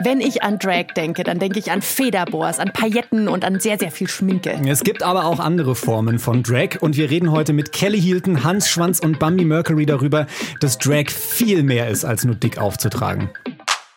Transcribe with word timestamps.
Wenn 0.00 0.20
ich 0.20 0.42
an 0.42 0.58
Drag 0.58 0.86
denke, 0.96 1.22
dann 1.22 1.38
denke 1.38 1.60
ich 1.60 1.70
an 1.70 1.80
Federboas, 1.80 2.58
an 2.58 2.72
Pailletten 2.72 3.28
und 3.28 3.44
an 3.44 3.60
sehr, 3.60 3.78
sehr 3.78 3.92
viel 3.92 4.08
Schminke. 4.08 4.60
Es 4.66 4.82
gibt 4.82 5.04
aber 5.04 5.24
auch 5.26 5.38
andere 5.38 5.76
Formen 5.76 6.18
von 6.18 6.42
Drag 6.42 6.80
und 6.80 6.96
wir 6.96 7.10
reden 7.10 7.30
heute 7.30 7.52
mit 7.52 7.70
Kelly 7.70 8.00
Hilton, 8.00 8.42
Hans 8.42 8.68
Schwanz 8.68 8.98
und 8.98 9.20
Bambi 9.20 9.44
Mercury 9.44 9.86
darüber, 9.86 10.26
dass 10.58 10.78
Drag 10.78 11.10
viel 11.10 11.62
mehr 11.62 11.88
ist, 11.88 12.04
als 12.04 12.24
nur 12.24 12.34
dick 12.34 12.58
aufzutragen. 12.58 13.30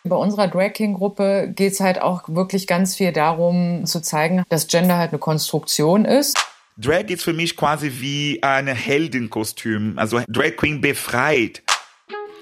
Bei 0.04 0.16
unserer 0.16 0.48
Drag 0.48 0.74
King 0.74 0.94
Gruppe 0.94 1.52
geht 1.54 1.74
es 1.74 1.80
halt 1.80 2.00
auch 2.00 2.30
wirklich 2.30 2.68
ganz 2.68 2.96
viel 2.96 3.12
darum 3.12 3.86
zu 3.86 4.00
zeigen, 4.00 4.44
dass 4.50 4.68
Gender 4.68 4.98
halt 4.98 5.12
eine 5.12 5.20
Konstruktion 5.20 6.06
ist. 6.06 6.38
Drag 6.78 7.06
ist 7.10 7.24
für 7.24 7.34
mich 7.34 7.58
quasi 7.58 7.92
wie 8.00 8.44
ein 8.44 8.68
Heldenkostüm, 8.68 9.98
also 9.98 10.22
Drag 10.28 10.56
Queen 10.58 10.80
befreit. 10.80 11.64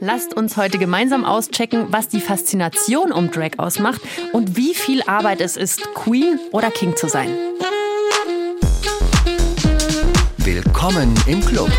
Lasst 0.02 0.34
uns 0.36 0.57
heute 0.57 0.77
gemeinsam 0.77 1.23
auschecken, 1.23 1.88
was 1.91 2.09
die 2.09 2.20
Faszination 2.20 3.13
um 3.13 3.31
Drag 3.31 3.52
ausmacht 3.58 4.02
und 4.34 4.58
wie 4.58 4.76
viel 4.76 5.02
Arbeit 5.04 5.40
es 5.40 5.55
ist, 5.55 5.94
Queen 5.94 6.38
oder 6.52 6.70
King 6.70 6.98
zu 6.98 7.08
sein. 7.08 7.30
Willkommen 10.38 11.13
im 11.27 11.40
Club. 11.45 11.71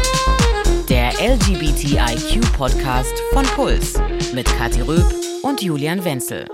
Der 0.89 1.11
LGBTIQ-Podcast 1.21 3.13
von 3.33 3.45
Puls 3.45 3.95
mit 4.33 4.47
Kathi 4.47 4.81
Röb 4.81 5.15
und 5.43 5.61
Julian 5.61 6.03
Wenzel. 6.05 6.47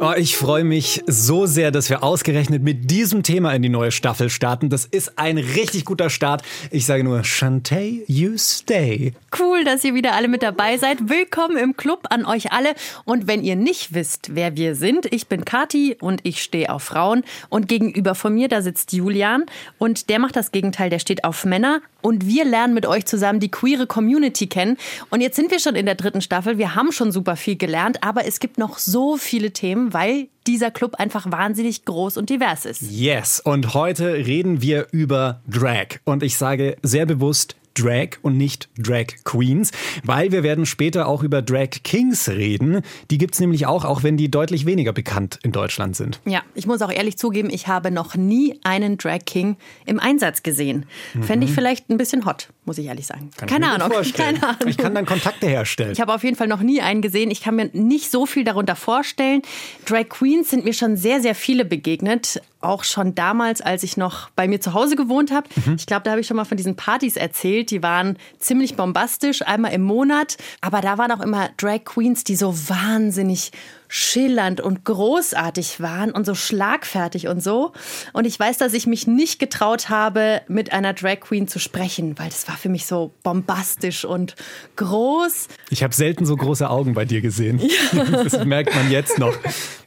Oh, 0.00 0.12
ich 0.16 0.36
freue 0.36 0.62
mich 0.62 1.02
so 1.08 1.46
sehr, 1.46 1.72
dass 1.72 1.90
wir 1.90 2.04
ausgerechnet 2.04 2.62
mit 2.62 2.88
diesem 2.88 3.24
Thema 3.24 3.52
in 3.52 3.62
die 3.62 3.68
neue 3.68 3.90
Staffel 3.90 4.30
starten. 4.30 4.68
Das 4.68 4.84
ist 4.84 5.18
ein 5.18 5.38
richtig 5.38 5.84
guter 5.84 6.08
Start. 6.08 6.42
Ich 6.70 6.86
sage 6.86 7.02
nur, 7.02 7.24
Shantae, 7.24 8.04
you 8.06 8.38
stay. 8.38 9.12
Cool, 9.36 9.64
dass 9.64 9.82
ihr 9.82 9.96
wieder 9.96 10.14
alle 10.14 10.28
mit 10.28 10.44
dabei 10.44 10.76
seid. 10.78 11.08
Willkommen 11.08 11.56
im 11.56 11.76
Club 11.76 12.06
an 12.10 12.26
euch 12.26 12.52
alle. 12.52 12.76
Und 13.06 13.26
wenn 13.26 13.42
ihr 13.42 13.56
nicht 13.56 13.92
wisst, 13.92 14.36
wer 14.36 14.56
wir 14.56 14.76
sind, 14.76 15.12
ich 15.12 15.26
bin 15.26 15.44
Kati 15.44 15.96
und 16.00 16.20
ich 16.22 16.44
stehe 16.44 16.72
auf 16.72 16.84
Frauen. 16.84 17.24
Und 17.48 17.66
gegenüber 17.66 18.14
von 18.14 18.32
mir, 18.32 18.46
da 18.46 18.62
sitzt 18.62 18.92
Julian. 18.92 19.46
Und 19.78 20.10
der 20.10 20.20
macht 20.20 20.36
das 20.36 20.52
Gegenteil, 20.52 20.90
der 20.90 21.00
steht 21.00 21.24
auf 21.24 21.44
Männer. 21.44 21.80
Und 22.00 22.26
wir 22.26 22.44
lernen 22.44 22.74
mit 22.74 22.86
euch 22.86 23.06
zusammen 23.06 23.40
die 23.40 23.50
queere 23.50 23.86
Community 23.86 24.46
kennen. 24.46 24.76
Und 25.10 25.20
jetzt 25.20 25.36
sind 25.36 25.50
wir 25.50 25.58
schon 25.58 25.74
in 25.74 25.86
der 25.86 25.96
dritten 25.96 26.20
Staffel. 26.20 26.58
Wir 26.58 26.74
haben 26.74 26.92
schon 26.92 27.12
super 27.12 27.36
viel 27.36 27.56
gelernt, 27.56 28.02
aber 28.02 28.26
es 28.26 28.40
gibt 28.40 28.58
noch 28.58 28.78
so 28.78 29.16
viele 29.16 29.52
Themen 29.52 29.88
weil 29.92 30.28
dieser 30.46 30.70
Club 30.70 30.94
einfach 30.94 31.30
wahnsinnig 31.30 31.84
groß 31.84 32.16
und 32.16 32.30
divers 32.30 32.64
ist. 32.64 32.82
Yes, 32.82 33.40
und 33.40 33.74
heute 33.74 34.14
reden 34.14 34.62
wir 34.62 34.86
über 34.92 35.40
Drag. 35.46 35.98
Und 36.04 36.22
ich 36.22 36.36
sage 36.36 36.76
sehr 36.82 37.06
bewusst 37.06 37.56
Drag 37.78 38.18
und 38.22 38.36
nicht 38.36 38.68
Drag 38.78 39.06
Queens, 39.24 39.70
weil 40.04 40.32
wir 40.32 40.42
werden 40.42 40.66
später 40.66 41.06
auch 41.06 41.22
über 41.22 41.42
Drag 41.42 41.70
Kings 41.84 42.28
reden. 42.28 42.82
Die 43.10 43.18
gibt 43.18 43.34
es 43.34 43.40
nämlich 43.40 43.66
auch, 43.66 43.84
auch 43.84 44.02
wenn 44.02 44.16
die 44.16 44.30
deutlich 44.30 44.66
weniger 44.66 44.92
bekannt 44.92 45.38
in 45.42 45.52
Deutschland 45.52 45.96
sind. 45.96 46.20
Ja, 46.24 46.42
ich 46.54 46.66
muss 46.66 46.82
auch 46.82 46.92
ehrlich 46.92 47.18
zugeben, 47.18 47.50
ich 47.50 47.68
habe 47.68 47.90
noch 47.90 48.14
nie 48.14 48.58
einen 48.64 48.98
Drag 48.98 49.20
King 49.24 49.56
im 49.86 50.00
Einsatz 50.00 50.42
gesehen. 50.42 50.86
Mhm. 51.14 51.22
Fände 51.22 51.46
ich 51.46 51.52
vielleicht 51.52 51.90
ein 51.90 51.98
bisschen 51.98 52.24
hot, 52.24 52.48
muss 52.68 52.78
ich 52.78 52.86
ehrlich 52.86 53.06
sagen. 53.06 53.30
Kann 53.36 53.48
keine 53.48 53.70
Ahnung, 53.70 53.90
keine 54.14 54.42
Ahnung. 54.42 54.68
Ich 54.68 54.76
kann 54.76 54.94
dann 54.94 55.06
Kontakte 55.06 55.48
herstellen. 55.48 55.92
Ich 55.92 56.00
habe 56.00 56.14
auf 56.14 56.22
jeden 56.22 56.36
Fall 56.36 56.46
noch 56.46 56.60
nie 56.60 56.80
einen 56.80 57.02
gesehen. 57.02 57.30
Ich 57.30 57.42
kann 57.42 57.56
mir 57.56 57.70
nicht 57.72 58.10
so 58.10 58.26
viel 58.26 58.44
darunter 58.44 58.76
vorstellen. 58.76 59.42
Drag 59.86 60.08
Queens 60.08 60.50
sind 60.50 60.64
mir 60.64 60.74
schon 60.74 60.96
sehr, 60.96 61.20
sehr 61.20 61.34
viele 61.34 61.64
begegnet 61.64 62.40
auch 62.60 62.82
schon 62.82 63.14
damals, 63.14 63.60
als 63.60 63.82
ich 63.82 63.96
noch 63.96 64.30
bei 64.30 64.48
mir 64.48 64.60
zu 64.60 64.74
Hause 64.74 64.96
gewohnt 64.96 65.30
habe. 65.30 65.48
Mhm. 65.64 65.76
Ich 65.78 65.86
glaube, 65.86 66.02
da 66.02 66.10
habe 66.10 66.20
ich 66.20 66.26
schon 66.26 66.36
mal 66.36 66.44
von 66.44 66.56
diesen 66.56 66.74
Partys 66.74 67.16
erzählt. 67.16 67.70
Die 67.70 67.82
waren 67.82 68.16
ziemlich 68.40 68.74
bombastisch, 68.74 69.42
einmal 69.42 69.72
im 69.72 69.82
Monat. 69.82 70.36
Aber 70.60 70.80
da 70.80 70.98
waren 70.98 71.12
auch 71.12 71.20
immer 71.20 71.50
Drag 71.56 71.84
Queens, 71.84 72.24
die 72.24 72.34
so 72.34 72.52
wahnsinnig 72.68 73.52
schillernd 73.88 74.60
und 74.60 74.84
großartig 74.84 75.80
waren 75.80 76.10
und 76.10 76.26
so 76.26 76.34
schlagfertig 76.34 77.28
und 77.28 77.42
so. 77.42 77.72
Und 78.12 78.26
ich 78.26 78.38
weiß, 78.38 78.58
dass 78.58 78.74
ich 78.74 78.86
mich 78.86 79.06
nicht 79.06 79.38
getraut 79.38 79.88
habe, 79.88 80.42
mit 80.46 80.72
einer 80.72 80.92
Drag 80.92 81.20
Queen 81.20 81.48
zu 81.48 81.58
sprechen, 81.58 82.18
weil 82.18 82.28
das 82.28 82.46
war 82.48 82.56
für 82.56 82.68
mich 82.68 82.86
so 82.86 83.12
bombastisch 83.22 84.04
und 84.04 84.36
groß. 84.76 85.48
Ich 85.70 85.82
habe 85.82 85.94
selten 85.94 86.26
so 86.26 86.36
große 86.36 86.68
Augen 86.68 86.94
bei 86.94 87.04
dir 87.04 87.20
gesehen. 87.20 87.58
Ja. 87.58 88.04
Das 88.28 88.44
merkt 88.44 88.74
man 88.74 88.90
jetzt 88.90 89.18
noch. 89.18 89.34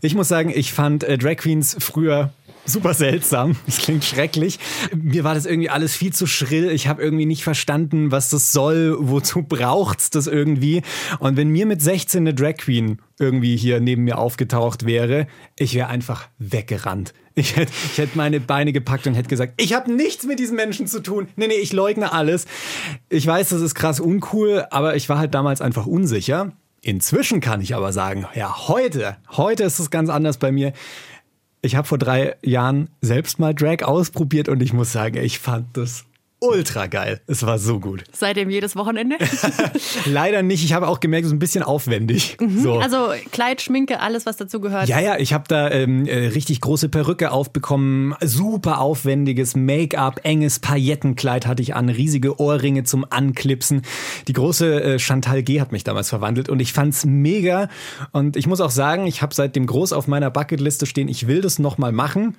Ich 0.02 0.16
muss 0.16 0.28
sagen, 0.28 0.52
ich 0.54 0.74
fand 0.74 1.04
äh, 1.04 1.18
Drag 1.18 1.38
Queens 1.38 1.76
früher 1.80 2.34
super 2.66 2.94
seltsam. 2.94 3.56
Das 3.66 3.78
klingt 3.78 4.04
schrecklich. 4.04 4.60
Mir 4.96 5.24
war 5.24 5.36
das 5.36 5.46
irgendwie 5.46 5.70
alles 5.70 5.96
viel 5.96 6.14
zu 6.14 6.28
schrill. 6.28 6.70
Ich 6.72 6.88
habe 6.88 7.02
irgendwie 7.02 7.26
nicht 7.26 7.44
verstanden, 7.44 8.12
was 8.12 8.30
das 8.30 8.52
soll. 8.52 8.96
Wozu 9.00 9.44
braucht's 9.48 10.10
das 10.10 10.28
irgendwie? 10.28 10.82
Und 11.20 11.38
wenn 11.38 11.50
mir 11.50 11.66
mit 11.66 11.82
16 11.82 12.22
eine 12.22 12.34
Drag 12.34 12.58
Queen 12.58 13.00
irgendwie 13.20 13.56
hier 13.56 13.80
neben 13.80 14.04
mir 14.04 14.18
aufgetaucht 14.18 14.86
wäre, 14.86 15.28
ich 15.58 15.76
wäre 15.76 15.88
einfach 15.88 16.28
weggerannt. 16.40 17.14
Ich 17.34 17.56
hätte, 17.56 17.72
ich 17.92 17.98
hätte 17.98 18.18
meine 18.18 18.42
Beine 18.42 18.74
gepackt 18.74 19.08
und 19.08 19.14
hätte 19.14 19.30
gesagt, 19.30 19.54
ich 19.58 19.74
habe 19.74 19.92
nichts 19.94 20.26
mit 20.26 20.40
diesen 20.40 20.58
Menschen 20.58 20.88
zu 20.88 21.02
tun. 21.02 21.28
Nee, 21.38 21.48
nee, 21.48 21.54
ich 21.54 21.72
leugne 21.72 22.12
alles. 22.12 22.46
Ich 23.08 23.26
weiß, 23.26 23.50
das 23.50 23.62
ist 23.62 23.74
krass 23.74 24.02
uncool, 24.02 24.66
aber 24.70 24.96
ich 24.98 25.08
war 25.08 25.18
halt 25.18 25.34
damals 25.34 25.62
einfach 25.62 25.86
unsicher. 25.86 26.52
Inzwischen 26.82 27.42
kann 27.42 27.62
ich 27.62 27.76
aber 27.76 27.94
sagen, 27.94 28.26
ja, 28.34 28.68
heute, 28.68 29.18
heute 29.30 29.64
ist 29.64 29.80
es 29.80 29.92
ganz 29.92 30.10
anders 30.10 30.38
bei 30.38 30.52
mir. 30.52 30.74
Ich 31.62 31.76
habe 31.76 31.88
vor 31.88 31.98
drei 31.98 32.36
Jahren 32.44 32.90
selbst 33.02 33.40
mal 33.40 33.54
Drag 33.54 33.84
ausprobiert 33.84 34.50
und 34.50 34.62
ich 34.62 34.74
muss 34.74 34.92
sagen, 34.92 35.18
ich 35.18 35.40
fand 35.40 35.78
das 35.78 36.06
ultra 36.42 36.88
geil. 36.88 37.22
Es 37.28 37.46
war 37.46 37.60
so 37.60 37.80
gut. 37.80 38.04
Seitdem 38.12 38.50
jedes 38.50 38.76
Wochenende? 38.76 39.18
Leider 40.06 40.42
nicht. 40.42 40.66
Ich 40.66 40.74
habe 40.74 40.88
auch 40.88 41.00
gemerkt, 41.00 41.26
es 41.26 41.28
ist 41.28 41.36
ein 41.36 41.40
bisschen 41.40 41.64
aufwendig. 41.64 42.38
Mhm. 42.42 42.60
So. 42.60 42.80
Also 42.80 43.12
Kleid, 43.32 43.62
Schminke, 43.62 44.00
alles, 44.00 44.26
was 44.26 44.38
dazu 44.38 44.60
gehört. 44.60 44.90
Ja, 44.90 45.00
ja, 45.00 45.18
ich 45.18 45.34
habe 45.34 45.44
da 45.48 45.70
ähm, 45.70 46.06
äh, 46.08 46.28
richtig 46.28 46.60
große 46.60 46.90
Perücke 46.90 47.32
aufbekommen, 47.32 48.16
super 48.22 48.82
aufwendiges 48.82 49.56
Make-up, 49.56 50.22
enges 50.24 50.60
Paillettenkleid 50.60 51.46
hatte 51.46 51.62
ich 51.62 51.76
an, 51.76 51.90
riesige 51.90 52.40
Ohrringe 52.40 52.84
zum 52.84 53.06
Anklipsen. 53.08 53.84
Die 54.28 54.34
große 54.34 54.84
äh, 54.84 55.00
Chantal 55.00 55.44
G 55.44 55.62
hat 55.62 55.72
mich 55.72 55.84
damals 55.84 56.10
verwandelt 56.10 56.50
und 56.50 56.60
ich 56.60 56.74
fand's 56.74 57.06
mega. 57.06 57.70
Und 58.12 58.36
ich 58.36 58.48
muss 58.48 58.62
auch 58.62 58.72
sagen, 58.72 59.06
ich 59.06 59.22
habe 59.22 59.36
seitdem 59.36 59.68
groß 59.68 59.94
auf 59.94 60.08
meiner 60.08 60.32
Bucketliste 60.32 60.88
stehen, 60.88 61.08
ich 61.08 61.28
will 61.28 61.42
das 61.42 61.60
nochmal 61.60 61.92
machen. 61.92 62.36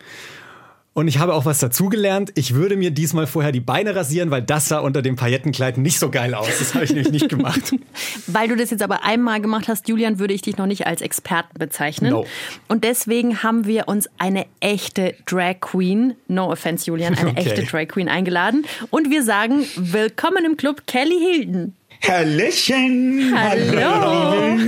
Und 0.95 1.09
ich 1.09 1.19
habe 1.19 1.33
auch 1.33 1.47
was 1.47 1.59
dazugelernt. 1.59 2.33
Ich 2.35 2.55
würde 2.55 2.77
mir 2.77 2.91
diesmal 2.91 3.27
vorher 3.27 3.51
die 3.51 3.61
Beine 3.61 3.97
rasieren, 3.97 4.31
weil 4.31 4.43
das 4.43 4.69
sah 4.69 4.81
unter 4.81 5.01
dem 5.01 5.17
Paillettenkleid 5.17 5.79
nicht 5.79 5.99
so 5.99 6.11
geil 6.11 6.35
aus. 6.35 6.59
Das 6.59 6.75
habe 6.75 6.85
ich 6.85 6.91
nämlich 6.91 7.11
nicht 7.11 7.29
gemacht. 7.31 7.75
weil 8.27 8.49
du 8.49 8.57
das 8.57 8.71
jetzt 8.71 8.83
aber 8.83 9.03
einmal 9.03 9.41
gemacht 9.41 9.69
hast, 9.69 9.89
Julian, 9.89 10.19
würde 10.19 10.35
ich 10.35 10.43
dich 10.43 10.59
noch 10.59 10.67
nicht 10.67 10.87
als 10.87 11.01
Experten 11.01 11.59
bezeichnen. 11.59 12.11
No. 12.11 12.27
Und 12.69 12.85
deswegen 12.85 13.43
haben 13.43 13.65
wir 13.65 13.89
uns 13.89 14.09
eine 14.19 14.45
echte 14.61 15.15
Drag 15.25 15.61
Queen, 15.61 16.15
no 16.29 16.51
offense 16.51 16.87
Julian, 16.87 17.15
eine 17.15 17.31
okay. 17.31 17.41
echte 17.41 17.63
Drag 17.65 17.89
Queen 17.89 18.11
eingeladen. 18.11 18.67
Und 18.91 19.11
wir 19.11 19.23
sagen, 19.23 19.65
willkommen 19.77 20.45
im 20.45 20.59
Club 20.59 20.87
Kelly 20.87 21.19
Hilden. 21.19 21.75
Hallöchen! 22.07 23.33
Hallo! 23.37 24.59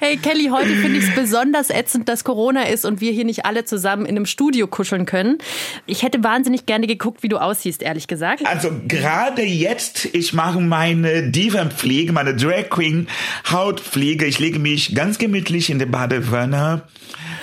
hey 0.00 0.16
Kelly, 0.16 0.48
heute 0.50 0.70
finde 0.76 0.98
ich 0.98 1.08
es 1.08 1.14
besonders 1.14 1.68
ätzend, 1.68 2.08
dass 2.08 2.24
Corona 2.24 2.62
ist 2.62 2.86
und 2.86 3.02
wir 3.02 3.12
hier 3.12 3.26
nicht 3.26 3.44
alle 3.44 3.66
zusammen 3.66 4.06
in 4.06 4.16
einem 4.16 4.24
Studio 4.24 4.66
kuscheln 4.66 5.04
können. 5.04 5.38
Ich 5.84 6.02
hätte 6.02 6.24
wahnsinnig 6.24 6.64
gerne 6.64 6.86
geguckt, 6.86 7.22
wie 7.22 7.28
du 7.28 7.36
aussiehst, 7.36 7.82
ehrlich 7.82 8.06
gesagt. 8.06 8.46
Also 8.46 8.70
gerade 8.88 9.42
jetzt, 9.42 10.06
ich 10.06 10.32
mache 10.32 10.58
meine 10.58 11.30
Diva-Pflege, 11.30 12.12
meine 12.12 12.34
Drag 12.34 12.70
Queen 12.70 13.06
Hautpflege. 13.50 14.24
Ich 14.24 14.38
lege 14.38 14.58
mich 14.58 14.94
ganz 14.94 15.18
gemütlich 15.18 15.68
in 15.68 15.78
die 15.78 15.86
Badewanne 15.86 16.82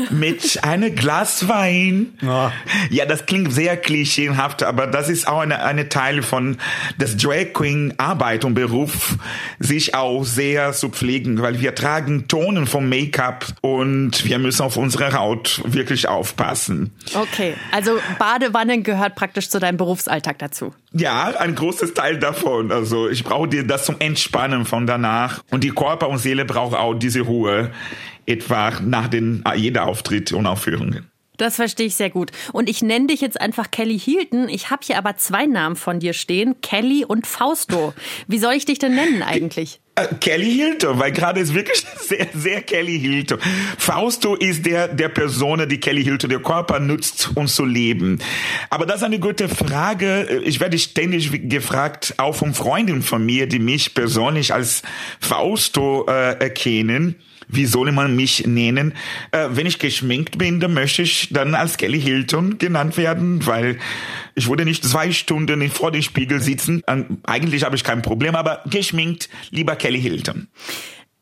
mit 0.10 0.64
einem 0.64 0.96
Glas 0.96 1.48
Wein. 1.48 2.14
Oh. 2.24 2.50
Ja, 2.90 3.06
das 3.06 3.26
klingt 3.26 3.54
sehr 3.54 3.78
klischeehaft, 3.78 4.64
aber 4.64 4.88
das 4.88 5.10
ist 5.10 5.28
auch 5.28 5.42
eine, 5.42 5.64
eine 5.64 5.90
Teil 5.90 6.24
von 6.24 6.58
des 6.98 7.18
Drag 7.18 7.54
Queen 7.54 7.94
Arbeit 7.98 8.31
und 8.46 8.54
Beruf, 8.54 9.18
sich 9.60 9.96
auch 9.96 10.24
sehr 10.24 10.74
zu 10.74 10.90
pflegen, 10.90 11.42
weil 11.42 11.60
wir 11.60 11.76
tragen 11.76 12.28
Tonen 12.28 12.66
vom 12.66 12.90
Make-up 12.90 13.46
und 13.62 14.26
wir 14.26 14.40
müssen 14.40 14.64
auf 14.64 14.78
unsere 14.78 15.14
Haut 15.14 15.62
wirklich 15.66 16.08
aufpassen. 16.08 16.92
Okay, 17.14 17.54
also 17.72 17.98
Badewannen 18.18 18.84
gehört 18.84 19.16
praktisch 19.16 19.50
zu 19.50 19.60
deinem 19.60 19.78
Berufsalltag 19.78 20.40
dazu. 20.40 20.74
Ja, 20.94 21.34
ein 21.38 21.56
großes 21.56 21.94
Teil 21.94 22.18
davon. 22.18 22.72
Also 22.72 23.10
ich 23.10 23.24
brauche 23.24 23.48
dir 23.48 23.66
das 23.66 23.86
zum 23.86 23.96
Entspannen 24.00 24.66
von 24.66 24.88
danach 24.88 25.42
und 25.52 25.64
die 25.64 25.72
Körper 25.72 26.10
und 26.10 26.18
Seele 26.18 26.46
braucht 26.46 26.76
auch 26.76 26.94
diese 26.94 27.22
Ruhe 27.22 27.72
etwa 28.26 28.72
nach 28.82 29.08
den 29.08 29.44
jeder 29.56 29.88
Auftritt 29.88 30.32
und 30.32 30.46
Aufführungen. 30.46 31.11
Das 31.42 31.56
verstehe 31.56 31.88
ich 31.88 31.96
sehr 31.96 32.12
gut. 32.12 32.30
Und 32.54 32.70
ich 32.70 32.84
nenne 32.84 33.08
dich 33.08 33.20
jetzt 33.20 33.42
einfach 33.42 33.72
Kelly 33.72 33.98
Hilton. 33.98 34.48
Ich 34.48 34.70
habe 34.70 34.84
hier 34.86 35.00
aber 35.00 35.18
zwei 35.18 35.48
Namen 35.48 35.76
von 35.76 36.00
dir 36.00 36.14
stehen, 36.14 36.62
Kelly 36.62 37.04
und 37.04 37.26
Fausto. 37.26 37.96
Wie 38.28 38.38
soll 38.38 38.54
ich 38.54 38.66
dich 38.66 38.78
denn 38.78 38.94
nennen 38.94 39.24
eigentlich? 39.24 39.80
Äh, 39.96 40.06
Kelly 40.20 40.54
Hilton, 40.54 41.00
weil 41.00 41.12
gerade 41.12 41.40
ist 41.40 41.56
wirklich 41.56 41.84
sehr, 41.98 42.28
sehr 42.36 42.62
Kelly 42.62 43.00
Hilton. 43.00 43.40
Fausto 43.80 44.36
ist 44.36 44.68
der, 44.68 44.88
der 44.88 45.10
Person, 45.10 45.68
die 45.68 45.80
Kelly 45.80 46.04
Hilton, 46.04 46.30
der 46.30 46.44
Körper 46.44 46.80
nutzt, 46.80 47.32
um 47.34 47.48
zu 47.48 47.66
leben. 47.66 48.20
Aber 48.70 48.86
das 48.86 48.98
ist 48.98 49.04
eine 49.04 49.18
gute 49.18 49.50
Frage. 49.50 50.44
Ich 50.46 50.60
werde 50.60 50.78
ständig 50.78 51.50
gefragt, 51.50 52.14
auch 52.18 52.36
von 52.36 52.54
Freundinnen 52.54 53.02
von 53.02 53.26
mir, 53.26 53.48
die 53.48 53.58
mich 53.58 53.96
persönlich 53.96 54.54
als 54.54 54.84
Fausto 55.20 56.06
äh, 56.08 56.38
erkennen 56.38 57.16
wie 57.52 57.66
soll 57.66 57.92
man 57.92 58.16
mich 58.16 58.48
nennen? 58.48 58.94
Äh, 59.32 59.50
wenn 59.52 59.66
ich 59.66 59.80
geschminkt 59.80 60.38
bin, 60.38 60.60
dann 60.60 60.74
möchte 60.74 61.02
ich 61.02 61.30
dann 61.32 61.56
als 61.56 61.78
Kelly 61.78 62.02
Hilton 62.02 62.58
genannt 62.58 62.98
werden, 62.98 63.46
weil 63.46 63.78
ich 64.36 64.48
würde 64.48 64.66
nicht 64.66 64.84
zwei 64.84 65.12
Stunden 65.12 65.70
vor 65.70 65.92
dem 65.92 66.02
Spiegel 66.02 66.42
sitzen. 66.42 66.82
Ähm, 66.88 67.20
eigentlich 67.24 67.64
habe 67.64 67.76
ich 67.76 67.84
kein 67.84 68.02
Problem, 68.02 68.36
aber 68.36 68.62
geschminkt 68.70 69.30
lieber 69.50 69.76
Kelly 69.76 70.02
Hilton. 70.02 70.48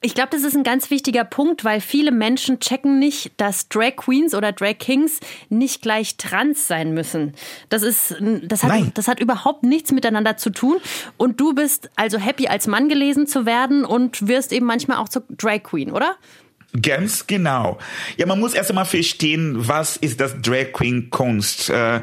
Ich 0.02 0.16
glaube, 0.16 0.30
das 0.32 0.44
ist 0.44 0.56
ein 0.56 0.64
ganz 0.64 0.92
wichtiger 0.92 1.26
Punkt, 1.26 1.66
weil 1.66 1.82
viele 1.82 2.12
Menschen 2.12 2.62
checken 2.62 3.00
nicht, 3.00 3.34
dass 3.36 3.68
Drag 3.68 3.98
Queens 3.98 4.34
oder 4.34 4.54
Drag 4.54 4.78
Kings 4.78 5.20
nicht 5.50 5.82
gleich 5.82 6.16
trans 6.16 6.68
sein 6.68 6.94
müssen. 6.94 7.34
Das 7.68 7.84
ist, 7.84 8.16
das 8.44 8.64
hat, 8.64 8.70
Nein. 8.70 8.92
das 8.94 9.10
hat 9.10 9.20
überhaupt 9.20 9.64
nichts 9.64 9.92
miteinander 9.92 10.38
zu 10.38 10.52
tun. 10.52 10.78
Und 11.18 11.42
du 11.42 11.54
bist 11.54 11.90
also 11.98 12.18
happy, 12.18 12.48
als 12.48 12.66
Mann 12.66 12.88
gelesen 12.88 13.28
zu 13.28 13.46
werden 13.46 13.84
und 13.84 14.26
wirst 14.26 14.54
eben 14.54 14.66
manchmal 14.66 15.00
auch 15.00 15.10
zur 15.10 15.24
Drag 15.30 15.64
Queen, 15.64 15.92
oder? 15.92 16.16
Ganz 16.82 17.28
genau. 17.28 17.78
Ja, 18.16 18.26
man 18.26 18.40
muss 18.40 18.54
erst 18.54 18.70
einmal 18.70 18.86
verstehen, 18.86 19.68
was 19.68 19.98
ist 19.98 20.22
das 20.22 20.40
Drag 20.42 20.72
Queen 20.72 21.10
Kunst. 21.10 21.70
Äh, 21.70 22.00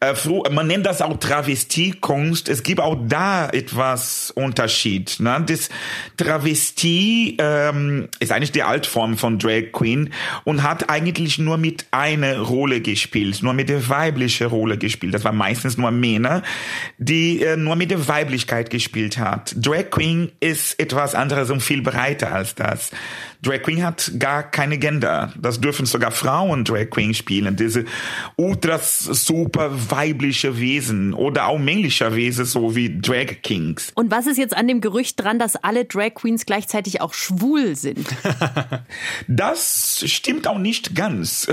äh, 0.00 0.14
man 0.50 0.66
nennt 0.66 0.86
das 0.86 1.02
auch 1.02 1.18
Travestiekunst. 1.18 2.48
Es 2.48 2.62
gibt 2.62 2.80
auch 2.80 2.96
da 3.06 3.50
etwas 3.50 4.30
Unterschied. 4.30 5.20
Ne? 5.20 5.44
Das 5.46 5.68
Travestie 6.16 7.36
ähm, 7.38 8.08
ist 8.18 8.32
eigentlich 8.32 8.52
die 8.52 8.62
Altform 8.62 9.18
von 9.18 9.38
Drag 9.38 9.72
Queen 9.72 10.10
und 10.44 10.62
hat 10.62 10.88
eigentlich 10.88 11.38
nur 11.38 11.58
mit 11.58 11.84
einer 11.90 12.38
Rolle 12.40 12.80
gespielt, 12.80 13.42
nur 13.42 13.52
mit 13.52 13.68
der 13.68 13.90
weiblichen 13.90 14.46
Rolle 14.46 14.78
gespielt. 14.78 15.12
Das 15.12 15.24
war 15.24 15.32
meistens 15.32 15.76
nur 15.76 15.90
Männer, 15.90 16.42
die 16.96 17.42
äh, 17.42 17.58
nur 17.58 17.76
mit 17.76 17.90
der 17.90 18.08
Weiblichkeit 18.08 18.70
gespielt 18.70 19.18
hat. 19.18 19.54
Drag 19.56 19.90
Queen 19.90 20.32
ist 20.40 20.80
etwas 20.80 21.14
anderes 21.14 21.50
und 21.50 21.60
viel 21.60 21.82
breiter 21.82 22.32
als 22.32 22.54
das. 22.54 22.90
Drag 23.42 23.62
Queen 23.62 23.84
hat 23.84 24.12
gar 24.18 24.42
keine 24.42 24.78
Gender. 24.78 25.32
Das 25.40 25.60
dürfen 25.60 25.86
sogar 25.86 26.10
Frauen 26.10 26.64
Drag 26.64 26.90
Queen 26.90 27.14
spielen. 27.14 27.56
Diese 27.56 27.84
ultra 28.36 28.78
super 28.78 29.89
weibliche 29.90 30.58
Wesen 30.58 31.14
oder 31.14 31.46
auch 31.46 31.58
männliche 31.58 32.14
Wesen, 32.14 32.44
so 32.44 32.74
wie 32.74 33.00
Drag 33.00 33.42
Kings. 33.42 33.92
Und 33.94 34.10
was 34.10 34.26
ist 34.26 34.38
jetzt 34.38 34.56
an 34.56 34.68
dem 34.68 34.80
Gerücht 34.80 35.20
dran, 35.20 35.38
dass 35.38 35.56
alle 35.56 35.84
Drag 35.84 36.14
Queens 36.14 36.46
gleichzeitig 36.46 37.00
auch 37.00 37.14
schwul 37.14 37.76
sind? 37.76 38.06
das 39.28 40.04
stimmt 40.06 40.46
auch 40.46 40.58
nicht 40.58 40.94
ganz. 40.94 41.48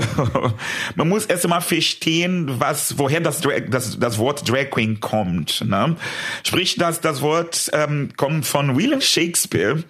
Man 0.94 1.08
muss 1.08 1.26
erst 1.26 1.44
einmal 1.44 1.60
verstehen, 1.60 2.60
was, 2.60 2.98
woher 2.98 3.20
das, 3.20 3.40
Drag, 3.40 3.68
das, 3.70 3.98
das 3.98 4.18
Wort 4.18 4.48
Drag 4.48 4.70
Queen 4.70 5.00
kommt. 5.00 5.64
Ne? 5.66 5.96
Sprich, 6.44 6.76
dass 6.76 7.00
das 7.00 7.22
Wort 7.22 7.70
ähm, 7.72 8.10
kommt 8.16 8.46
von 8.46 8.76
William 8.76 9.00
Shakespeare, 9.00 9.82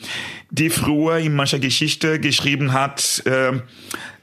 die 0.50 0.70
früher 0.70 1.18
in 1.18 1.34
mancher 1.34 1.58
Geschichte 1.58 2.18
geschrieben 2.20 2.72
hat, 2.72 3.22
äh, 3.26 3.60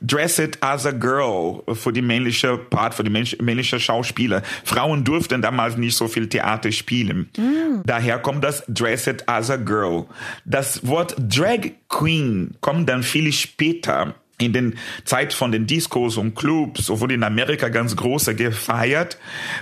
Dress 0.01 0.39
it 0.39 0.57
as 0.61 0.85
a 0.85 0.91
girl 0.91 1.63
für 1.73 1.91
die 1.91 2.01
männliche 2.01 2.57
Part, 2.57 2.93
für 2.93 3.03
die 3.03 3.09
männliche 3.09 3.79
Schauspieler. 3.79 4.43
Frauen 4.63 5.03
durften 5.03 5.41
damals 5.41 5.77
nicht 5.77 5.95
so 5.95 6.07
viel 6.07 6.27
Theater 6.27 6.71
spielen. 6.71 7.29
Mm. 7.37 7.81
Daher 7.85 8.19
kommt 8.19 8.43
das 8.43 8.63
Dress 8.67 9.07
it 9.07 9.27
as 9.27 9.49
a 9.49 9.55
girl. 9.55 10.05
Das 10.43 10.85
Wort 10.85 11.15
Drag 11.17 11.71
Queen 11.89 12.55
kommt 12.59 12.89
dann 12.89 13.03
viel 13.03 13.31
später 13.31 14.15
in 14.37 14.53
den 14.53 14.75
Zeit 15.05 15.33
von 15.33 15.51
den 15.51 15.65
Discos 15.65 16.17
und 16.17 16.35
Clubs, 16.35 16.89
wurde 16.89 17.13
in 17.13 17.23
Amerika 17.23 17.69
ganz 17.69 17.95
große 17.95 18.35
gefeiert, 18.35 19.17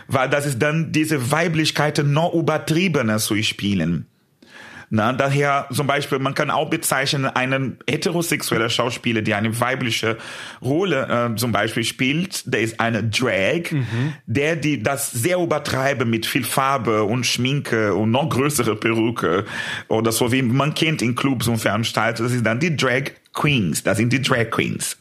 weil 0.07 0.29
das 0.29 0.45
ist 0.45 0.59
dann 0.59 0.91
diese 0.91 1.31
Weiblichkeit 1.31 2.01
noch 2.03 2.33
übertriebener 2.33 3.19
zu 3.19 3.41
spielen. 3.43 4.07
Na, 4.95 5.11
daher 5.11 5.65
zum 5.71 5.87
Beispiel, 5.87 6.19
man 6.19 6.35
kann 6.35 6.51
auch 6.51 6.69
bezeichnen, 6.69 7.25
einen 7.25 7.79
heterosexuellen 7.89 8.69
Schauspieler, 8.69 9.23
der 9.23 9.37
eine 9.37 9.59
weibliche 9.59 10.19
Rolle 10.61 11.31
äh, 11.31 11.35
zum 11.35 11.51
Beispiel 11.51 11.83
spielt, 11.83 12.53
der 12.53 12.61
ist 12.61 12.79
eine 12.79 13.03
Drag, 13.03 13.71
mhm. 13.71 14.13
der 14.27 14.55
die 14.55 14.83
das 14.83 15.09
sehr 15.09 15.39
übertreibe 15.39 16.05
mit 16.05 16.27
viel 16.27 16.43
Farbe 16.43 17.05
und 17.05 17.25
Schminke 17.25 17.95
und 17.95 18.11
noch 18.11 18.29
größere 18.29 18.75
Perücke 18.75 19.45
oder 19.87 20.11
so 20.11 20.31
wie 20.31 20.43
man 20.43 20.75
kennt 20.75 21.01
in 21.01 21.15
Clubs 21.15 21.47
und 21.47 21.57
Veranstaltungen, 21.57 22.29
das 22.29 22.37
ist 22.37 22.45
dann 22.45 22.59
die 22.59 22.77
Drag 22.77 23.13
Queens, 23.33 23.81
das 23.81 23.97
sind 23.97 24.13
die 24.13 24.21
Drag 24.21 24.51
Queens. 24.51 24.97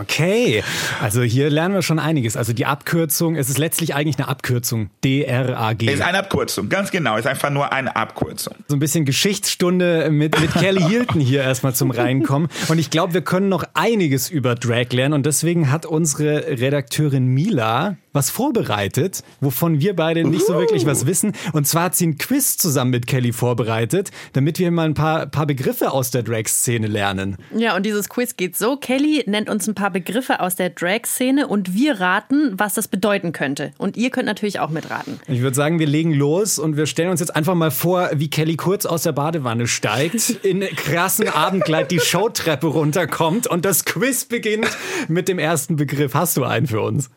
Okay, 0.00 0.62
also 1.02 1.22
hier 1.22 1.50
lernen 1.50 1.74
wir 1.74 1.82
schon 1.82 1.98
einiges. 1.98 2.36
Also 2.36 2.52
die 2.52 2.66
Abkürzung, 2.66 3.36
es 3.36 3.48
ist 3.48 3.58
letztlich 3.58 3.94
eigentlich 3.94 4.16
eine 4.18 4.28
Abkürzung, 4.28 4.90
D-R-A-G. 5.04 5.86
Es 5.86 5.94
ist 5.94 6.00
eine 6.00 6.18
Abkürzung, 6.18 6.68
ganz 6.68 6.90
genau, 6.90 7.14
es 7.14 7.20
ist 7.20 7.26
einfach 7.26 7.50
nur 7.50 7.72
eine 7.72 7.94
Abkürzung. 7.94 8.54
So 8.68 8.76
ein 8.76 8.80
bisschen 8.80 9.04
Geschichtsstunde 9.04 10.08
mit, 10.10 10.40
mit 10.40 10.52
Kelly 10.52 10.82
Hilton 10.82 11.20
hier 11.20 11.42
erstmal 11.42 11.74
zum 11.74 11.90
Reinkommen. 11.90 12.48
Und 12.68 12.78
ich 12.78 12.90
glaube, 12.90 13.14
wir 13.14 13.22
können 13.22 13.48
noch 13.48 13.64
einiges 13.74 14.30
über 14.30 14.54
Drag 14.54 14.90
lernen 14.92 15.14
und 15.14 15.26
deswegen 15.26 15.70
hat 15.70 15.86
unsere 15.86 16.60
Redakteurin 16.60 17.26
Mila 17.26 17.96
was 18.14 18.30
vorbereitet, 18.30 19.22
wovon 19.40 19.80
wir 19.80 19.96
beide 19.96 20.24
nicht 20.24 20.46
so 20.46 20.54
wirklich 20.54 20.86
was 20.86 21.04
wissen. 21.04 21.32
Und 21.52 21.66
zwar 21.66 21.84
hat 21.84 21.96
sie 21.96 22.06
ein 22.06 22.16
Quiz 22.16 22.56
zusammen 22.56 22.92
mit 22.92 23.06
Kelly 23.06 23.32
vorbereitet, 23.32 24.12
damit 24.32 24.58
wir 24.60 24.70
mal 24.70 24.86
ein 24.86 24.94
paar, 24.94 25.26
paar 25.26 25.46
Begriffe 25.46 25.90
aus 25.90 26.12
der 26.12 26.22
Drag-Szene 26.22 26.86
lernen. 26.86 27.36
Ja, 27.54 27.74
und 27.74 27.84
dieses 27.84 28.08
Quiz 28.08 28.36
geht 28.36 28.56
so. 28.56 28.76
Kelly 28.76 29.24
nennt 29.26 29.50
uns 29.50 29.66
ein 29.66 29.73
paar 29.74 29.90
Begriffe 29.90 30.40
aus 30.40 30.56
der 30.56 30.70
Drag-Szene 30.70 31.46
und 31.46 31.74
wir 31.74 32.00
raten, 32.00 32.52
was 32.56 32.74
das 32.74 32.88
bedeuten 32.88 33.32
könnte. 33.32 33.72
Und 33.78 33.96
ihr 33.96 34.10
könnt 34.10 34.26
natürlich 34.26 34.60
auch 34.60 34.70
mitraten. 34.70 35.20
Ich 35.26 35.40
würde 35.40 35.54
sagen, 35.54 35.78
wir 35.78 35.86
legen 35.86 36.12
los 36.12 36.58
und 36.58 36.76
wir 36.76 36.86
stellen 36.86 37.10
uns 37.10 37.20
jetzt 37.20 37.34
einfach 37.34 37.54
mal 37.54 37.70
vor, 37.70 38.10
wie 38.14 38.28
Kelly 38.28 38.56
kurz 38.56 38.86
aus 38.86 39.02
der 39.02 39.12
Badewanne 39.12 39.66
steigt, 39.66 40.30
in 40.42 40.60
krassen 40.60 41.28
Abendkleid 41.28 41.90
die 41.90 42.00
Showtreppe 42.00 42.66
runterkommt 42.66 43.46
und 43.46 43.64
das 43.64 43.84
Quiz 43.84 44.24
beginnt 44.24 44.68
mit 45.08 45.28
dem 45.28 45.38
ersten 45.38 45.76
Begriff. 45.76 46.14
Hast 46.14 46.36
du 46.36 46.44
einen 46.44 46.66
für 46.66 46.80
uns? 46.80 47.10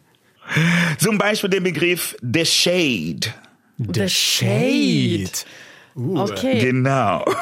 Zum 0.98 1.18
Beispiel 1.18 1.50
den 1.50 1.64
Begriff 1.64 2.16
The 2.22 2.46
Shade. 2.46 3.34
The 3.78 4.08
Shade. 4.08 5.30
Uh, 5.98 6.20
okay. 6.20 6.60
Genau. 6.60 7.26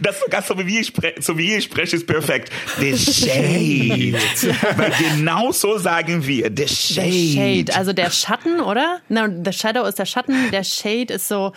Das 0.00 0.20
sogar 0.20 0.42
so 0.42 0.58
wie 0.58 0.80
ich, 0.80 0.88
spre 0.88 1.14
so 1.20 1.36
wie 1.36 1.54
ich 1.54 1.64
spreche, 1.64 1.96
ist 1.96 2.06
perfekt. 2.06 2.50
The 2.78 2.96
Shade. 2.96 4.12
Weil 4.76 4.92
genau 5.14 5.52
so 5.52 5.78
sagen 5.78 6.26
wir. 6.26 6.50
The 6.54 6.68
Shade. 6.68 7.10
The 7.10 7.34
Shade. 7.34 7.76
Also 7.76 7.92
der 7.92 8.10
Schatten, 8.10 8.60
oder? 8.60 9.00
No, 9.08 9.26
the 9.44 9.52
Shadow 9.52 9.84
ist 9.84 9.98
der 9.98 10.06
Schatten. 10.06 10.50
Der 10.50 10.64
Shade 10.64 11.14
ist 11.14 11.28
so. 11.28 11.52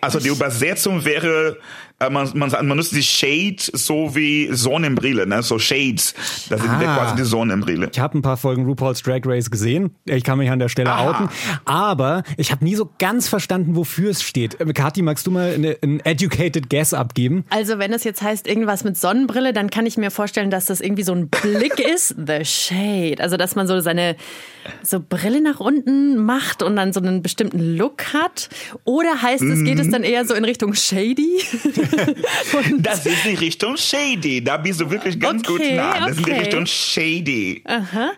Also 0.00 0.18
die 0.18 0.28
Übersetzung 0.28 1.04
wäre 1.04 1.58
man, 2.10 2.30
man, 2.34 2.50
man 2.50 2.76
nutzt 2.76 2.92
die 2.92 3.02
Shade 3.02 3.56
so 3.58 4.14
wie 4.14 4.48
Sonnenbrille, 4.52 5.26
ne? 5.26 5.42
so 5.42 5.58
Shades. 5.58 6.14
Das 6.48 6.60
sind 6.60 6.70
ah. 6.70 6.96
quasi 6.96 7.16
die 7.16 7.24
Sonnenbrille. 7.24 7.90
Ich 7.92 7.98
habe 7.98 8.18
ein 8.18 8.22
paar 8.22 8.36
Folgen 8.36 8.64
RuPaul's 8.64 9.02
Drag 9.02 9.20
Race 9.24 9.50
gesehen. 9.50 9.94
Ich 10.04 10.24
kann 10.24 10.38
mich 10.38 10.50
an 10.50 10.58
der 10.58 10.68
Stelle 10.68 10.90
Aha. 10.90 11.08
outen. 11.08 11.28
Aber 11.64 12.22
ich 12.36 12.52
habe 12.52 12.64
nie 12.64 12.74
so 12.74 12.90
ganz 12.98 13.28
verstanden, 13.28 13.76
wofür 13.76 14.10
es 14.10 14.22
steht. 14.22 14.60
Äh, 14.60 14.72
Kathi, 14.72 15.02
magst 15.02 15.26
du 15.26 15.30
mal 15.30 15.54
einen 15.54 16.00
educated 16.00 16.70
guess 16.70 16.94
abgeben? 16.94 17.44
Also 17.50 17.78
wenn 17.78 17.92
es 17.92 18.04
jetzt 18.04 18.22
heißt 18.22 18.46
irgendwas 18.46 18.84
mit 18.84 18.96
Sonnenbrille, 18.96 19.52
dann 19.52 19.70
kann 19.70 19.86
ich 19.86 19.96
mir 19.96 20.10
vorstellen, 20.10 20.50
dass 20.50 20.66
das 20.66 20.80
irgendwie 20.80 21.02
so 21.02 21.12
ein 21.12 21.28
Blick 21.28 21.78
ist. 21.94 22.14
The 22.16 22.44
Shade. 22.44 23.16
Also 23.18 23.36
dass 23.36 23.54
man 23.54 23.66
so 23.66 23.80
seine 23.80 24.16
so 24.82 25.00
Brille 25.00 25.40
nach 25.40 25.60
unten 25.60 26.16
macht 26.16 26.62
und 26.62 26.76
dann 26.76 26.92
so 26.92 27.00
einen 27.00 27.22
bestimmten 27.22 27.76
Look 27.76 28.12
hat. 28.12 28.48
Oder 28.84 29.22
heißt 29.22 29.42
es, 29.42 29.64
geht 29.64 29.78
es 29.78 29.88
mhm. 29.88 29.92
dann 29.92 30.02
eher 30.04 30.24
so 30.24 30.34
in 30.34 30.44
Richtung 30.44 30.74
Shady? 30.74 31.40
das 32.78 33.06
ist 33.06 33.24
die 33.24 33.34
Richtung 33.34 33.76
Shady. 33.76 34.42
Da 34.42 34.56
bist 34.56 34.80
du 34.80 34.90
wirklich 34.90 35.18
ganz 35.18 35.48
okay, 35.48 35.68
gut 35.68 35.76
nah. 35.76 36.06
Das 36.06 36.18
okay. 36.18 36.18
ist 36.18 36.26
die 36.26 36.32
Richtung 36.32 36.66
Shady. 36.66 37.64
Aha. 37.66 38.12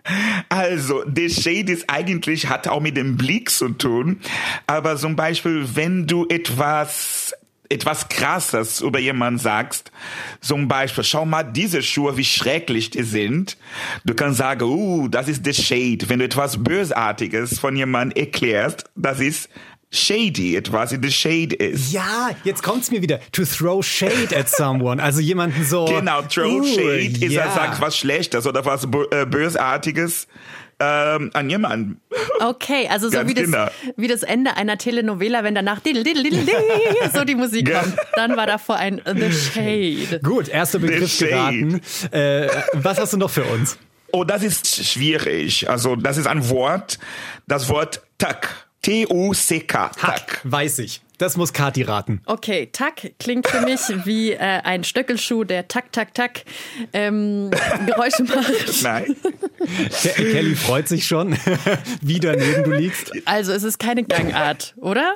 Also, 0.49 1.03
der 1.05 1.29
Shady 1.29 1.73
ist 1.73 1.89
eigentlich, 1.89 2.49
hat 2.49 2.67
auch 2.67 2.81
mit 2.81 2.97
dem 2.97 3.17
Blick 3.17 3.49
zu 3.49 3.69
tun. 3.69 4.19
Aber 4.67 4.97
zum 4.97 5.15
Beispiel, 5.15 5.67
wenn 5.75 6.07
du 6.07 6.27
etwas 6.27 7.33
etwas 7.69 8.09
Krasses 8.09 8.81
über 8.81 8.99
jemanden 8.99 9.39
sagst, 9.39 9.91
zum 10.41 10.67
Beispiel, 10.67 11.03
schau 11.03 11.25
mal 11.25 11.43
diese 11.43 11.81
Schuhe, 11.81 12.17
wie 12.17 12.23
schrecklich 12.23 12.91
die 12.91 13.03
sind. 13.03 13.57
Du 14.03 14.13
kannst 14.13 14.37
sagen, 14.37 14.65
uh, 14.65 15.07
das 15.07 15.27
ist 15.27 15.45
der 15.45 15.53
Shade. 15.53 16.07
Wenn 16.07 16.19
du 16.19 16.25
etwas 16.25 16.63
Bösartiges 16.63 17.59
von 17.59 17.75
jemandem 17.75 18.23
erklärst, 18.23 18.85
das 18.95 19.19
ist 19.19 19.49
shady, 19.91 20.55
etwas 20.55 20.91
in 20.91 21.01
the 21.01 21.11
shade 21.11 21.55
ist. 21.55 21.91
Ja, 21.91 22.31
jetzt 22.43 22.63
kommt's 22.63 22.91
mir 22.91 23.01
wieder. 23.01 23.19
To 23.31 23.43
throw 23.45 23.83
shade 23.83 24.35
at 24.35 24.49
someone. 24.49 25.01
Also 25.01 25.21
jemanden 25.21 25.63
so. 25.63 25.85
Genau, 25.85 26.21
throw 26.23 26.61
uh, 26.61 26.65
shade 26.65 27.17
ist, 27.25 27.31
yeah. 27.31 27.45
er 27.45 27.51
sagt 27.51 27.81
was 27.81 27.97
Schlechtes 27.97 28.45
oder 28.45 28.65
was 28.65 28.85
äh, 29.11 29.25
Bösartiges. 29.25 30.27
Ähm, 30.77 31.29
an 31.33 31.49
jemanden. 31.49 32.01
Okay, 32.41 32.89
also 32.89 33.09
so 33.09 33.25
wie 33.29 33.33
das, 33.33 33.49
wie 33.95 34.09
das 34.09 34.23
Ende 34.23 34.57
einer 34.57 34.77
Telenovela, 34.77 35.41
wenn 35.45 35.55
danach 35.55 35.79
diddle, 35.79 36.03
diddle, 36.03 36.23
diddle, 36.23 36.45
so 37.13 37.23
die 37.23 37.35
Musik 37.35 37.71
kommt. 37.71 37.95
Dann 38.15 38.35
war 38.35 38.45
davor 38.45 38.75
ein 38.75 39.01
The 39.05 39.31
Shade. 39.31 40.19
Gut, 40.21 40.49
erster 40.49 40.79
Begriff 40.79 41.17
geraten. 41.17 41.79
Äh, 42.11 42.49
was 42.73 42.99
hast 42.99 43.13
du 43.13 43.17
noch 43.17 43.29
für 43.29 43.45
uns? 43.45 43.77
Oh, 44.11 44.25
das 44.25 44.43
ist 44.43 44.85
schwierig. 44.85 45.69
Also 45.69 45.95
das 45.95 46.17
ist 46.17 46.27
ein 46.27 46.49
Wort, 46.49 46.99
das 47.47 47.69
Wort 47.69 48.01
Tuck. 48.17 48.64
T-U-C-K. 48.85 49.91
Hack, 49.99 50.41
weiß 50.43 50.79
ich. 50.79 51.01
Das 51.17 51.37
muss 51.37 51.53
Kati 51.53 51.81
raten. 51.81 52.21
Okay, 52.25 52.69
Tack 52.71 53.13
klingt 53.19 53.47
für 53.47 53.61
mich 53.61 53.79
wie 54.05 54.33
äh, 54.33 54.37
ein 54.37 54.83
Stöckelschuh, 54.83 55.43
der 55.43 55.67
Tack, 55.67 55.91
Tack, 55.91 56.13
Tack 56.13 56.43
ähm, 56.93 57.49
Geräusche 57.87 58.23
macht. 58.35 58.83
Nein. 58.83 59.15
Ke 60.03 60.09
Kelly 60.31 60.55
freut 60.55 60.87
sich 60.87 61.07
schon, 61.07 61.35
wie 62.01 62.19
daneben 62.19 62.63
du 62.65 62.71
liegst. 62.73 63.11
Also 63.25 63.53
es 63.53 63.63
ist 63.63 63.79
keine 63.79 64.03
Gangart, 64.03 64.75
oder? 64.77 65.15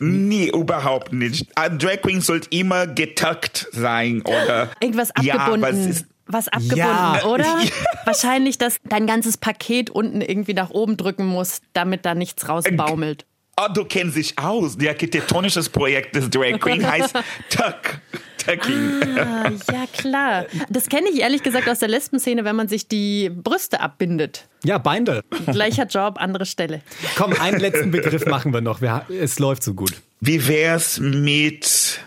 Nee, 0.00 0.48
überhaupt 0.48 1.12
nicht. 1.12 1.46
Ein 1.56 1.78
Drag 1.78 2.00
Queen 2.02 2.20
sollte 2.22 2.48
immer 2.50 2.86
getuckt 2.88 3.68
sein 3.70 4.22
oder. 4.22 4.70
Irgendwas 4.80 5.10
Ja, 5.20 5.34
aber 5.34 5.56
es 5.58 5.62
abgebunden. 5.62 5.90
ist- 5.90 6.06
was 6.26 6.48
abgebunden, 6.48 6.78
Ja. 6.78 7.22
oder? 7.26 7.58
Wahrscheinlich, 8.04 8.58
dass 8.58 8.78
dein 8.84 9.06
ganzes 9.06 9.36
Paket 9.36 9.90
unten 9.90 10.20
irgendwie 10.20 10.54
nach 10.54 10.70
oben 10.70 10.96
drücken 10.96 11.26
muss, 11.26 11.60
damit 11.72 12.04
da 12.04 12.14
nichts 12.14 12.48
rausbaumelt. 12.48 13.24
Oh, 13.56 13.72
du 13.72 13.84
kennst 13.84 14.16
dich 14.16 14.38
aus. 14.38 14.76
Der 14.76 14.90
architektonisches 14.90 15.68
Projekt 15.68 16.16
des 16.16 16.28
Drag 16.28 16.58
Queen 16.58 16.84
heißt 16.90 17.14
Tuck. 17.50 18.00
Tucking. 18.38 19.16
Ah, 19.16 19.50
ja, 19.72 19.86
klar. 19.96 20.46
Das 20.68 20.88
kenne 20.88 21.08
ich 21.08 21.20
ehrlich 21.20 21.42
gesagt 21.42 21.66
aus 21.68 21.78
der 21.78 21.88
Lesben-Szene, 21.88 22.44
wenn 22.44 22.56
man 22.56 22.68
sich 22.68 22.88
die 22.88 23.30
Brüste 23.30 23.80
abbindet. 23.80 24.48
Ja, 24.64 24.76
Beindel. 24.78 25.22
Gleicher 25.46 25.86
Job, 25.86 26.16
andere 26.18 26.44
Stelle. 26.44 26.82
Komm, 27.16 27.32
einen 27.32 27.58
letzten 27.58 27.90
Begriff 27.90 28.26
machen 28.26 28.52
wir 28.52 28.60
noch. 28.60 28.82
Wir, 28.82 29.06
es 29.08 29.38
läuft 29.38 29.62
so 29.62 29.72
gut. 29.72 29.92
Wie 30.20 30.46
wär's 30.46 30.98
mit 30.98 32.00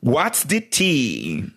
What's 0.00 0.46
the 0.48 0.60
Tea? 0.60 1.50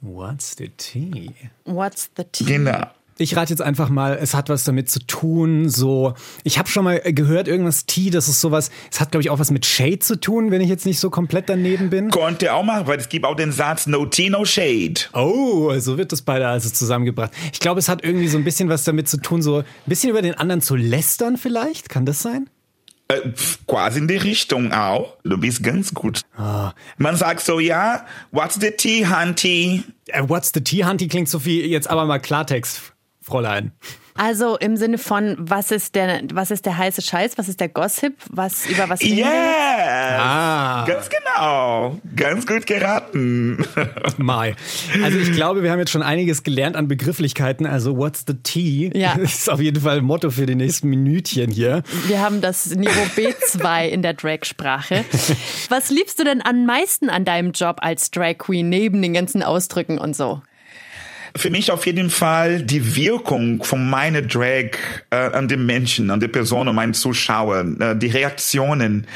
What's 0.00 0.54
the 0.58 0.68
tea? 0.68 1.30
What's 1.64 2.10
the 2.14 2.24
tea? 2.24 2.44
Genau. 2.44 2.82
Ich 3.16 3.36
rate 3.36 3.50
jetzt 3.50 3.62
einfach 3.62 3.90
mal, 3.90 4.18
es 4.20 4.34
hat 4.34 4.48
was 4.48 4.64
damit 4.64 4.90
zu 4.90 4.98
tun, 4.98 5.68
so, 5.68 6.14
ich 6.42 6.58
habe 6.58 6.68
schon 6.68 6.84
mal 6.84 7.00
gehört, 7.00 7.46
irgendwas 7.46 7.86
Tea, 7.86 8.10
das 8.10 8.28
ist 8.28 8.40
sowas, 8.40 8.70
es 8.90 9.00
hat 9.00 9.12
glaube 9.12 9.22
ich 9.22 9.30
auch 9.30 9.38
was 9.38 9.50
mit 9.50 9.64
Shade 9.64 10.00
zu 10.00 10.18
tun, 10.18 10.50
wenn 10.50 10.60
ich 10.60 10.68
jetzt 10.68 10.84
nicht 10.84 10.98
so 10.98 11.10
komplett 11.10 11.48
daneben 11.48 11.90
bin. 11.90 12.10
Konnte 12.10 12.52
auch 12.52 12.64
machen, 12.64 12.86
weil 12.86 12.98
es 12.98 13.08
gibt 13.08 13.24
auch 13.24 13.36
den 13.36 13.52
Satz 13.52 13.86
No 13.86 14.06
Tea, 14.06 14.30
No 14.30 14.44
Shade. 14.44 14.94
Oh, 15.12 15.72
so 15.78 15.96
wird 15.96 16.10
das 16.10 16.22
beide 16.22 16.48
also 16.48 16.70
zusammengebracht. 16.70 17.32
Ich 17.52 17.60
glaube, 17.60 17.78
es 17.78 17.88
hat 17.88 18.02
irgendwie 18.02 18.28
so 18.28 18.36
ein 18.36 18.44
bisschen 18.44 18.68
was 18.68 18.84
damit 18.84 19.08
zu 19.08 19.18
tun, 19.18 19.42
so 19.42 19.58
ein 19.58 19.64
bisschen 19.86 20.10
über 20.10 20.22
den 20.22 20.34
anderen 20.34 20.60
zu 20.60 20.74
lästern 20.74 21.36
vielleicht, 21.36 21.88
kann 21.88 22.06
das 22.06 22.20
sein? 22.20 22.50
Äh, 23.08 23.20
quasi 23.66 23.98
in 23.98 24.08
die 24.08 24.16
Richtung 24.16 24.72
auch. 24.72 25.18
Du 25.24 25.36
bist 25.36 25.62
ganz 25.62 25.92
gut. 25.92 26.22
Man 26.96 27.16
sagt 27.16 27.42
so, 27.42 27.60
ja, 27.60 28.06
what's 28.32 28.54
the 28.58 28.70
tea, 28.70 29.06
Hunty? 29.06 29.84
Äh, 30.06 30.22
What's 30.26 30.52
the 30.54 30.62
tea, 30.62 30.84
Hunty 30.84 31.08
klingt 31.08 31.28
so 31.28 31.38
viel, 31.38 31.66
jetzt 31.66 31.88
aber 31.88 32.04
mal 32.06 32.18
Klartext, 32.18 32.93
Fräulein. 33.24 33.72
Also 34.16 34.56
im 34.58 34.76
Sinne 34.76 34.98
von, 34.98 35.34
was 35.38 35.70
ist 35.72 35.94
der, 35.94 36.20
was 36.32 36.50
ist 36.50 36.66
der 36.66 36.76
heiße 36.76 37.00
Scheiß, 37.00 37.36
was 37.36 37.48
ist 37.48 37.58
der 37.58 37.68
Gossip, 37.68 38.14
was 38.30 38.66
über 38.66 38.88
was 38.88 39.00
reden? 39.00 39.18
Yes! 39.18 39.26
Ah. 39.26 40.84
Ganz 40.86 41.08
genau. 41.08 41.98
Ganz 42.14 42.46
gut 42.46 42.66
geraten. 42.66 43.64
Mai. 44.18 44.54
Also 45.02 45.18
ich 45.18 45.32
glaube, 45.32 45.62
wir 45.62 45.72
haben 45.72 45.78
jetzt 45.78 45.90
schon 45.90 46.02
einiges 46.02 46.42
gelernt 46.42 46.76
an 46.76 46.86
Begrifflichkeiten. 46.86 47.66
Also 47.66 47.96
what's 47.96 48.24
the 48.26 48.34
tea? 48.34 48.90
Ja. 48.94 49.14
ist 49.18 49.50
auf 49.50 49.60
jeden 49.60 49.80
Fall 49.80 49.98
ein 49.98 50.04
Motto 50.04 50.30
für 50.30 50.44
die 50.44 50.54
nächsten 50.54 50.88
Minütchen 50.90 51.50
hier. 51.50 51.82
Wir 52.06 52.20
haben 52.20 52.42
das 52.42 52.66
Niveau 52.66 53.06
B2 53.16 53.88
in 53.88 54.02
der 54.02 54.12
Drag-Sprache. 54.12 55.04
Was 55.70 55.90
liebst 55.90 56.20
du 56.20 56.24
denn 56.24 56.44
am 56.44 56.66
meisten 56.66 57.08
an 57.08 57.24
deinem 57.24 57.52
Job 57.52 57.78
als 57.80 58.10
Drag 58.10 58.36
Queen, 58.36 58.68
neben 58.68 59.00
den 59.00 59.14
ganzen 59.14 59.42
Ausdrücken 59.42 59.98
und 59.98 60.14
so? 60.14 60.42
Für 61.36 61.50
mich 61.50 61.72
auf 61.72 61.84
jeden 61.84 62.10
Fall 62.10 62.62
die 62.62 62.94
Wirkung 62.94 63.64
von 63.64 63.90
meiner 63.90 64.22
Drag 64.22 64.76
äh, 65.10 65.16
an 65.16 65.48
den 65.48 65.66
Menschen, 65.66 66.10
an 66.10 66.20
die 66.20 66.28
Person 66.28 66.68
und 66.68 66.76
meinen 66.76 66.94
Zuschauern, 66.94 67.80
äh, 67.80 67.96
die 67.96 68.06
Reaktionen, 68.06 69.08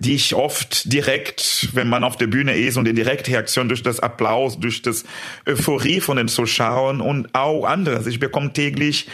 die 0.00 0.16
ich 0.16 0.34
oft 0.34 0.92
direkt, 0.92 1.68
wenn 1.72 1.88
man 1.88 2.02
auf 2.02 2.16
der 2.16 2.26
Bühne 2.26 2.56
ist 2.56 2.76
und 2.76 2.84
die 2.86 2.92
direkte 2.92 3.30
Reaktion 3.30 3.68
durch 3.68 3.84
das 3.84 4.00
Applaus, 4.00 4.58
durch 4.58 4.82
das 4.82 5.04
Euphorie 5.46 6.00
von 6.00 6.16
den 6.16 6.26
Zuschauern 6.26 7.00
und 7.00 7.32
auch 7.32 7.64
anderes. 7.64 8.08
Ich 8.08 8.18
bekomme 8.18 8.52
täglich 8.52 9.06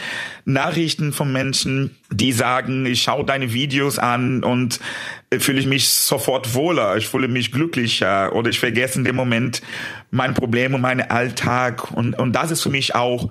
Nachrichten 0.45 1.13
von 1.13 1.31
Menschen, 1.31 1.98
die 2.11 2.31
sagen, 2.31 2.85
ich 2.85 3.03
schaue 3.03 3.23
deine 3.23 3.53
Videos 3.53 3.99
an 3.99 4.43
und 4.43 4.79
äh, 5.29 5.39
fühle 5.39 5.59
ich 5.59 5.67
mich 5.67 5.89
sofort 5.89 6.53
wohler, 6.53 6.97
ich 6.97 7.07
fühle 7.07 7.27
mich 7.27 7.51
glücklicher 7.51 8.35
oder 8.35 8.49
ich 8.49 8.59
vergesse 8.59 8.99
in 8.99 9.05
dem 9.05 9.15
Moment 9.15 9.61
mein 10.11 10.33
Problem 10.33 10.73
und 10.73 10.81
meinen 10.81 11.09
Alltag 11.09 11.91
und, 11.91 12.17
und 12.17 12.33
das 12.33 12.51
ist 12.51 12.63
für 12.63 12.69
mich 12.69 12.95
auch 12.95 13.29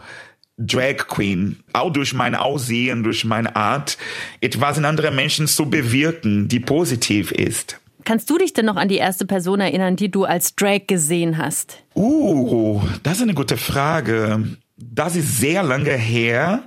Drag 0.61 1.07
Queen, 1.09 1.61
auch 1.73 1.93
durch 1.93 2.15
mein 2.15 2.35
Aussehen, 2.35 3.05
durch 3.05 3.25
meine 3.25 3.55
Art, 3.55 3.97
etwas 4.41 4.77
in 4.77 4.85
anderen 4.85 5.15
Menschen 5.15 5.47
zu 5.47 5.71
bewirken, 5.71 6.49
die 6.49 6.59
positiv 6.59 7.31
ist. 7.31 7.79
Kannst 8.05 8.29
du 8.29 8.39
dich 8.39 8.55
denn 8.55 8.65
noch 8.65 8.77
an 8.77 8.89
die 8.89 8.97
erste 8.97 9.25
Person 9.27 9.61
erinnern, 9.61 9.95
die 9.95 10.11
du 10.11 10.25
als 10.25 10.57
Drag 10.57 10.87
gesehen 10.89 11.39
hast? 11.39 11.85
Uh, 11.95 12.81
das 13.03 13.19
ist 13.19 13.23
eine 13.23 13.35
gute 13.35 13.57
Frage. 13.57 14.57
Das 14.77 15.15
ist 15.15 15.39
sehr 15.39 15.63
lange 15.63 15.93
her. 15.93 16.65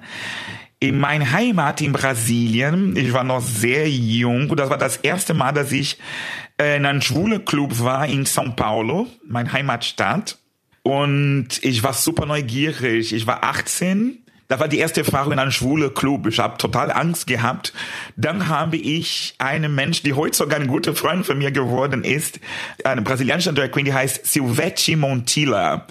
In 0.83 0.99
meiner 0.99 1.31
Heimat 1.31 1.79
in 1.79 1.91
Brasilien, 1.91 2.95
ich 2.95 3.13
war 3.13 3.23
noch 3.23 3.39
sehr 3.39 3.87
jung 3.87 4.47
das 4.55 4.71
war 4.71 4.79
das 4.79 4.97
erste 4.97 5.35
Mal, 5.35 5.51
dass 5.51 5.71
ich 5.71 5.99
äh, 6.59 6.75
in 6.77 6.87
einem 6.87 7.03
schwule 7.03 7.39
Club 7.39 7.79
war 7.81 8.07
in 8.07 8.25
São 8.25 8.55
Paulo, 8.55 9.05
mein 9.23 9.53
Heimatstadt. 9.53 10.39
Und 10.81 11.49
ich 11.61 11.83
war 11.83 11.93
super 11.93 12.25
neugierig. 12.25 13.13
Ich 13.13 13.27
war 13.27 13.43
18. 13.43 14.25
Das 14.47 14.59
war 14.59 14.67
die 14.67 14.79
erste 14.79 15.01
Erfahrung 15.01 15.33
in 15.33 15.39
einem 15.39 15.51
schwulen 15.51 15.93
Club. 15.93 16.25
Ich 16.25 16.39
habe 16.39 16.57
total 16.57 16.91
Angst 16.91 17.27
gehabt. 17.27 17.73
Dann 18.17 18.47
habe 18.47 18.77
ich 18.77 19.35
einen 19.37 19.75
Mensch, 19.75 20.01
die 20.01 20.13
heute 20.13 20.35
sogar 20.35 20.59
ein 20.59 20.67
guter 20.67 20.95
Freund 20.95 21.27
von 21.27 21.37
mir 21.37 21.51
geworden 21.51 22.03
ist, 22.03 22.39
eine 22.83 23.03
brasilianische 23.03 23.53
Drag 23.53 23.69
Queen, 23.69 23.85
die 23.85 23.93
heißt 23.93 24.25
Silvete 24.25 24.97
Montilla. 24.97 25.85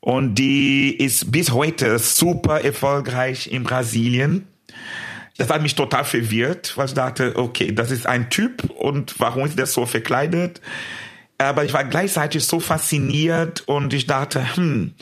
Und 0.00 0.34
die 0.36 0.96
ist 0.96 1.30
bis 1.30 1.52
heute 1.52 1.98
super 1.98 2.62
erfolgreich 2.62 3.52
in 3.52 3.64
Brasilien. 3.64 4.46
Das 5.36 5.50
hat 5.50 5.62
mich 5.62 5.74
total 5.74 6.04
verwirrt, 6.04 6.76
weil 6.76 6.86
ich 6.86 6.94
dachte, 6.94 7.36
okay, 7.36 7.72
das 7.72 7.90
ist 7.90 8.06
ein 8.06 8.30
Typ 8.30 8.64
und 8.70 9.18
warum 9.20 9.46
ist 9.46 9.58
der 9.58 9.66
so 9.66 9.86
verkleidet? 9.86 10.60
Aber 11.38 11.64
ich 11.64 11.72
war 11.72 11.84
gleichzeitig 11.84 12.44
so 12.44 12.60
fasziniert 12.60 13.62
und 13.66 13.94
ich 13.94 14.06
dachte, 14.06 14.56
hm, 14.56 14.92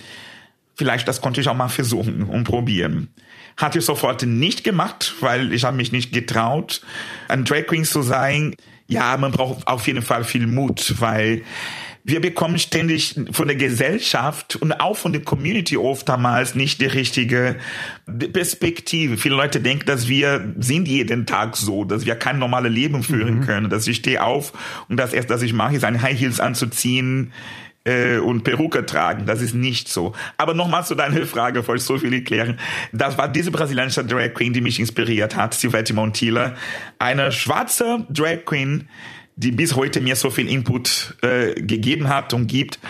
vielleicht 0.76 1.08
das 1.08 1.20
konnte 1.20 1.40
ich 1.40 1.48
auch 1.48 1.56
mal 1.56 1.68
versuchen 1.68 2.22
und 2.22 2.44
probieren. 2.44 3.08
Hatte 3.56 3.80
ich 3.80 3.84
sofort 3.84 4.22
nicht 4.22 4.62
gemacht, 4.62 5.14
weil 5.20 5.52
ich 5.52 5.64
habe 5.64 5.76
mich 5.76 5.90
nicht 5.90 6.12
getraut, 6.12 6.82
ein 7.26 7.44
Drag 7.44 7.66
Queen 7.66 7.84
zu 7.84 8.02
sein. 8.02 8.54
Ja, 8.86 9.16
man 9.16 9.32
braucht 9.32 9.66
auf 9.66 9.88
jeden 9.88 10.02
Fall 10.02 10.22
viel 10.22 10.46
Mut, 10.46 10.94
weil 11.00 11.42
wir 12.08 12.22
bekommen 12.22 12.58
ständig 12.58 13.20
von 13.32 13.48
der 13.48 13.56
Gesellschaft 13.56 14.56
und 14.56 14.80
auch 14.80 14.96
von 14.96 15.12
der 15.12 15.22
Community 15.22 15.76
oftmals 15.76 16.54
nicht 16.54 16.80
die 16.80 16.86
richtige 16.86 17.56
Perspektive. 18.32 19.18
Viele 19.18 19.36
Leute 19.36 19.60
denken, 19.60 19.84
dass 19.84 20.08
wir 20.08 20.54
sind 20.58 20.88
jeden 20.88 21.26
Tag 21.26 21.54
so, 21.56 21.84
dass 21.84 22.06
wir 22.06 22.16
kein 22.16 22.38
normales 22.38 22.72
Leben 22.72 23.02
führen 23.02 23.42
können, 23.44 23.68
dass 23.68 23.86
ich 23.86 23.98
stehe 23.98 24.24
auf 24.24 24.54
und 24.88 24.96
das 24.96 25.12
erste, 25.12 25.34
was 25.34 25.42
ich 25.42 25.52
mache, 25.52 25.76
ist 25.76 25.84
ein 25.84 26.00
High 26.00 26.18
Heels 26.18 26.40
anzuziehen 26.40 27.30
äh, 27.84 28.16
und 28.16 28.42
Perücke 28.42 28.86
tragen. 28.86 29.26
Das 29.26 29.42
ist 29.42 29.54
nicht 29.54 29.88
so. 29.88 30.14
Aber 30.38 30.54
nochmal 30.54 30.86
zu 30.86 30.94
deiner 30.94 31.26
Frage, 31.26 31.66
wollte 31.68 31.80
ich 31.80 31.86
so 31.86 31.98
viel 31.98 32.14
erklären. 32.14 32.58
Das 32.92 33.18
war 33.18 33.28
diese 33.28 33.50
brasilianische 33.50 34.02
Drag 34.02 34.32
Queen, 34.32 34.54
die 34.54 34.62
mich 34.62 34.80
inspiriert 34.80 35.36
hat, 35.36 35.52
Silvete 35.52 35.92
Montilla. 35.92 36.54
Eine 36.98 37.32
schwarze 37.32 38.06
Drag 38.08 38.46
Queen, 38.46 38.88
die 39.38 39.52
bis 39.52 39.76
heute 39.76 40.00
mir 40.00 40.16
so 40.16 40.30
viel 40.30 40.48
Input 40.48 41.14
äh, 41.22 41.54
gegeben 41.54 42.08
hat 42.08 42.34
und 42.34 42.48
gibt, 42.48 42.80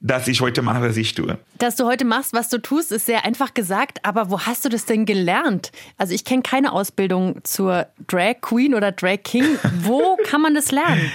dass 0.00 0.28
ich 0.28 0.40
heute 0.40 0.62
mache, 0.62 0.80
was 0.80 0.96
ich 0.96 1.14
tue. 1.14 1.36
Dass 1.58 1.74
du 1.74 1.84
heute 1.84 2.04
machst, 2.04 2.32
was 2.32 2.48
du 2.48 2.58
tust, 2.58 2.92
ist 2.92 3.06
sehr 3.06 3.24
einfach 3.24 3.54
gesagt, 3.54 3.98
aber 4.04 4.30
wo 4.30 4.40
hast 4.40 4.64
du 4.64 4.68
das 4.68 4.84
denn 4.84 5.04
gelernt? 5.04 5.72
Also 5.98 6.14
ich 6.14 6.24
kenne 6.24 6.42
keine 6.42 6.72
Ausbildung 6.72 7.40
zur 7.42 7.88
Drag 8.06 8.40
Queen 8.40 8.74
oder 8.74 8.92
Drag 8.92 9.24
King. 9.24 9.58
Wo 9.80 10.16
kann 10.24 10.40
man 10.40 10.54
das 10.54 10.70
lernen? 10.70 11.10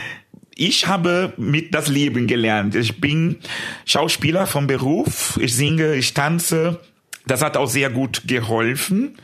ich 0.55 0.85
habe 0.85 1.33
mit 1.37 1.73
das 1.73 1.87
Leben 1.87 2.27
gelernt. 2.27 2.75
Ich 2.75 3.01
bin 3.01 3.37
Schauspieler 3.85 4.45
vom 4.45 4.67
Beruf. 4.67 5.39
Ich 5.41 5.55
singe, 5.55 5.95
ich 5.95 6.13
tanze. 6.13 6.79
Das 7.25 7.41
hat 7.41 7.57
auch 7.57 7.67
sehr 7.67 7.89
gut 7.89 8.23
geholfen. 8.27 9.17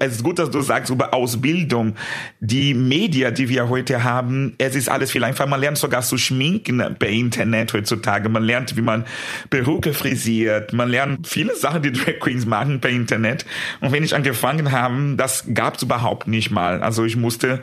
Es 0.00 0.16
ist 0.16 0.22
gut, 0.22 0.38
dass 0.38 0.50
du 0.50 0.60
sagst 0.60 0.90
über 0.90 1.14
Ausbildung. 1.14 1.94
Die 2.40 2.74
Medien, 2.74 3.34
die 3.34 3.48
wir 3.48 3.68
heute 3.68 4.04
haben, 4.04 4.54
es 4.58 4.74
ist 4.74 4.88
alles 4.88 5.10
viel 5.10 5.24
einfacher. 5.24 5.48
Man 5.48 5.60
lernt 5.60 5.78
sogar 5.78 6.02
zu 6.02 6.18
schminken 6.18 6.82
per 6.98 7.08
Internet 7.08 7.72
heutzutage. 7.72 8.28
Man 8.28 8.44
lernt, 8.44 8.76
wie 8.76 8.82
man 8.82 9.04
Perücke 9.50 9.92
frisiert. 9.92 10.72
Man 10.72 10.88
lernt 10.88 11.26
viele 11.26 11.54
Sachen, 11.56 11.82
die 11.82 11.92
Drag 11.92 12.20
Queens 12.20 12.46
machen 12.46 12.80
per 12.80 12.90
Internet. 12.90 13.44
Und 13.80 13.92
wenn 13.92 14.04
ich 14.04 14.14
angefangen 14.14 14.72
habe, 14.72 15.14
das 15.16 15.44
gab 15.54 15.76
es 15.76 15.82
überhaupt 15.82 16.28
nicht 16.28 16.50
mal. 16.50 16.82
Also 16.82 17.04
ich 17.04 17.16
musste 17.16 17.60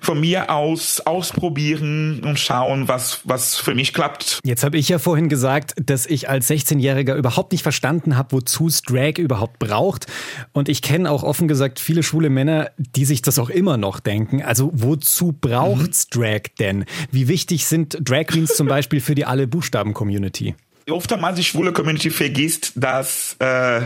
von 0.00 0.20
mir 0.20 0.50
aus 0.50 1.00
ausprobieren 1.00 2.20
und 2.24 2.38
schauen, 2.38 2.88
was, 2.88 3.20
was 3.24 3.56
für 3.56 3.74
mich 3.74 3.92
klappt. 3.92 4.40
Jetzt 4.44 4.64
habe 4.64 4.76
ich 4.76 4.88
ja 4.88 4.98
vorhin 4.98 5.28
gesagt, 5.28 5.74
dass 5.76 6.06
ich 6.06 6.28
als 6.28 6.50
16-Jähriger 6.50 7.14
überhaupt 7.14 7.52
nicht 7.52 7.62
verstanden 7.62 8.16
habe, 8.16 8.32
wozu 8.32 8.68
es 8.68 8.82
Drag 8.82 9.18
überhaupt 9.18 9.58
braucht. 9.58 10.06
Und 10.52 10.68
ich 10.68 10.82
kenne 10.82 11.10
auch 11.10 11.22
offen 11.22 11.48
gesagt 11.48 11.75
gehört 11.76 11.80
viele 11.80 12.02
schwule 12.02 12.30
Männer, 12.30 12.70
die 12.78 13.04
sich 13.04 13.22
das 13.22 13.38
auch 13.38 13.50
immer 13.50 13.76
noch 13.76 14.00
denken. 14.00 14.42
Also 14.42 14.70
wozu 14.74 15.32
braucht's 15.32 16.06
mhm. 16.06 16.20
Drag 16.20 16.40
denn? 16.58 16.84
Wie 17.10 17.28
wichtig 17.28 17.66
sind 17.66 17.98
Drag 18.00 18.26
Queens 18.26 18.56
zum 18.56 18.66
Beispiel 18.66 19.00
für 19.00 19.14
die 19.14 19.24
alle 19.24 19.46
Buchstaben-Community? 19.46 20.54
Oftmals 20.88 21.36
die 21.36 21.44
schwule 21.44 21.72
Community 21.72 22.10
vergisst, 22.10 22.72
dass 22.76 23.36
äh, 23.40 23.82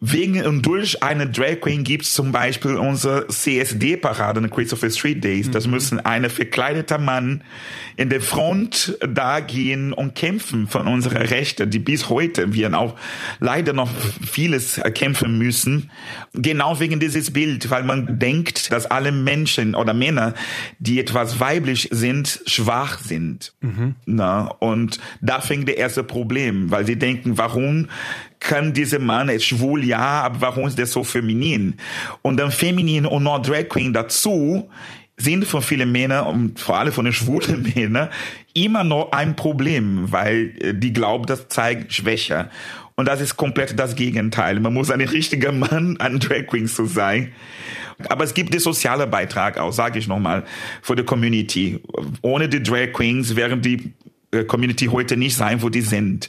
Wegen 0.00 0.44
und 0.44 0.62
durch 0.66 1.02
eine 1.02 1.28
Drag 1.28 1.60
Queen 1.60 1.84
gibt 1.84 2.04
es 2.04 2.12
zum 2.12 2.32
Beispiel 2.32 2.76
unsere 2.76 3.26
CSD-Parade, 3.28 4.38
eine 4.38 4.48
Christopher 4.50 4.90
Street 4.90 5.22
Days. 5.24 5.50
Das 5.50 5.66
mhm. 5.66 5.72
müssen 5.72 6.00
eine 6.00 6.28
verkleideter 6.28 6.98
Mann 6.98 7.42
in 7.96 8.10
der 8.10 8.20
Front 8.20 8.98
da 9.00 9.40
gehen 9.40 9.92
und 9.92 10.14
kämpfen 10.14 10.66
von 10.66 10.88
unseren 10.88 11.22
Rechten, 11.22 11.70
die 11.70 11.78
bis 11.78 12.08
heute 12.08 12.52
wir 12.52 12.76
auch 12.76 12.96
leider 13.40 13.72
noch 13.72 13.88
vieles 14.26 14.80
kämpfen 14.94 15.38
müssen. 15.38 15.90
Genau 16.32 16.80
wegen 16.80 16.98
dieses 16.98 17.32
Bild, 17.32 17.70
weil 17.70 17.84
man 17.84 18.18
denkt, 18.18 18.72
dass 18.72 18.86
alle 18.86 19.12
Menschen 19.12 19.74
oder 19.74 19.94
Männer, 19.94 20.34
die 20.80 20.98
etwas 20.98 21.40
weiblich 21.40 21.88
sind, 21.92 22.40
schwach 22.46 22.98
sind. 22.98 23.54
Mhm. 23.60 23.94
Na, 24.06 24.48
und 24.58 24.98
da 25.20 25.40
fängt 25.40 25.68
der 25.68 25.78
erste 25.78 26.02
Problem, 26.02 26.70
weil 26.70 26.84
sie 26.84 26.96
denken, 26.96 27.38
warum 27.38 27.88
kann 28.44 28.72
dieser 28.72 28.98
Mann, 28.98 29.28
ist 29.28 29.46
schwul, 29.46 29.84
ja, 29.84 30.22
aber 30.22 30.40
warum 30.40 30.66
ist 30.66 30.78
der 30.78 30.86
so 30.86 31.02
feminin? 31.02 31.74
Und 32.22 32.38
dann 32.38 32.50
feminin 32.50 33.06
und 33.06 33.24
noch 33.24 33.42
Drag 33.42 33.68
Queen 33.68 33.92
dazu 33.92 34.70
sind 35.16 35.46
von 35.46 35.62
vielen 35.62 35.90
Männern 35.92 36.26
und 36.26 36.60
vor 36.60 36.78
allem 36.78 36.92
von 36.92 37.04
den 37.04 37.14
schwulen 37.14 37.72
Männern 37.74 38.10
immer 38.52 38.84
noch 38.84 39.12
ein 39.12 39.34
Problem, 39.34 40.12
weil 40.12 40.52
äh, 40.60 40.74
die 40.74 40.92
glauben, 40.92 41.26
das 41.26 41.48
zeigt 41.48 41.92
Schwäche. 41.92 42.50
Und 42.96 43.06
das 43.08 43.20
ist 43.20 43.36
komplett 43.36 43.78
das 43.78 43.96
Gegenteil. 43.96 44.60
Man 44.60 44.74
muss 44.74 44.90
ein 44.90 45.00
richtiger 45.00 45.52
Mann 45.52 45.96
an 46.00 46.20
Drag 46.20 46.46
Queens 46.46 46.74
zu 46.74 46.86
sein. 46.86 47.32
Aber 48.08 48.24
es 48.24 48.34
gibt 48.34 48.52
den 48.52 48.60
sozialen 48.60 49.10
Beitrag 49.10 49.56
auch, 49.56 49.72
sage 49.72 49.98
ich 49.98 50.08
nochmal, 50.08 50.44
für 50.82 50.96
die 50.96 51.04
Community. 51.04 51.80
Ohne 52.22 52.48
die 52.48 52.62
Drag 52.62 52.92
Queens 52.92 53.36
wären 53.36 53.62
die 53.62 53.94
äh, 54.32 54.44
Community 54.44 54.86
heute 54.86 55.16
nicht 55.16 55.36
sein, 55.36 55.62
wo 55.62 55.68
die 55.68 55.80
sind. 55.80 56.28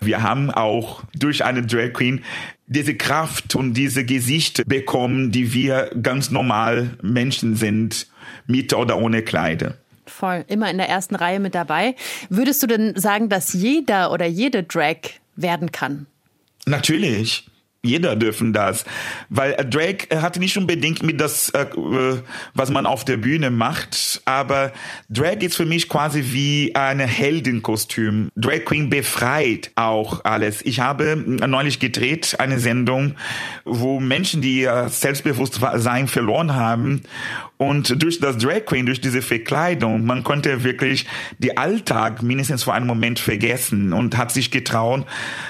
Wir 0.00 0.22
haben 0.22 0.50
auch 0.50 1.02
durch 1.14 1.44
eine 1.44 1.62
Drag 1.62 1.92
Queen 1.92 2.24
diese 2.66 2.94
Kraft 2.94 3.54
und 3.54 3.74
diese 3.74 4.04
Gesicht 4.04 4.62
bekommen, 4.66 5.32
die 5.32 5.52
wir 5.52 5.90
ganz 6.02 6.30
normal 6.30 6.96
Menschen 7.02 7.56
sind, 7.56 8.06
mit 8.46 8.72
oder 8.74 8.98
ohne 8.98 9.22
Kleider. 9.22 9.76
Voll, 10.06 10.44
immer 10.48 10.70
in 10.70 10.78
der 10.78 10.88
ersten 10.88 11.14
Reihe 11.14 11.40
mit 11.40 11.54
dabei. 11.54 11.94
Würdest 12.28 12.62
du 12.62 12.66
denn 12.66 12.96
sagen, 12.96 13.28
dass 13.28 13.52
jeder 13.52 14.12
oder 14.12 14.26
jede 14.26 14.62
Drag 14.62 14.96
werden 15.36 15.72
kann? 15.72 16.06
Natürlich 16.66 17.46
jeder 17.84 18.16
dürfen 18.16 18.52
das, 18.52 18.84
weil 19.28 19.54
Drake 19.70 20.20
hatte 20.20 20.40
nicht 20.40 20.56
unbedingt 20.56 21.02
mit 21.04 21.20
das, 21.20 21.50
äh, 21.50 21.66
was 22.54 22.70
man 22.70 22.86
auf 22.86 23.04
der 23.04 23.18
Bühne 23.18 23.50
macht, 23.50 24.20
aber 24.24 24.72
Drag 25.08 25.36
ist 25.40 25.56
für 25.56 25.64
mich 25.64 25.88
quasi 25.88 26.24
wie 26.32 26.74
eine 26.74 27.06
Heldenkostüm. 27.06 28.30
Drag 28.36 28.64
Queen 28.64 28.90
befreit 28.90 29.70
auch 29.76 30.24
alles. 30.24 30.62
Ich 30.62 30.80
habe 30.80 31.16
neulich 31.16 31.78
gedreht 31.78 32.36
eine 32.38 32.58
Sendung, 32.58 33.14
wo 33.64 34.00
Menschen, 34.00 34.42
die 34.42 34.62
ihr 34.62 34.88
Selbstbewusstsein 34.88 36.08
verloren 36.08 36.54
haben 36.54 37.02
und 37.58 38.02
durch 38.02 38.20
das 38.20 38.38
Drag 38.38 38.64
Queen, 38.64 38.86
durch 38.86 39.00
diese 39.00 39.20
Verkleidung, 39.20 40.04
man 40.04 40.22
konnte 40.22 40.62
wirklich 40.62 41.06
die 41.38 41.56
Alltag 41.56 42.22
mindestens 42.22 42.62
für 42.62 42.72
einen 42.72 42.86
Moment 42.86 43.18
vergessen 43.18 43.92
und 43.92 44.16
hat 44.16 44.30
sich 44.32 44.50
getraut, 44.50 45.04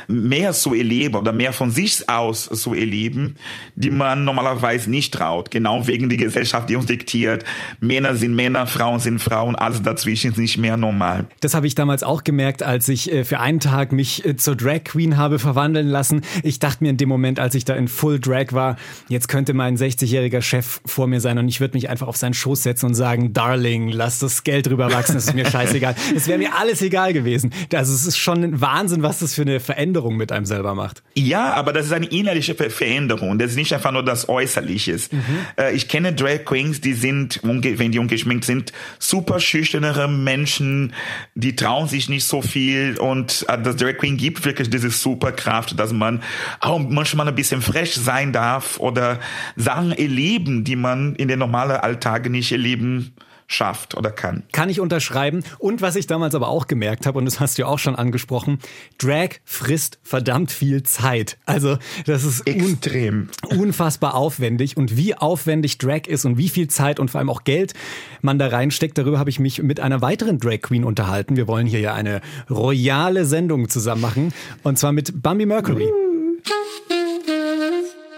mehr 0.08 0.52
zu 0.52 0.74
erleben 0.74 1.14
oder 1.14 1.32
mehr 1.32 1.52
von 1.52 1.70
sich 1.70 2.08
aus 2.08 2.44
zu 2.46 2.72
erleben, 2.72 3.36
die 3.76 3.90
man 3.90 4.24
normalerweise 4.24 4.90
nicht 4.90 5.12
traut. 5.12 5.50
Genau 5.50 5.86
wegen 5.86 6.08
der 6.08 6.16
Gesellschaft, 6.16 6.70
die 6.70 6.76
uns 6.76 6.86
diktiert. 6.86 7.44
Männer 7.80 8.14
sind 8.14 8.34
Männer, 8.34 8.66
Frauen 8.66 9.00
sind 9.00 9.18
Frauen, 9.18 9.54
alles 9.54 9.82
dazwischen 9.82 10.30
ist 10.30 10.38
nicht 10.38 10.58
mehr 10.58 10.78
normal. 10.78 11.26
Das 11.40 11.54
habe 11.54 11.66
ich 11.66 11.74
damals 11.74 12.02
auch 12.02 12.24
gemerkt, 12.24 12.62
als 12.62 12.88
ich 12.88 13.12
äh, 13.12 13.24
für 13.24 13.40
einen 13.40 13.60
Tag 13.60 13.92
mich 13.92 14.24
äh, 14.24 14.36
zur 14.36 14.56
Drag 14.56 14.84
Queen 14.84 15.18
habe 15.18 15.38
verwandeln 15.38 15.88
lassen. 15.88 16.22
Ich 16.42 16.58
dachte 16.58 16.84
mir 16.84 16.90
in 16.90 16.96
dem 16.96 17.08
Moment, 17.10 17.38
als 17.38 17.54
ich 17.54 17.66
da 17.66 17.74
in 17.74 17.86
Full 17.86 18.18
Drag 18.18 18.52
war, 18.52 18.76
jetzt 19.08 19.28
könnte 19.28 19.52
mein 19.52 19.76
60-jähriger 19.76 20.40
Chef 20.40 20.80
vor 20.86 21.06
mir 21.06 21.20
sein 21.20 21.36
und 21.36 21.48
ich 21.48 21.60
würde 21.60 21.76
mich 21.76 21.90
einfach 21.90 21.97
einfach 21.98 22.06
auf 22.06 22.16
seinen 22.16 22.34
Schoß 22.34 22.62
setzen 22.62 22.86
und 22.86 22.94
sagen, 22.94 23.32
Darling, 23.32 23.88
lass 23.88 24.20
das 24.20 24.44
Geld 24.44 24.68
drüber 24.68 24.92
wachsen, 24.92 25.14
das 25.14 25.26
ist 25.26 25.34
mir 25.34 25.50
scheißegal. 25.50 25.96
es 26.16 26.28
wäre 26.28 26.38
mir 26.38 26.54
alles 26.56 26.80
egal 26.80 27.12
gewesen. 27.12 27.52
Also 27.74 27.92
es 27.92 28.06
ist 28.06 28.16
schon 28.16 28.44
ein 28.44 28.60
Wahnsinn, 28.60 29.02
was 29.02 29.18
das 29.18 29.34
für 29.34 29.42
eine 29.42 29.58
Veränderung 29.58 30.16
mit 30.16 30.30
einem 30.30 30.46
selber 30.46 30.76
macht. 30.76 31.02
Ja, 31.14 31.54
aber 31.54 31.72
das 31.72 31.86
ist 31.86 31.92
eine 31.92 32.06
innerliche 32.06 32.54
Veränderung. 32.54 33.38
Das 33.38 33.50
ist 33.50 33.56
nicht 33.56 33.72
einfach 33.72 33.90
nur 33.90 34.04
das 34.04 34.28
Äußerliche. 34.28 34.92
Mhm. 35.10 35.22
Äh, 35.56 35.72
ich 35.74 35.88
kenne 35.88 36.12
Drag 36.12 36.44
Queens, 36.44 36.80
die 36.80 36.92
sind, 36.92 37.40
wenn 37.42 37.90
die 37.90 37.98
ungeschminkt 37.98 38.44
sind, 38.44 38.72
super 39.00 39.40
schüchternere 39.40 40.08
Menschen, 40.08 40.92
die 41.34 41.56
trauen 41.56 41.88
sich 41.88 42.08
nicht 42.08 42.24
so 42.24 42.42
viel 42.42 42.96
und 42.98 43.44
äh, 43.48 43.60
das 43.60 43.74
Drag 43.74 43.98
Queen 43.98 44.16
gibt 44.16 44.44
wirklich 44.44 44.70
diese 44.70 44.90
Superkraft, 44.90 45.78
dass 45.78 45.92
man 45.92 46.22
auch 46.60 46.78
manchmal 46.78 47.26
ein 47.26 47.34
bisschen 47.34 47.60
frech 47.60 47.94
sein 47.94 48.32
darf 48.32 48.78
oder 48.78 49.18
Sachen 49.56 49.90
erleben, 49.90 50.62
die 50.62 50.76
man 50.76 51.16
in 51.16 51.26
der 51.26 51.36
normalen 51.36 51.72
Alltag 51.88 52.28
nicht 52.28 52.52
erleben 52.52 53.14
schafft 53.48 53.96
oder 53.96 54.10
kann. 54.10 54.42
Kann 54.52 54.68
ich 54.68 54.78
unterschreiben. 54.78 55.42
Und 55.58 55.80
was 55.80 55.96
ich 55.96 56.06
damals 56.06 56.34
aber 56.34 56.48
auch 56.48 56.66
gemerkt 56.66 57.06
habe, 57.06 57.18
und 57.18 57.24
das 57.24 57.40
hast 57.40 57.58
du 57.58 57.66
auch 57.66 57.78
schon 57.78 57.96
angesprochen, 57.96 58.58
Drag 58.98 59.30
frisst 59.44 59.98
verdammt 60.02 60.52
viel 60.52 60.82
Zeit. 60.82 61.38
Also 61.46 61.78
das 62.04 62.24
ist 62.24 62.46
extrem 62.46 63.30
un 63.50 63.58
unfassbar 63.58 64.14
aufwendig. 64.14 64.76
Und 64.76 64.96
wie 64.96 65.14
aufwendig 65.14 65.78
Drag 65.78 66.06
ist 66.06 66.26
und 66.26 66.36
wie 66.36 66.50
viel 66.50 66.68
Zeit 66.68 67.00
und 67.00 67.10
vor 67.10 67.20
allem 67.20 67.30
auch 67.30 67.44
Geld 67.44 67.72
man 68.20 68.38
da 68.38 68.48
reinsteckt, 68.48 68.98
darüber 68.98 69.18
habe 69.18 69.30
ich 69.30 69.40
mich 69.40 69.62
mit 69.62 69.80
einer 69.80 70.02
weiteren 70.02 70.38
Drag 70.38 70.60
Queen 70.60 70.84
unterhalten. 70.84 71.36
Wir 71.36 71.48
wollen 71.48 71.66
hier 71.66 71.80
ja 71.80 71.94
eine 71.94 72.20
royale 72.50 73.24
Sendung 73.24 73.70
zusammen 73.70 74.02
machen. 74.02 74.34
Und 74.62 74.78
zwar 74.78 74.92
mit 74.92 75.22
Bambi 75.22 75.46
Mercury. 75.46 75.86
Uh. 75.86 76.07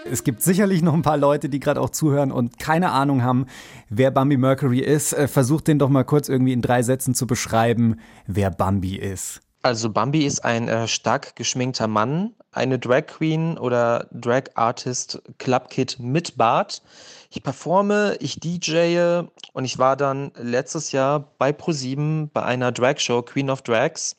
Es 0.05 0.23
gibt 0.23 0.41
sicherlich 0.41 0.81
noch 0.81 0.93
ein 0.93 1.01
paar 1.01 1.17
Leute, 1.17 1.49
die 1.49 1.59
gerade 1.59 1.79
auch 1.79 1.89
zuhören 1.89 2.31
und 2.31 2.59
keine 2.59 2.91
Ahnung 2.91 3.23
haben, 3.23 3.45
wer 3.89 4.11
Bambi 4.11 4.37
Mercury 4.37 4.79
ist. 4.79 5.13
Äh, 5.13 5.27
versucht 5.27 5.67
den 5.67 5.79
doch 5.79 5.89
mal 5.89 6.03
kurz 6.03 6.29
irgendwie 6.29 6.53
in 6.53 6.61
drei 6.61 6.83
Sätzen 6.83 7.13
zu 7.13 7.27
beschreiben, 7.27 7.99
wer 8.27 8.49
Bambi 8.49 8.95
ist. 8.95 9.41
Also 9.63 9.91
Bambi 9.91 10.25
ist 10.25 10.43
ein 10.43 10.67
äh, 10.67 10.87
stark 10.87 11.35
geschminkter 11.35 11.87
Mann, 11.87 12.33
eine 12.51 12.79
Drag 12.79 13.05
Queen 13.05 13.57
oder 13.59 14.07
Drag 14.11 14.45
Artist 14.55 15.21
Club 15.37 15.69
Kid 15.69 15.97
mit 15.99 16.35
Bart. 16.35 16.81
Ich 17.29 17.43
performe, 17.43 18.17
ich 18.19 18.39
DJe 18.39 19.27
und 19.53 19.65
ich 19.65 19.77
war 19.77 19.95
dann 19.95 20.31
letztes 20.35 20.91
Jahr 20.91 21.31
bei 21.37 21.53
ProSieben 21.53 22.31
bei 22.33 22.43
einer 22.43 22.71
Drag 22.71 22.97
Show 22.97 23.21
Queen 23.21 23.49
of 23.51 23.61
Drags 23.61 24.17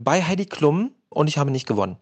bei 0.00 0.22
Heidi 0.22 0.46
Klum 0.46 0.90
und 1.08 1.28
ich 1.28 1.38
habe 1.38 1.52
nicht 1.52 1.66
gewonnen. 1.66 1.96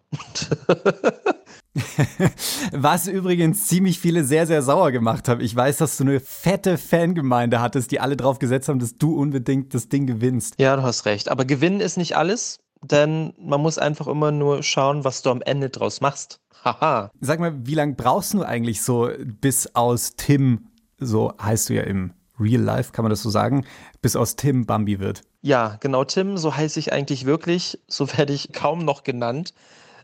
Was 2.71 3.07
übrigens 3.07 3.67
ziemlich 3.67 3.99
viele 3.99 4.23
sehr, 4.23 4.47
sehr 4.47 4.61
sauer 4.61 4.91
gemacht 4.91 5.27
haben. 5.27 5.41
Ich 5.41 5.55
weiß, 5.55 5.77
dass 5.77 5.97
du 5.97 6.03
eine 6.03 6.19
fette 6.19 6.77
Fangemeinde 6.77 7.61
hattest, 7.61 7.91
die 7.91 7.99
alle 7.99 8.17
drauf 8.17 8.39
gesetzt 8.39 8.69
haben, 8.69 8.79
dass 8.79 8.97
du 8.97 9.15
unbedingt 9.15 9.73
das 9.73 9.89
Ding 9.89 10.07
gewinnst. 10.07 10.55
Ja, 10.57 10.75
du 10.75 10.83
hast 10.83 11.05
recht. 11.05 11.29
Aber 11.29 11.45
gewinnen 11.45 11.79
ist 11.79 11.97
nicht 11.97 12.17
alles, 12.17 12.59
denn 12.81 13.33
man 13.39 13.61
muss 13.61 13.77
einfach 13.77 14.07
immer 14.07 14.31
nur 14.31 14.63
schauen, 14.63 15.03
was 15.03 15.21
du 15.21 15.29
am 15.29 15.41
Ende 15.41 15.69
draus 15.69 16.01
machst. 16.01 16.39
Haha. 16.63 17.11
Sag 17.21 17.39
mal, 17.39 17.53
wie 17.65 17.75
lange 17.75 17.93
brauchst 17.93 18.33
du 18.33 18.43
eigentlich 18.43 18.81
so, 18.81 19.09
bis 19.23 19.75
aus 19.75 20.15
Tim, 20.17 20.67
so 20.97 21.33
heißt 21.41 21.69
du 21.69 21.75
ja 21.75 21.83
im 21.83 22.13
Real 22.39 22.61
Life, 22.61 22.91
kann 22.91 23.03
man 23.03 23.09
das 23.09 23.21
so 23.21 23.29
sagen, 23.29 23.65
bis 24.01 24.15
aus 24.15 24.35
Tim 24.35 24.65
Bambi 24.65 24.99
wird? 24.99 25.21
Ja, 25.41 25.77
genau, 25.79 26.03
Tim, 26.03 26.37
so 26.37 26.55
heiße 26.55 26.79
ich 26.79 26.91
eigentlich 26.91 27.25
wirklich. 27.25 27.79
So 27.87 28.11
werde 28.17 28.33
ich 28.33 28.51
kaum 28.51 28.83
noch 28.83 29.03
genannt 29.03 29.53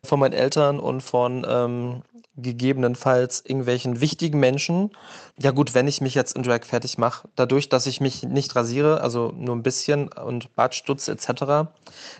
von 0.06 0.20
meinen 0.20 0.34
Eltern 0.34 0.80
und 0.80 1.02
von 1.02 1.46
ähm, 1.48 2.04
gegebenenfalls 2.38 3.44
irgendwelchen 3.46 4.02
wichtigen 4.02 4.39
Menschen. 4.39 4.91
Ja 5.39 5.52
gut, 5.52 5.74
wenn 5.74 5.88
ich 5.88 6.02
mich 6.02 6.15
jetzt 6.15 6.36
in 6.36 6.44
Drag 6.44 6.65
fertig 6.65 6.98
mache, 6.98 7.28
dadurch, 7.36 7.70
dass 7.70 7.86
ich 7.86 8.02
mich 8.02 8.24
nicht 8.24 8.56
rasiere, 8.56 9.02
also 9.02 9.34
nur 9.38 9.56
ein 9.56 9.63
bisschen 9.63 10.10
und 10.10 10.54
Bartstutz 10.56 11.08
etc. 11.08 11.70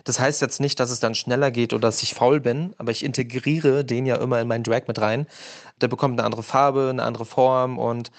Das 0.04 0.18
heißt 0.18 0.40
jetzt 0.40 0.60
nicht, 0.60 0.80
dass 0.80 0.90
es 0.90 1.00
dann 1.00 1.14
schneller 1.14 1.50
geht 1.50 1.72
oder 1.74 1.88
dass 1.88 2.02
ich 2.02 2.14
faul 2.14 2.40
bin, 2.40 2.74
aber 2.78 2.92
ich 2.92 3.04
integriere 3.04 3.84
den 3.84 4.06
ja 4.06 4.16
immer 4.16 4.40
in 4.40 4.48
meinen 4.48 4.64
Drag 4.64 4.82
mit 4.88 5.00
rein. 5.00 5.26
Der 5.80 5.88
bekommt 5.88 6.18
eine 6.18 6.26
andere 6.26 6.42
Farbe, 6.42 6.88
eine 6.90 7.02
andere 7.02 7.26
Form 7.26 7.78
und 7.78 8.10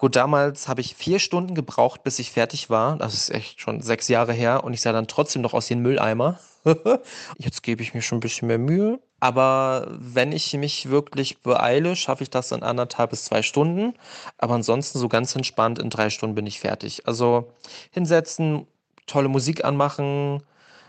Gut, 0.00 0.14
damals 0.14 0.68
habe 0.68 0.80
ich 0.80 0.94
vier 0.94 1.18
Stunden 1.18 1.56
gebraucht, 1.56 2.04
bis 2.04 2.20
ich 2.20 2.30
fertig 2.30 2.70
war. 2.70 2.96
Das 2.98 3.14
ist 3.14 3.30
echt 3.30 3.60
schon 3.60 3.80
sechs 3.82 4.06
Jahre 4.06 4.32
her 4.32 4.62
und 4.62 4.72
ich 4.72 4.80
sah 4.80 4.92
dann 4.92 5.08
trotzdem 5.08 5.42
noch 5.42 5.54
aus 5.54 5.66
den 5.66 5.80
Mülleimer. 5.80 6.38
Jetzt 7.38 7.62
gebe 7.62 7.82
ich 7.82 7.94
mir 7.94 8.02
schon 8.02 8.18
ein 8.18 8.20
bisschen 8.20 8.48
mehr 8.48 8.58
Mühe. 8.58 9.00
Aber 9.20 9.86
wenn 9.90 10.32
ich 10.32 10.52
mich 10.54 10.90
wirklich 10.90 11.38
beeile, 11.38 11.96
schaffe 11.96 12.22
ich 12.22 12.30
das 12.30 12.52
in 12.52 12.62
anderthalb 12.62 13.10
bis 13.10 13.24
zwei 13.24 13.42
Stunden. 13.42 13.94
Aber 14.38 14.54
ansonsten 14.54 14.98
so 14.98 15.08
ganz 15.08 15.34
entspannt, 15.34 15.78
in 15.78 15.90
drei 15.90 16.10
Stunden 16.10 16.34
bin 16.34 16.46
ich 16.46 16.60
fertig. 16.60 17.06
Also 17.06 17.52
hinsetzen, 17.90 18.66
tolle 19.06 19.28
Musik 19.28 19.64
anmachen, 19.64 20.42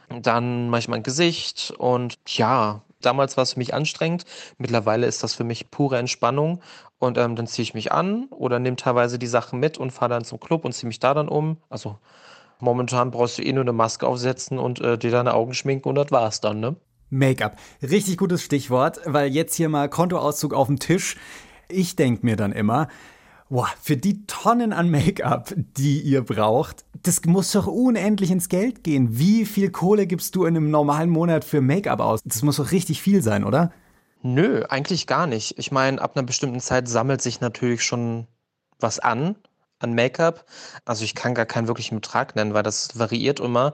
dann 0.10 0.69
mache 0.69 0.79
ich 0.79 0.88
mein 0.88 1.03
Gesicht 1.03 1.73
und 1.77 2.17
ja, 2.27 2.82
Damals 3.01 3.38
war 3.38 3.43
es 3.43 3.53
für 3.53 3.60
mich 3.60 3.73
anstrengend. 3.73 4.25
Mittlerweile 4.58 5.08
ist 5.08 5.23
das 5.23 5.34
für 5.34 5.43
mich 5.43 5.71
pure 5.71 5.97
Entspannung. 5.97 6.62
Und 6.97 7.17
ähm, 7.17 7.36
dann 7.36 7.47
ziehe 7.47 7.63
ich 7.63 7.73
mich 7.73 7.91
an 7.93 8.27
oder 8.29 8.60
nehme 8.60 8.75
teilweise 8.75 9.17
die 9.17 9.27
Sachen 9.27 9.60
mit 9.60 9.77
und 9.77 9.91
fahre 9.91 10.10
dann 10.10 10.25
zum 10.25 10.39
Club 10.39 10.65
und 10.65 10.73
ziehe 10.73 10.88
mich 10.88 10.99
da 10.99 11.13
dann 11.13 11.29
um. 11.29 11.58
Also 11.69 11.97
momentan 12.60 13.12
brauchst 13.12 13.38
du 13.38 13.41
eh 13.41 13.54
nur 13.54 13.63
eine 13.63 13.74
Maske 13.74 14.08
aufsetzen 14.08 14.60
und 14.60 14.82
äh, 14.82 14.98
dir 14.98 15.12
deine 15.12 15.34
Augen 15.34 15.54
schminken 15.54 15.89
und 15.89 15.95
das 15.95 16.12
war's 16.12 16.41
dann, 16.41 16.60
ne? 16.60 16.76
Make-up. 17.10 17.58
Richtig 17.82 18.17
gutes 18.17 18.43
Stichwort, 18.43 19.00
weil 19.06 19.32
jetzt 19.32 19.56
hier 19.56 19.69
mal 19.69 19.89
Kontoauszug 19.89 20.54
auf 20.54 20.67
dem 20.67 20.80
Tisch. 20.80 21.17
Ich 21.67 21.95
denke 21.95 22.26
mir 22.26 22.36
dann 22.36 22.52
immer, 22.52 22.88
Boah, 23.52 23.67
für 23.82 23.98
die 23.98 24.28
Tonnen 24.28 24.74
an 24.74 24.91
Make-up, 24.91 25.56
die 25.56 26.02
ihr 26.02 26.22
braucht, 26.22 26.86
das 27.02 27.26
muss 27.26 27.52
doch 27.52 27.65
unendlich 27.65 28.30
ins 28.30 28.48
Geld 28.48 28.84
gehen. 28.84 29.17
Wie 29.17 29.43
viel 29.43 29.72
Kohle 29.72 30.06
gibst 30.06 30.36
du 30.36 30.45
in 30.45 30.56
einem 30.56 30.69
normalen 30.69 31.10
Monat 31.10 31.43
für 31.43 31.60
Make-up 31.60 32.00
aus? 32.00 32.19
Das 32.24 32.43
muss 32.43 32.58
doch 32.58 32.72
richtig 32.72 33.02
viel 33.02 33.24
sein, 33.24 33.43
oder? 33.43 33.72
Nö, 34.22 34.65
eigentlich 34.69 35.08
gar 35.08 35.26
nicht. 35.26 35.58
Ich 35.58 35.72
meine, 35.72 36.00
ab 36.00 36.15
einer 36.15 36.28
bestimmten 36.28 36.60
Zeit 36.60 36.88
sammelt 36.88 37.24
sich 37.24 37.41
natürlich 37.41 37.82
schon 37.82 38.28
was 38.80 39.00
an, 39.00 39.36
an 39.79 39.93
Make-up. 39.95 40.45
Also 40.85 41.03
ich 41.03 41.15
kann 41.15 41.33
gar 41.33 41.45
keinen 41.45 41.67
wirklichen 41.67 41.95
Betrag 41.95 42.35
nennen, 42.35 42.53
weil 42.53 42.63
das 42.63 42.97
variiert 42.97 43.39
immer. 43.39 43.73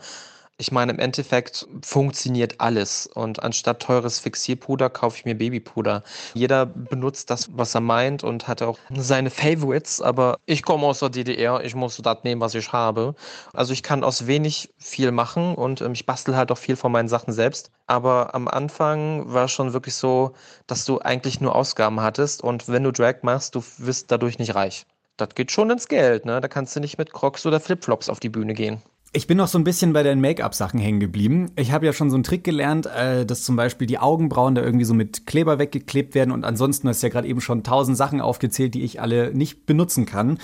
Ich 0.57 0.71
meine, 0.71 0.93
im 0.93 0.99
Endeffekt 0.99 1.67
funktioniert 1.81 2.61
alles. 2.61 3.07
Und 3.07 3.43
anstatt 3.43 3.81
teures 3.81 4.19
Fixierpuder 4.19 4.89
kaufe 4.89 5.17
ich 5.17 5.25
mir 5.25 5.35
Babypuder. 5.35 6.01
Jeder 6.33 6.65
benutzt 6.65 7.29
das, 7.29 7.49
was 7.57 7.75
er 7.75 7.81
meint 7.81 8.23
und 8.23 8.47
hat 8.47 8.61
auch 8.61 8.79
seine 8.95 9.31
Favorites. 9.31 10.01
Aber 10.01 10.37
ich 10.45 10.63
komme 10.63 10.85
aus 10.87 10.99
der 10.99 11.09
DDR, 11.09 11.61
ich 11.61 11.75
muss 11.75 11.97
das 11.97 12.23
nehmen, 12.23 12.39
was 12.39 12.55
ich 12.55 12.71
habe. 12.71 13.15
Also 13.51 13.73
ich 13.73 13.83
kann 13.83 14.05
aus 14.05 14.27
wenig 14.27 14.73
viel 14.77 15.11
machen 15.11 15.55
und 15.55 15.81
ähm, 15.81 15.91
ich 15.91 16.05
bastel 16.05 16.37
halt 16.37 16.51
auch 16.51 16.57
viel 16.57 16.77
von 16.77 16.91
meinen 16.93 17.09
Sachen 17.09 17.33
selbst. 17.33 17.71
Aber 17.87 18.33
am 18.33 18.47
Anfang 18.47 19.33
war 19.33 19.49
schon 19.49 19.73
wirklich 19.73 19.95
so, 19.95 20.35
dass 20.67 20.85
du 20.85 20.99
eigentlich 20.99 21.41
nur 21.41 21.53
Ausgaben 21.53 21.99
hattest. 21.99 22.41
Und 22.41 22.69
wenn 22.69 22.83
du 22.83 22.91
Drag 22.93 23.23
machst, 23.23 23.55
du 23.55 23.63
wirst 23.79 24.09
dadurch 24.09 24.39
nicht 24.39 24.55
reich. 24.55 24.85
Das 25.17 25.29
geht 25.33 25.51
schon 25.51 25.69
ins 25.69 25.87
Geld, 25.87 26.25
ne? 26.25 26.41
Da 26.41 26.47
kannst 26.47 26.75
du 26.75 26.79
nicht 26.79 26.97
mit 26.97 27.13
Crocs 27.13 27.45
oder 27.45 27.59
Flipflops 27.59 28.09
auf 28.09 28.19
die 28.19 28.29
Bühne 28.29 28.53
gehen. 28.53 28.81
Ich 29.15 29.27
bin 29.27 29.37
noch 29.37 29.47
so 29.47 29.57
ein 29.57 29.63
bisschen 29.63 29.93
bei 29.93 30.03
den 30.03 30.19
Make-up-Sachen 30.19 30.77
hängen 30.77 30.99
geblieben. 30.99 31.49
Ich 31.55 31.71
habe 31.71 31.85
ja 31.85 31.93
schon 31.93 32.09
so 32.09 32.17
einen 32.17 32.25
Trick 32.25 32.43
gelernt, 32.43 32.85
äh, 32.85 33.25
dass 33.25 33.43
zum 33.43 33.55
Beispiel 33.55 33.87
die 33.87 33.97
Augenbrauen 33.97 34.55
da 34.55 34.61
irgendwie 34.61 34.83
so 34.83 34.93
mit 34.93 35.25
Kleber 35.25 35.57
weggeklebt 35.57 36.15
werden 36.15 36.31
und 36.31 36.43
ansonsten 36.43 36.89
hast 36.89 37.01
du 37.01 37.07
ja 37.07 37.13
gerade 37.13 37.25
eben 37.29 37.39
schon 37.39 37.63
tausend 37.63 37.95
Sachen 37.95 38.19
aufgezählt, 38.19 38.73
die 38.73 38.83
ich 38.83 38.99
alle 38.99 39.33
nicht 39.33 39.65
benutzen 39.65 40.05
kann. 40.05 40.37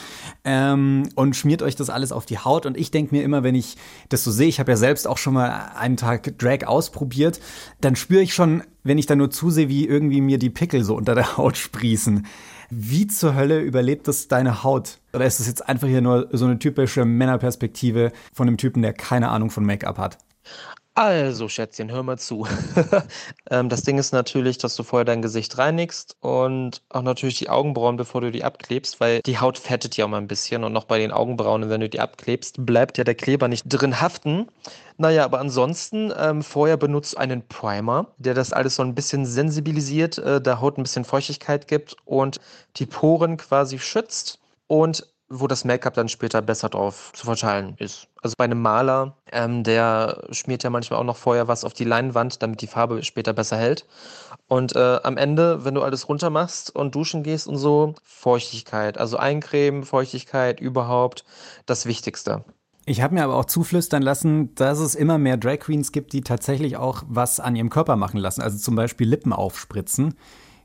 Ähm, 0.45 1.09
und 1.15 1.35
schmiert 1.35 1.63
euch 1.63 1.75
das 1.75 1.89
alles 1.89 2.13
auf 2.13 2.25
die 2.25 2.37
Haut. 2.37 2.65
Und 2.65 2.77
ich 2.77 2.91
denke 2.91 3.13
mir 3.13 3.23
immer, 3.23 3.43
wenn 3.43 3.55
ich 3.55 3.75
das 4.07 4.23
so 4.23 4.31
sehe, 4.31 4.47
ich 4.47 4.61
habe 4.61 4.71
ja 4.71 4.77
selbst 4.77 5.05
auch 5.05 5.17
schon 5.17 5.33
mal 5.33 5.71
einen 5.75 5.97
Tag 5.97 6.37
Drag 6.37 6.65
ausprobiert, 6.65 7.41
dann 7.81 7.97
spüre 7.97 8.21
ich 8.21 8.33
schon, 8.33 8.63
wenn 8.83 8.97
ich 8.97 9.05
da 9.05 9.17
nur 9.17 9.31
zusehe, 9.31 9.67
wie 9.67 9.85
irgendwie 9.85 10.21
mir 10.21 10.37
die 10.37 10.49
Pickel 10.49 10.85
so 10.85 10.95
unter 10.95 11.13
der 11.13 11.35
Haut 11.37 11.57
sprießen. 11.57 12.25
Wie 12.73 13.05
zur 13.05 13.35
Hölle 13.35 13.59
überlebt 13.59 14.07
das 14.07 14.29
deine 14.29 14.63
Haut? 14.63 15.01
Oder 15.11 15.25
ist 15.25 15.41
das 15.41 15.47
jetzt 15.47 15.67
einfach 15.67 15.89
hier 15.89 15.99
nur 15.99 16.29
so 16.31 16.45
eine 16.45 16.57
typische 16.57 17.03
Männerperspektive 17.03 18.13
von 18.33 18.47
einem 18.47 18.55
Typen, 18.55 18.81
der 18.81 18.93
keine 18.93 19.27
Ahnung 19.27 19.49
von 19.49 19.65
Make-up 19.65 19.97
hat? 19.97 20.17
Also, 20.93 21.47
Schätzchen, 21.47 21.89
hör 21.89 22.03
mal 22.03 22.17
zu. 22.19 22.45
ähm, 23.49 23.69
das 23.69 23.83
Ding 23.83 23.97
ist 23.97 24.11
natürlich, 24.11 24.57
dass 24.57 24.75
du 24.75 24.83
vorher 24.83 25.05
dein 25.05 25.21
Gesicht 25.21 25.57
reinigst 25.57 26.17
und 26.19 26.81
auch 26.89 27.01
natürlich 27.01 27.39
die 27.39 27.49
Augenbrauen, 27.49 27.95
bevor 27.95 28.19
du 28.19 28.29
die 28.29 28.43
abklebst, 28.43 28.99
weil 28.99 29.21
die 29.21 29.39
Haut 29.39 29.57
fettet 29.57 29.95
ja 29.95 30.03
auch 30.03 30.09
mal 30.09 30.17
ein 30.17 30.27
bisschen 30.27 30.65
und 30.65 30.73
noch 30.73 30.83
bei 30.83 30.99
den 30.99 31.13
Augenbrauen, 31.13 31.69
wenn 31.69 31.79
du 31.79 31.87
die 31.87 32.01
abklebst, 32.01 32.65
bleibt 32.65 32.97
ja 32.97 33.05
der 33.05 33.15
Kleber 33.15 33.47
nicht 33.47 33.63
drin 33.67 34.01
haften. 34.01 34.49
Naja, 34.97 35.23
aber 35.23 35.39
ansonsten, 35.39 36.11
ähm, 36.19 36.43
vorher 36.43 36.75
benutzt 36.75 37.17
einen 37.17 37.47
Primer, 37.47 38.07
der 38.17 38.33
das 38.33 38.51
alles 38.51 38.75
so 38.75 38.83
ein 38.83 38.93
bisschen 38.93 39.25
sensibilisiert, 39.25 40.17
äh, 40.17 40.41
der 40.41 40.59
Haut 40.59 40.77
ein 40.77 40.83
bisschen 40.83 41.05
Feuchtigkeit 41.05 41.69
gibt 41.69 41.95
und 42.03 42.41
die 42.75 42.85
Poren 42.85 43.37
quasi 43.37 43.79
schützt. 43.79 44.39
Und 44.67 45.07
wo 45.31 45.47
das 45.47 45.65
Make-up 45.65 45.93
dann 45.93 46.09
später 46.09 46.41
besser 46.41 46.69
drauf 46.69 47.11
zu 47.13 47.25
verteilen 47.25 47.75
ist. 47.77 48.07
Also 48.21 48.35
bei 48.37 48.43
einem 48.43 48.61
Maler, 48.61 49.15
ähm, 49.31 49.63
der 49.63 50.27
schmiert 50.31 50.63
ja 50.63 50.69
manchmal 50.69 50.99
auch 50.99 51.05
noch 51.05 51.17
vorher 51.17 51.47
was 51.47 51.63
auf 51.63 51.73
die 51.73 51.85
Leinwand, 51.85 52.43
damit 52.43 52.61
die 52.61 52.67
Farbe 52.67 53.03
später 53.03 53.33
besser 53.33 53.57
hält. 53.57 53.85
Und 54.47 54.75
äh, 54.75 54.99
am 55.03 55.17
Ende, 55.17 55.63
wenn 55.63 55.75
du 55.75 55.81
alles 55.81 56.09
runter 56.09 56.29
machst 56.29 56.75
und 56.75 56.93
duschen 56.93 57.23
gehst 57.23 57.47
und 57.47 57.57
so, 57.57 57.95
Feuchtigkeit. 58.03 58.97
Also 58.97 59.17
Eincremen, 59.17 59.83
Feuchtigkeit, 59.83 60.59
überhaupt 60.59 61.23
das 61.65 61.85
Wichtigste. 61.85 62.43
Ich 62.85 63.01
habe 63.01 63.13
mir 63.13 63.23
aber 63.23 63.35
auch 63.35 63.45
zuflüstern 63.45 64.01
lassen, 64.01 64.53
dass 64.55 64.79
es 64.79 64.95
immer 64.95 65.17
mehr 65.17 65.37
Drag 65.37 65.59
Queens 65.59 65.91
gibt, 65.91 66.13
die 66.13 66.21
tatsächlich 66.21 66.77
auch 66.77 67.03
was 67.07 67.39
an 67.39 67.55
ihrem 67.55 67.69
Körper 67.69 67.95
machen 67.95 68.19
lassen. 68.19 68.41
Also 68.41 68.57
zum 68.57 68.75
Beispiel 68.75 69.07
Lippen 69.07 69.33
aufspritzen. 69.33 70.15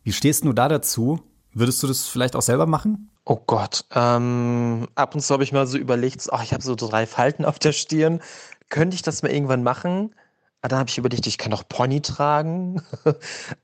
Wie 0.02 0.12
stehst 0.12 0.44
du 0.44 0.52
da 0.52 0.68
dazu? 0.68 1.20
Würdest 1.52 1.82
du 1.82 1.86
das 1.86 2.06
vielleicht 2.06 2.34
auch 2.34 2.42
selber 2.42 2.66
machen? 2.66 3.10
Oh 3.28 3.42
Gott, 3.44 3.84
ähm, 3.92 4.86
ab 4.94 5.14
und 5.16 5.20
zu 5.20 5.34
habe 5.34 5.42
ich 5.42 5.50
mal 5.50 5.66
so 5.66 5.78
überlegt, 5.78 6.28
ach, 6.30 6.44
ich 6.44 6.52
habe 6.52 6.62
so 6.62 6.76
drei 6.76 7.06
Falten 7.08 7.44
auf 7.44 7.58
der 7.58 7.72
Stirn. 7.72 8.20
Könnte 8.68 8.94
ich 8.94 9.02
das 9.02 9.22
mal 9.22 9.32
irgendwann 9.32 9.64
machen? 9.64 10.14
Aber 10.60 10.68
dann 10.68 10.78
habe 10.78 10.90
ich 10.90 10.98
überlegt, 10.98 11.26
ich 11.26 11.36
kann 11.36 11.50
doch 11.50 11.68
Pony 11.68 12.00
tragen. 12.02 12.82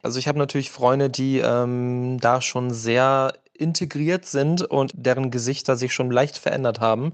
also 0.03 0.19
ich 0.19 0.27
habe 0.27 0.39
natürlich 0.39 0.73
Freunde, 0.73 1.11
die 1.11 1.39
ähm, 1.39 2.19
da 2.21 2.41
schon 2.41 2.73
sehr 2.73 3.35
integriert 3.55 4.27
sind 4.27 4.63
und 4.63 4.93
deren 4.97 5.31
Gesichter 5.31 5.77
sich 5.77 5.95
schon 5.95 6.11
leicht 6.11 6.39
verändert 6.39 6.81
haben. 6.81 7.13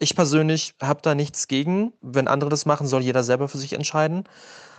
Ich 0.00 0.16
persönlich 0.16 0.74
habe 0.82 1.00
da 1.00 1.14
nichts 1.14 1.46
gegen. 1.46 1.92
Wenn 2.02 2.26
andere 2.26 2.50
das 2.50 2.66
machen, 2.66 2.88
soll 2.88 3.02
jeder 3.02 3.22
selber 3.22 3.48
für 3.48 3.58
sich 3.58 3.72
entscheiden. 3.72 4.24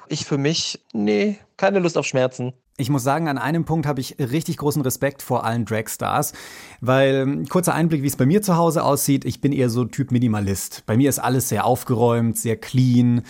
Ich 0.07 0.25
für 0.25 0.37
mich, 0.37 0.83
nee, 0.93 1.37
keine 1.57 1.79
Lust 1.79 1.97
auf 1.97 2.05
Schmerzen. 2.05 2.53
Ich 2.77 2.89
muss 2.89 3.03
sagen, 3.03 3.29
an 3.29 3.37
einem 3.37 3.63
Punkt 3.63 3.87
habe 3.87 4.01
ich 4.01 4.17
richtig 4.19 4.57
großen 4.57 4.81
Respekt 4.81 5.21
vor 5.21 5.45
allen 5.45 5.63
Dragstars, 5.63 6.33
weil 6.81 7.15
ähm, 7.15 7.45
kurzer 7.47 7.73
Einblick, 7.73 8.03
wie 8.03 8.07
es 8.07 8.17
bei 8.17 8.25
mir 8.25 8.41
zu 8.41 8.57
Hause 8.57 8.83
aussieht. 8.83 9.23
Ich 9.23 9.39
bin 9.39 9.53
eher 9.53 9.69
so 9.69 9.85
Typ 9.85 10.11
Minimalist. 10.11 10.83
Bei 10.85 10.97
mir 10.97 11.09
ist 11.09 11.19
alles 11.19 11.47
sehr 11.47 11.65
aufgeräumt, 11.65 12.37
sehr 12.37 12.57
clean. 12.57 13.21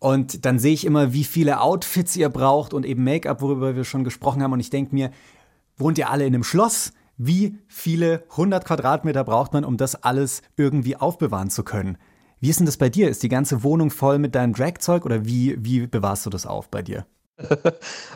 Und 0.00 0.44
dann 0.44 0.58
sehe 0.58 0.74
ich 0.74 0.84
immer, 0.84 1.12
wie 1.12 1.22
viele 1.22 1.60
Outfits 1.60 2.16
ihr 2.16 2.28
braucht 2.28 2.74
und 2.74 2.84
eben 2.84 3.04
Make-up, 3.04 3.40
worüber 3.40 3.76
wir 3.76 3.84
schon 3.84 4.02
gesprochen 4.02 4.42
haben. 4.42 4.52
Und 4.52 4.58
ich 4.58 4.70
denke 4.70 4.92
mir, 4.92 5.12
wohnt 5.76 5.96
ihr 5.96 6.10
alle 6.10 6.26
in 6.26 6.34
einem 6.34 6.42
Schloss? 6.42 6.92
Wie 7.16 7.58
viele 7.68 8.24
100 8.30 8.64
Quadratmeter 8.64 9.22
braucht 9.22 9.52
man, 9.52 9.64
um 9.64 9.76
das 9.76 10.02
alles 10.02 10.42
irgendwie 10.56 10.96
aufbewahren 10.96 11.50
zu 11.50 11.62
können? 11.62 11.98
Wie 12.42 12.50
ist 12.50 12.58
denn 12.58 12.66
das 12.66 12.76
bei 12.76 12.88
dir? 12.88 13.08
Ist 13.08 13.22
die 13.22 13.28
ganze 13.28 13.62
Wohnung 13.62 13.92
voll 13.92 14.18
mit 14.18 14.34
deinem 14.34 14.52
Dragzeug 14.52 15.04
oder 15.04 15.24
wie, 15.24 15.54
wie 15.64 15.86
bewahrst 15.86 16.26
du 16.26 16.30
das 16.30 16.44
auf 16.44 16.68
bei 16.70 16.82
dir? 16.82 17.06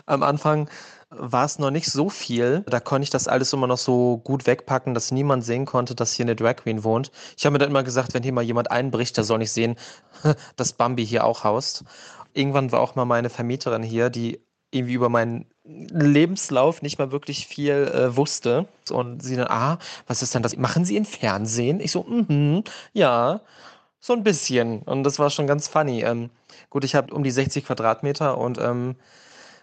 Am 0.05 0.21
Anfang 0.21 0.69
war 1.09 1.45
es 1.45 1.59
noch 1.59 1.71
nicht 1.71 1.89
so 1.89 2.09
viel. 2.09 2.65
Da 2.67 2.81
konnte 2.81 3.03
ich 3.05 3.09
das 3.09 3.29
alles 3.29 3.53
immer 3.53 3.67
noch 3.67 3.77
so 3.77 4.17
gut 4.17 4.45
wegpacken, 4.45 4.93
dass 4.93 5.13
niemand 5.13 5.45
sehen 5.45 5.65
konnte, 5.65 5.95
dass 5.95 6.11
hier 6.11 6.25
eine 6.25 6.35
Drag 6.35 6.57
Queen 6.57 6.83
wohnt. 6.83 7.09
Ich 7.37 7.45
habe 7.45 7.53
mir 7.53 7.59
dann 7.59 7.69
immer 7.69 7.83
gesagt, 7.83 8.13
wenn 8.13 8.21
hier 8.21 8.33
mal 8.33 8.43
jemand 8.43 8.69
einbricht, 8.69 9.15
der 9.15 9.23
soll 9.23 9.37
nicht 9.37 9.53
sehen, 9.53 9.77
dass 10.57 10.73
Bambi 10.73 11.07
hier 11.07 11.23
auch 11.23 11.45
haust. 11.45 11.85
Irgendwann 12.33 12.73
war 12.73 12.81
auch 12.81 12.95
mal 12.95 13.05
meine 13.05 13.29
Vermieterin 13.29 13.81
hier, 13.81 14.09
die 14.09 14.41
irgendwie 14.71 14.95
über 14.95 15.07
meinen 15.07 15.45
Lebenslauf 15.63 16.81
nicht 16.81 16.99
mal 16.99 17.13
wirklich 17.13 17.47
viel 17.47 17.71
äh, 17.71 18.17
wusste. 18.17 18.67
Und 18.89 19.23
sie 19.23 19.37
dann, 19.37 19.47
ah, 19.47 19.79
was 20.05 20.21
ist 20.21 20.35
denn 20.35 20.43
das? 20.43 20.57
Machen 20.57 20.83
Sie 20.83 20.97
im 20.97 21.05
Fernsehen? 21.05 21.79
Ich 21.79 21.93
so, 21.93 22.03
mhm, 22.03 22.65
ja, 22.91 23.39
so 23.99 24.13
ein 24.13 24.23
bisschen. 24.23 24.81
Und 24.83 25.03
das 25.03 25.19
war 25.19 25.29
schon 25.29 25.47
ganz 25.47 25.67
funny. 25.67 26.03
Ähm, 26.03 26.29
Gut, 26.69 26.83
ich 26.83 26.95
habe 26.95 27.13
um 27.13 27.23
die 27.23 27.31
60 27.31 27.65
Quadratmeter 27.65 28.37
und 28.37 28.57
ähm, 28.59 28.95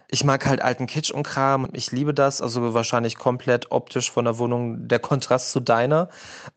ich 0.09 0.25
mag 0.25 0.47
halt 0.47 0.63
alten 0.63 0.87
Kitsch 0.87 1.11
und 1.11 1.25
Kram. 1.25 1.69
Ich 1.73 1.91
liebe 1.93 2.15
das. 2.15 2.41
Also 2.41 2.75
wahrscheinlich 2.75 3.17
komplett 3.19 3.71
optisch 3.73 4.11
von 4.11 4.25
der 4.25 4.39
Wohnung 4.39 4.87
der 4.89 5.01
Kontrast 5.01 5.51
zu 5.51 5.61
deiner. 5.61 6.09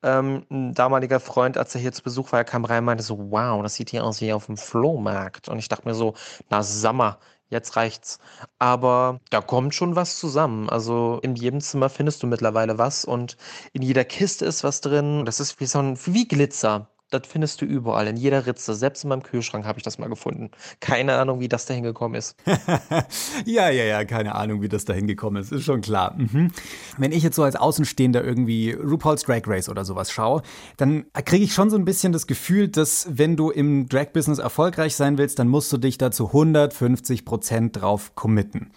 Ähm, 0.03 0.45
ein 0.51 0.73
damaliger 0.73 1.19
Freund, 1.19 1.57
als 1.57 1.73
er 1.75 1.81
hier 1.81 1.91
zu 1.93 2.03
Besuch 2.03 2.31
war, 2.31 2.43
kam 2.43 2.65
rein 2.65 2.79
und 2.79 2.85
meinte 2.85 3.03
so, 3.03 3.17
wow, 3.31 3.61
das 3.63 3.75
sieht 3.75 3.89
hier 3.89 4.03
aus 4.03 4.21
wie 4.21 4.33
auf 4.33 4.45
dem 4.47 4.57
Flohmarkt. 4.57 5.49
Und 5.49 5.59
ich 5.59 5.69
dachte 5.69 5.87
mir 5.87 5.95
so, 5.95 6.13
na 6.49 6.61
Sommer, 6.63 7.19
jetzt 7.49 7.75
reicht's. 7.75 8.19
Aber 8.59 9.19
da 9.31 9.41
kommt 9.41 9.75
schon 9.75 9.95
was 9.95 10.19
zusammen. 10.19 10.69
Also 10.69 11.19
in 11.23 11.35
jedem 11.35 11.61
Zimmer 11.61 11.89
findest 11.89 12.21
du 12.23 12.27
mittlerweile 12.27 12.77
was 12.77 13.05
und 13.05 13.37
in 13.73 13.81
jeder 13.81 14.05
Kiste 14.05 14.45
ist 14.45 14.63
was 14.63 14.81
drin. 14.81 15.25
Das 15.25 15.39
ist 15.39 15.59
wie 15.59 15.65
so 15.65 15.79
ein, 15.79 15.97
wie 16.05 16.27
Glitzer 16.27 16.89
das 17.09 17.21
findest 17.25 17.61
du 17.61 17.65
überall, 17.65 18.07
in 18.07 18.17
jeder 18.17 18.45
Ritze. 18.45 18.75
Selbst 18.75 19.03
in 19.03 19.09
meinem 19.09 19.23
Kühlschrank 19.23 19.65
habe 19.65 19.79
ich 19.79 19.83
das 19.83 19.97
mal 19.97 20.09
gefunden. 20.09 20.51
Keine 20.79 21.15
Ahnung, 21.15 21.39
wie 21.39 21.47
das 21.47 21.65
da 21.65 21.73
hingekommen 21.73 22.17
ist. 22.17 22.35
ja, 23.45 23.69
ja, 23.69 23.83
ja, 23.85 24.03
keine 24.03 24.35
Ahnung, 24.35 24.61
wie 24.61 24.67
das 24.67 24.85
da 24.85 24.93
hingekommen 24.93 25.41
ist. 25.41 25.51
Ist 25.51 25.63
schon 25.63 25.81
klar. 25.81 26.15
Mhm. 26.17 26.51
Wenn 26.97 27.11
ich 27.11 27.23
jetzt 27.23 27.35
so 27.35 27.43
als 27.43 27.55
Außenstehender 27.55 28.23
irgendwie 28.23 28.73
RuPaul's 28.73 29.23
Drag 29.23 29.43
Race 29.45 29.69
oder 29.69 29.85
sowas 29.85 30.11
schaue, 30.11 30.41
dann 30.75 31.05
kriege 31.25 31.45
ich 31.45 31.53
schon 31.53 31.69
so 31.69 31.77
ein 31.77 31.85
bisschen 31.85 32.11
das 32.11 32.27
Gefühl, 32.27 32.67
dass 32.67 33.07
wenn 33.09 33.37
du 33.37 33.51
im 33.51 33.87
Drag-Business 33.87 34.39
erfolgreich 34.39 34.95
sein 34.95 35.17
willst, 35.17 35.39
dann 35.39 35.47
musst 35.47 35.71
du 35.71 35.77
dich 35.77 35.97
da 35.97 36.11
zu 36.11 36.27
150 36.27 37.23
Prozent 37.23 37.81
drauf 37.81 38.15
committen. 38.15 38.71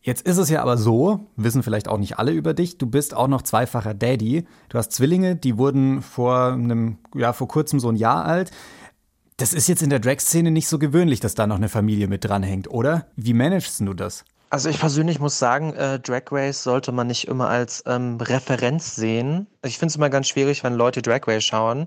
Jetzt 0.00 0.22
ist 0.26 0.38
es 0.38 0.48
ja 0.48 0.62
aber 0.62 0.76
so, 0.76 1.26
wissen 1.36 1.62
vielleicht 1.62 1.88
auch 1.88 1.98
nicht 1.98 2.18
alle 2.18 2.32
über 2.32 2.54
dich, 2.54 2.78
du 2.78 2.86
bist 2.86 3.14
auch 3.14 3.28
noch 3.28 3.42
zweifacher 3.42 3.94
Daddy. 3.94 4.46
Du 4.68 4.78
hast 4.78 4.92
Zwillinge, 4.92 5.36
die 5.36 5.58
wurden 5.58 6.02
vor 6.02 6.52
einem, 6.52 6.98
ja, 7.14 7.32
vor 7.32 7.48
kurzem 7.48 7.80
so 7.80 7.88
ein 7.88 7.96
Jahr 7.96 8.24
alt. 8.24 8.50
Das 9.38 9.52
ist 9.52 9.68
jetzt 9.68 9.82
in 9.82 9.90
der 9.90 10.00
Drag-Szene 10.00 10.50
nicht 10.50 10.68
so 10.68 10.78
gewöhnlich, 10.78 11.20
dass 11.20 11.34
da 11.34 11.46
noch 11.46 11.56
eine 11.56 11.68
Familie 11.68 12.08
mit 12.08 12.24
dranhängt, 12.24 12.68
oder? 12.68 13.06
Wie 13.16 13.34
managst 13.34 13.80
du 13.80 13.94
das? 13.94 14.24
Also 14.50 14.70
ich 14.70 14.80
persönlich 14.80 15.20
muss 15.20 15.38
sagen, 15.38 15.74
äh, 15.74 16.00
Drag 16.00 16.22
Race 16.30 16.62
sollte 16.62 16.90
man 16.90 17.06
nicht 17.06 17.28
immer 17.28 17.50
als 17.50 17.82
ähm, 17.86 18.16
Referenz 18.18 18.96
sehen. 18.96 19.46
Ich 19.62 19.76
finde 19.76 19.90
es 19.90 19.96
immer 19.96 20.08
ganz 20.08 20.26
schwierig, 20.28 20.64
wenn 20.64 20.72
Leute 20.72 21.02
Drag 21.02 21.20
Race 21.26 21.44
schauen, 21.44 21.86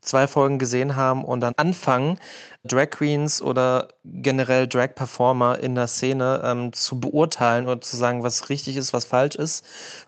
zwei 0.00 0.26
Folgen 0.26 0.58
gesehen 0.58 0.96
haben 0.96 1.22
und 1.22 1.40
dann 1.40 1.52
anfangen, 1.58 2.18
Drag 2.64 2.88
Queens 2.90 3.42
oder 3.42 3.88
generell 4.04 4.66
Drag 4.66 4.94
Performer 4.94 5.58
in 5.58 5.74
der 5.74 5.86
Szene 5.86 6.40
ähm, 6.44 6.72
zu 6.72 6.98
beurteilen 6.98 7.66
oder 7.66 7.82
zu 7.82 7.98
sagen, 7.98 8.22
was 8.22 8.48
richtig 8.48 8.78
ist, 8.78 8.94
was 8.94 9.04
falsch 9.04 9.34
ist. 9.34 9.66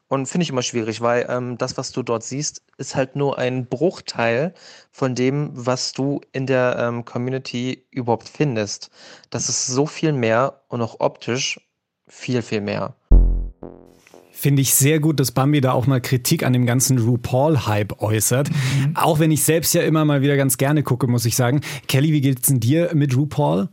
Und 0.08 0.26
finde 0.26 0.44
ich 0.44 0.50
immer 0.50 0.62
schwierig, 0.62 1.02
weil 1.02 1.26
ähm, 1.28 1.58
das, 1.58 1.76
was 1.76 1.92
du 1.92 2.02
dort 2.02 2.24
siehst, 2.24 2.62
ist 2.78 2.96
halt 2.96 3.14
nur 3.14 3.36
ein 3.36 3.66
Bruchteil 3.66 4.54
von 4.90 5.14
dem, 5.14 5.50
was 5.52 5.92
du 5.92 6.22
in 6.32 6.46
der 6.46 6.76
ähm, 6.78 7.04
Community 7.04 7.86
überhaupt 7.90 8.28
findest. 8.28 8.90
Das 9.28 9.50
ist 9.50 9.66
so 9.66 9.84
viel 9.84 10.14
mehr 10.14 10.62
und 10.68 10.80
auch 10.80 10.96
optisch 11.00 11.60
viel, 12.10 12.42
viel 12.42 12.60
mehr. 12.60 12.94
Finde 14.32 14.62
ich 14.62 14.74
sehr 14.74 15.00
gut, 15.00 15.20
dass 15.20 15.32
Bambi 15.32 15.60
da 15.60 15.72
auch 15.72 15.86
mal 15.86 16.00
Kritik 16.00 16.44
an 16.44 16.52
dem 16.54 16.64
ganzen 16.64 16.98
RuPaul-Hype 16.98 18.00
äußert. 18.00 18.50
Mhm. 18.50 18.96
Auch 18.96 19.18
wenn 19.18 19.30
ich 19.30 19.44
selbst 19.44 19.74
ja 19.74 19.82
immer 19.82 20.04
mal 20.04 20.22
wieder 20.22 20.36
ganz 20.36 20.56
gerne 20.56 20.82
gucke, 20.82 21.06
muss 21.06 21.26
ich 21.26 21.36
sagen. 21.36 21.60
Kelly, 21.88 22.12
wie 22.12 22.22
geht's 22.22 22.48
denn 22.48 22.58
dir 22.58 22.90
mit 22.94 23.14
RuPaul? 23.16 23.68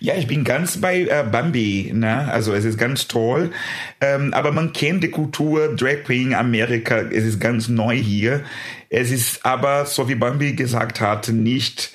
Ja, 0.00 0.14
ich 0.14 0.26
bin 0.26 0.44
ganz 0.44 0.78
bei 0.78 1.02
äh, 1.02 1.24
Bambi, 1.30 1.92
ne? 1.94 2.30
Also 2.30 2.52
es 2.52 2.64
ist 2.64 2.76
ganz 2.78 3.06
toll. 3.06 3.52
Ähm, 4.00 4.34
aber 4.34 4.50
man 4.52 4.72
kennt 4.72 5.04
die 5.04 5.10
Kultur 5.10 5.74
Drag 5.74 6.02
Queen 6.04 6.34
Amerika. 6.34 6.98
Es 6.98 7.24
ist 7.24 7.40
ganz 7.40 7.68
neu 7.68 7.96
hier. 7.96 8.42
Es 8.90 9.10
ist 9.10 9.46
aber, 9.46 9.86
so 9.86 10.08
wie 10.08 10.16
Bambi 10.16 10.54
gesagt 10.54 11.00
hat, 11.00 11.28
nicht 11.28 11.92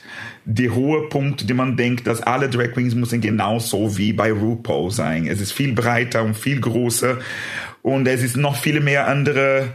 der 0.50 0.74
hohe 0.74 1.10
Punkt, 1.10 1.50
den 1.50 1.58
man 1.58 1.76
denkt, 1.76 2.08
dass 2.08 2.22
alle 2.22 2.50
Drag 2.50 2.72
Queens 2.72 2.96
müssen 2.96 3.20
genauso 3.20 3.98
wie 3.98 4.14
bei 4.14 4.32
RuPaul 4.32 4.92
sein. 4.92 5.28
Es 5.28 5.42
ist 5.42 5.52
viel 5.52 5.74
breiter 5.74 6.24
und 6.24 6.38
viel 6.38 6.62
größer 6.62 7.18
und 7.82 8.08
es 8.08 8.24
ist 8.24 8.38
noch 8.38 8.56
viel 8.56 8.80
mehr 8.80 9.10
andere 9.10 9.74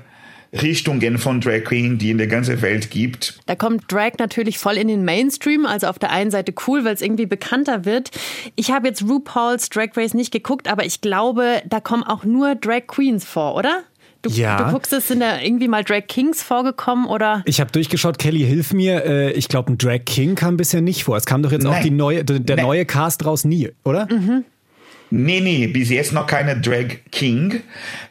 Richtungen 0.54 1.18
von 1.18 1.42
Drag 1.42 1.64
Queen, 1.64 1.98
die 1.98 2.10
in 2.10 2.16
der 2.18 2.26
ganzen 2.26 2.62
Welt 2.62 2.90
gibt. 2.90 3.38
Da 3.46 3.54
kommt 3.54 3.90
Drag 3.92 4.12
natürlich 4.18 4.58
voll 4.58 4.78
in 4.78 4.88
den 4.88 5.04
Mainstream, 5.04 5.66
also 5.66 5.88
auf 5.88 5.98
der 5.98 6.10
einen 6.10 6.30
Seite 6.30 6.54
cool, 6.66 6.84
weil 6.84 6.94
es 6.94 7.02
irgendwie 7.02 7.26
bekannter 7.26 7.84
wird. 7.84 8.10
Ich 8.56 8.70
habe 8.70 8.88
jetzt 8.88 9.02
RuPaul's 9.02 9.68
Drag 9.68 9.90
Race 9.94 10.14
nicht 10.14 10.32
geguckt, 10.32 10.68
aber 10.68 10.86
ich 10.86 11.02
glaube, 11.02 11.62
da 11.66 11.80
kommen 11.80 12.02
auch 12.02 12.24
nur 12.24 12.54
Drag 12.54 12.86
Queens 12.86 13.24
vor, 13.26 13.56
oder? 13.56 13.82
Du, 14.22 14.30
ja. 14.30 14.56
du 14.56 14.70
guckst 14.70 14.92
es, 14.92 15.08
sind 15.08 15.20
da 15.20 15.40
irgendwie 15.40 15.66
mal 15.66 15.82
Drag 15.82 16.06
Kings 16.06 16.42
vorgekommen 16.42 17.06
oder? 17.06 17.42
Ich 17.44 17.60
habe 17.60 17.72
durchgeschaut, 17.72 18.18
Kelly, 18.18 18.40
hilf 18.40 18.72
mir. 18.72 19.04
Äh, 19.04 19.32
ich 19.32 19.48
glaube, 19.48 19.72
ein 19.72 19.78
Drag 19.78 20.04
King 20.06 20.36
kam 20.36 20.56
bisher 20.56 20.80
nicht 20.80 21.04
vor. 21.04 21.16
Es 21.16 21.26
kam 21.26 21.42
doch 21.42 21.50
jetzt 21.50 21.64
Nein. 21.64 21.72
auch 21.74 21.82
die 21.82 21.90
neue, 21.90 22.24
der 22.24 22.56
Nein. 22.56 22.64
neue 22.64 22.86
Cast 22.86 23.24
raus 23.26 23.44
nie, 23.44 23.70
oder? 23.84 24.06
Mhm. 24.10 24.44
Nee, 25.10 25.40
nee, 25.40 25.66
bis 25.66 25.90
jetzt 25.90 26.12
noch 26.12 26.26
keine 26.26 26.58
Drag 26.58 26.86
King. 27.10 27.60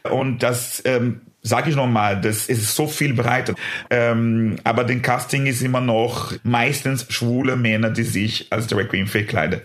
Und 0.08 0.42
das 0.42 0.82
ähm, 0.84 1.22
sage 1.42 1.70
ich 1.70 1.76
nochmal, 1.76 2.20
das 2.20 2.46
ist 2.46 2.76
so 2.76 2.86
viel 2.86 3.14
breiter. 3.14 3.54
Ähm, 3.90 4.56
aber 4.64 4.84
den 4.84 5.02
Casting 5.02 5.46
ist 5.46 5.62
immer 5.62 5.80
noch 5.80 6.32
meistens 6.44 7.06
schwule 7.08 7.56
Männer, 7.56 7.90
die 7.90 8.04
sich 8.04 8.46
als 8.50 8.68
Drag 8.68 8.88
Queen 8.88 9.06
verkleiden. 9.06 9.60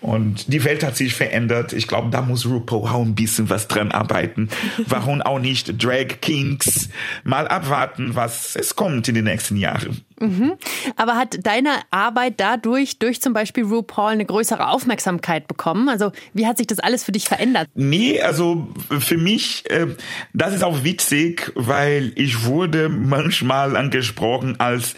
Und 0.00 0.50
die 0.52 0.64
Welt 0.64 0.82
hat 0.82 0.96
sich 0.96 1.14
verändert. 1.14 1.72
Ich 1.72 1.86
glaube, 1.86 2.08
da 2.10 2.22
muss 2.22 2.46
RuPaul 2.46 2.88
auch 2.88 3.02
ein 3.02 3.14
bisschen 3.14 3.50
was 3.50 3.68
dran 3.68 3.92
arbeiten. 3.92 4.48
Warum 4.86 5.20
auch 5.20 5.38
nicht 5.38 5.82
Drag 5.82 6.20
Kings? 6.20 6.88
Mal 7.22 7.46
abwarten, 7.46 8.14
was 8.14 8.56
es 8.56 8.76
kommt 8.76 9.08
in 9.08 9.14
den 9.14 9.24
nächsten 9.24 9.56
Jahren. 9.56 10.02
Mhm. 10.18 10.52
Aber 10.96 11.16
hat 11.16 11.38
deine 11.42 11.70
Arbeit 11.90 12.34
dadurch, 12.38 12.98
durch 12.98 13.20
zum 13.20 13.32
Beispiel 13.32 13.64
RuPaul, 13.64 14.12
eine 14.12 14.24
größere 14.24 14.68
Aufmerksamkeit 14.68 15.48
bekommen? 15.48 15.88
Also 15.88 16.12
wie 16.32 16.46
hat 16.46 16.58
sich 16.58 16.66
das 16.66 16.78
alles 16.78 17.04
für 17.04 17.12
dich 17.12 17.26
verändert? 17.26 17.68
Nee, 17.74 18.20
also 18.20 18.68
für 19.00 19.16
mich, 19.18 19.68
äh, 19.70 19.86
das 20.32 20.54
ist 20.54 20.64
auch 20.64 20.84
witzig, 20.84 21.52
weil 21.54 22.12
ich 22.16 22.44
wurde 22.44 22.88
manchmal 22.88 23.76
angesprochen 23.76 24.60
als 24.60 24.94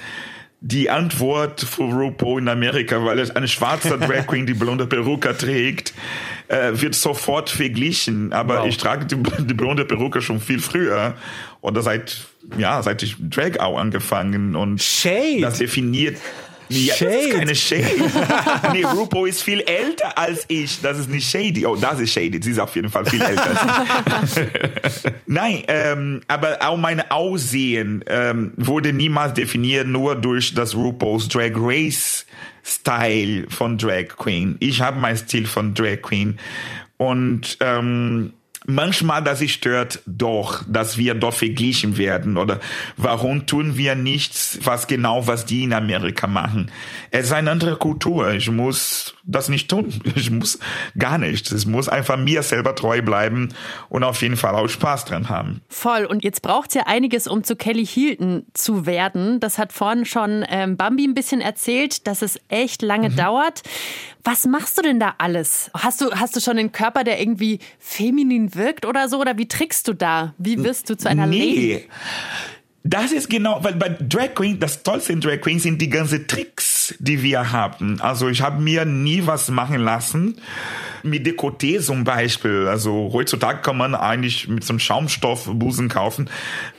die 0.64 0.88
Antwort 0.88 1.61
für 1.61 1.83
RuPaul 1.83 2.40
in 2.40 2.48
Amerika, 2.48 3.05
weil 3.05 3.18
es 3.18 3.35
eine 3.35 3.48
schwarze 3.48 3.98
Drag 3.98 4.29
Queen 4.29 4.46
die 4.46 4.55
blonde 4.55 4.87
Perücke 4.87 5.37
trägt, 5.37 5.92
äh, 6.46 6.70
wird 6.75 6.94
sofort 6.94 7.51
verglichen. 7.51 8.33
Aber 8.33 8.61
wow. 8.61 8.66
ich 8.66 8.77
trage 8.77 9.05
die, 9.05 9.16
die 9.44 9.55
blonde 9.55 9.85
Perücke 9.85 10.22
schon 10.22 10.40
viel 10.40 10.61
früher 10.61 11.14
oder 11.61 11.83
seit 11.83 12.27
ja 12.59 12.83
seit 12.83 13.03
ich 13.03 13.16
Drag 13.18 13.59
auch 13.61 13.79
angefangen 13.79 14.57
und 14.57 14.81
Shade. 14.81 15.40
das 15.42 15.59
definiert 15.59 16.16
ja, 16.79 16.95
Shade. 16.95 17.13
Das 17.13 17.25
ist 17.25 17.35
keine 17.35 17.55
Shade. 17.55 18.73
nee, 18.73 18.85
RuPaul 18.85 19.29
ist 19.29 19.43
viel 19.43 19.61
älter 19.61 20.17
als 20.17 20.45
ich. 20.49 20.81
Das 20.81 20.99
ist 20.99 21.11
nicht 21.11 21.29
shady. 21.29 21.67
Oh, 21.67 21.77
das 21.77 22.01
ist 22.01 22.13
shady. 22.13 22.41
Sie 22.43 22.53
ist 22.53 22.59
auf 22.59 22.75
jeden 22.75 22.89
Fall 22.89 23.05
viel 23.07 23.23
älter 23.23 24.11
als 24.21 24.37
ich. 24.37 25.13
Nein, 25.27 25.63
ähm, 25.69 26.21
aber 26.29 26.59
auch 26.61 26.77
mein 26.77 27.11
Aussehen 27.11 28.05
ähm, 28.07 28.53
wurde 28.57 28.93
niemals 28.93 29.35
definiert 29.35 29.87
nur 29.87 30.15
durch 30.15 30.55
das 30.55 30.75
RuPaul's 30.75 31.29
Drag 31.29 31.53
Race 31.55 32.27
Style 32.65 33.47
von 33.49 33.79
Drag 33.79 34.09
Queen. 34.17 34.57
Ich 34.61 34.81
habe 34.81 34.99
mein 35.01 35.17
Stil 35.17 35.47
von 35.47 35.75
Drag 35.75 36.01
Queen 36.03 36.39
und 36.97 37.57
ähm, 37.61 38.33
manchmal, 38.66 39.22
dass 39.22 39.40
es 39.40 39.51
stört 39.51 40.01
doch, 40.07 40.62
dass 40.68 40.96
wir 40.96 41.14
doch 41.14 41.35
verglichen 41.35 41.96
werden 41.96 42.37
oder 42.37 42.61
warum 42.96 43.46
tun 43.46 43.77
wir 43.77 43.94
nichts, 43.94 44.59
was 44.62 44.87
genau, 44.87 45.27
was 45.27 45.46
die 45.46 45.64
in 45.64 45.72
Amerika 45.72 46.27
machen. 46.27 46.70
Es 47.11 47.27
ist 47.27 47.33
eine 47.33 47.51
andere 47.51 47.77
Kultur. 47.77 48.33
Ich 48.33 48.51
muss 48.51 49.14
das 49.25 49.48
nicht 49.48 49.68
tun. 49.68 49.92
Ich 50.14 50.31
muss 50.31 50.59
gar 50.98 51.18
nichts. 51.18 51.51
Es 51.51 51.66
muss 51.66 51.88
einfach 51.88 52.16
mir 52.16 52.42
selber 52.42 52.75
treu 52.75 53.03
bleiben 53.03 53.48
und 53.88 54.05
auf 54.05 54.20
jeden 54.22 54.37
Fall 54.37 54.55
auch 54.55 54.68
Spaß 54.68 55.07
dran 55.07 55.29
haben. 55.29 55.62
Voll. 55.68 56.05
Und 56.05 56.22
jetzt 56.22 56.42
braucht 56.42 56.68
es 56.68 56.75
ja 56.75 56.83
einiges, 56.87 57.27
um 57.27 57.42
zu 57.42 57.57
Kelly 57.57 57.87
Hilton 57.87 58.44
zu 58.53 58.87
werden. 58.87 59.40
Das 59.40 59.59
hat 59.59 59.72
vorhin 59.72 60.05
schon 60.05 60.44
ähm, 60.48 60.77
Bambi 60.77 61.05
ein 61.05 61.14
bisschen 61.14 61.40
erzählt, 61.40 62.07
dass 62.07 62.22
es 62.22 62.38
echt 62.48 62.83
lange 62.83 63.11
mhm. 63.11 63.16
dauert. 63.16 63.62
Was 64.25 64.47
machst 64.47 64.79
du 64.79 64.83
denn 64.83 65.01
da 65.01 65.15
alles? 65.19 65.71
Hast 65.75 66.01
du, 66.01 66.13
hast 66.13 66.37
du 66.37 66.41
schon 66.41 66.57
den 66.57 66.71
Körper, 66.71 67.03
der 67.03 67.21
irgendwie 67.21 67.59
feminin 67.79 68.55
wirkt 68.55 68.87
oder 68.87 69.09
so? 69.09 69.21
Oder 69.21 69.37
wie 69.37 69.49
trickst 69.49 69.89
du 69.89 69.95
da? 69.95 70.35
Wie 70.39 70.63
wirst 70.63 70.89
du 70.91 70.97
zu 70.97 71.09
einer 71.09 71.27
nee. 71.27 71.39
Lady? 71.39 71.89
Das 72.85 73.12
ist 73.12 73.31
genau, 73.31 73.62
weil 73.62 73.75
bei 73.75 73.90
Drag 73.90 74.35
Queen, 74.35 74.59
das 74.59 74.83
Tollste 74.83 75.12
in 75.12 75.21
Drag 75.21 75.40
Queen 75.40 75.61
sind 75.61 75.81
die 75.81 75.88
ganzen 75.88 76.27
Tricks, 76.27 76.95
die 76.99 77.23
wir 77.23 77.53
haben. 77.53 78.01
Also 78.01 78.29
ich 78.29 78.42
habe 78.42 78.61
mir 78.61 78.85
nie 78.85 79.25
was 79.25 79.51
machen 79.51 79.79
lassen. 79.79 80.40
Mit 81.05 81.27
Decoté 81.27 81.81
zum 81.81 82.05
Beispiel. 82.05 82.66
Also 82.68 83.11
heutzutage 83.12 83.61
kann 83.61 83.77
man 83.77 83.95
eigentlich 83.95 84.49
mit 84.49 84.64
so 84.64 84.73
einem 84.73 84.81
Schaumstoff 84.81 85.49
Busen 85.53 85.88
kaufen. 85.88 86.29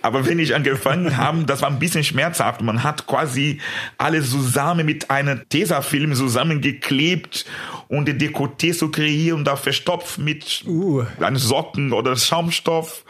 Aber 0.02 0.26
wenn 0.26 0.40
ich 0.40 0.56
angefangen 0.56 1.16
habe, 1.18 1.44
das 1.46 1.62
war 1.62 1.70
ein 1.70 1.80
bisschen 1.80 2.04
schmerzhaft. 2.04 2.62
Man 2.62 2.84
hat 2.84 3.08
quasi 3.08 3.60
alles 3.98 4.30
zusammen 4.30 4.86
mit 4.86 5.10
einem 5.10 5.48
Tesafilm 5.48 6.16
zusammengeklebt 6.16 7.46
und 7.88 8.08
die 8.08 8.14
Decoté 8.14 8.74
zu 8.74 8.92
kreieren 8.92 9.40
und 9.40 9.46
da 9.46 9.56
verstopft 9.56 10.18
mit 10.18 10.64
uh. 10.68 11.06
einem 11.20 11.38
Socken 11.38 11.94
oder 11.94 12.16
Schaumstoff 12.16 13.04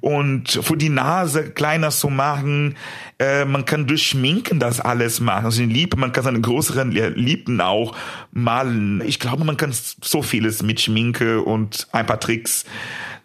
und 0.00 0.50
für 0.50 0.76
die 0.76 0.88
Nase 0.88 1.50
kleiner 1.50 1.90
zu 1.90 2.08
machen. 2.08 2.76
Äh, 3.18 3.44
man 3.44 3.64
kann 3.64 3.86
durch 3.86 4.06
Schminken 4.08 4.58
das 4.58 4.80
alles 4.80 5.20
machen. 5.20 5.44
Also 5.44 5.62
die 5.62 5.72
Lippen, 5.72 6.00
man 6.00 6.12
kann 6.12 6.24
seine 6.24 6.40
größeren 6.40 6.90
Lippen 6.90 7.60
auch 7.60 7.94
malen. 8.32 9.02
Ich 9.04 9.20
glaube, 9.20 9.44
man 9.44 9.56
kann 9.56 9.72
so 9.72 10.22
vieles 10.22 10.62
mit 10.62 10.80
Schminke 10.80 11.42
und 11.42 11.88
ein 11.92 12.06
paar 12.06 12.20
Tricks 12.20 12.64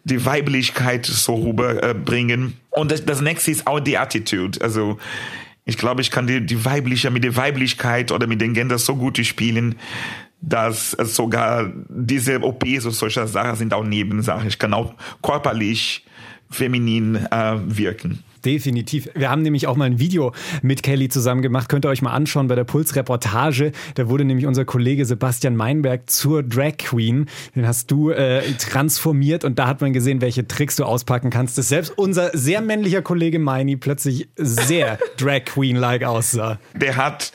die 0.04 0.24
Weiblichkeit 0.24 1.06
so 1.06 1.36
rüberbringen. 1.36 2.58
Und 2.70 2.92
das, 2.92 3.06
das 3.06 3.22
nächste 3.22 3.52
ist 3.52 3.66
auch 3.66 3.80
die 3.80 3.98
Attitude. 3.98 4.62
Also 4.62 5.00
ich 5.66 5.78
glaube, 5.78 6.02
ich 6.02 6.12
kann 6.12 6.28
die, 6.28 6.46
die 6.46 6.64
weibliche 6.64 7.10
mit 7.10 7.24
der 7.24 7.36
Weiblichkeit 7.36 8.12
oder 8.12 8.28
mit 8.28 8.40
den 8.40 8.54
Gender 8.54 8.78
so 8.78 8.96
gut 8.96 9.18
spielen, 9.26 9.76
dass 10.42 10.92
sogar 10.92 11.72
diese 11.90 12.44
OPs 12.44 12.86
und 12.86 12.92
solche 12.92 13.26
Sachen 13.26 13.56
sind 13.56 13.74
auch 13.74 13.84
Nebensachen. 13.84 14.48
Ich 14.48 14.60
kann 14.60 14.76
auch 14.76 14.94
körperlich 15.24 16.06
feminin 16.50 17.16
äh, 17.16 17.56
wirken. 17.66 18.24
Definitiv. 18.46 19.10
Wir 19.16 19.32
haben 19.32 19.42
nämlich 19.42 19.66
auch 19.66 19.76
mal 19.76 19.86
ein 19.86 20.00
Video 20.00 20.32
mit 20.62 20.84
Kelly 20.84 21.10
zusammen 21.10 21.42
gemacht. 21.42 21.68
Könnt 21.68 21.84
ihr 21.84 21.90
euch 21.90 22.04
mal 22.04 22.14
anschauen 22.14 22.48
bei 22.48 22.54
der 22.54 22.64
Puls-Reportage. 22.64 23.72
Da 23.96 24.08
wurde 24.08 24.24
nämlich 24.24 24.46
unser 24.46 24.66
Kollege 24.66 25.04
Sebastian 25.06 25.56
Meinberg 25.56 26.08
zur 26.10 26.44
Drag 26.44 26.78
Queen. 26.78 27.26
Den 27.56 27.68
hast 27.68 27.90
du 27.90 28.12
äh, 28.12 28.44
transformiert 28.60 29.44
und 29.44 29.58
da 29.58 29.68
hat 29.68 29.82
man 29.82 29.94
gesehen, 29.94 30.22
welche 30.22 30.48
Tricks 30.48 30.76
du 30.76 30.84
auspacken 30.84 31.32
kannst. 31.32 31.58
Dass 31.58 31.70
selbst 31.70 31.98
unser 31.98 32.38
sehr 32.38 32.62
männlicher 32.62 33.02
Kollege 33.02 33.40
Meini 33.40 33.78
plötzlich 33.78 34.30
sehr 34.38 35.00
Drag 35.18 35.46
Queen-like 35.46 36.04
aussah. 36.04 36.60
Der 36.76 36.98
hat 36.98 37.34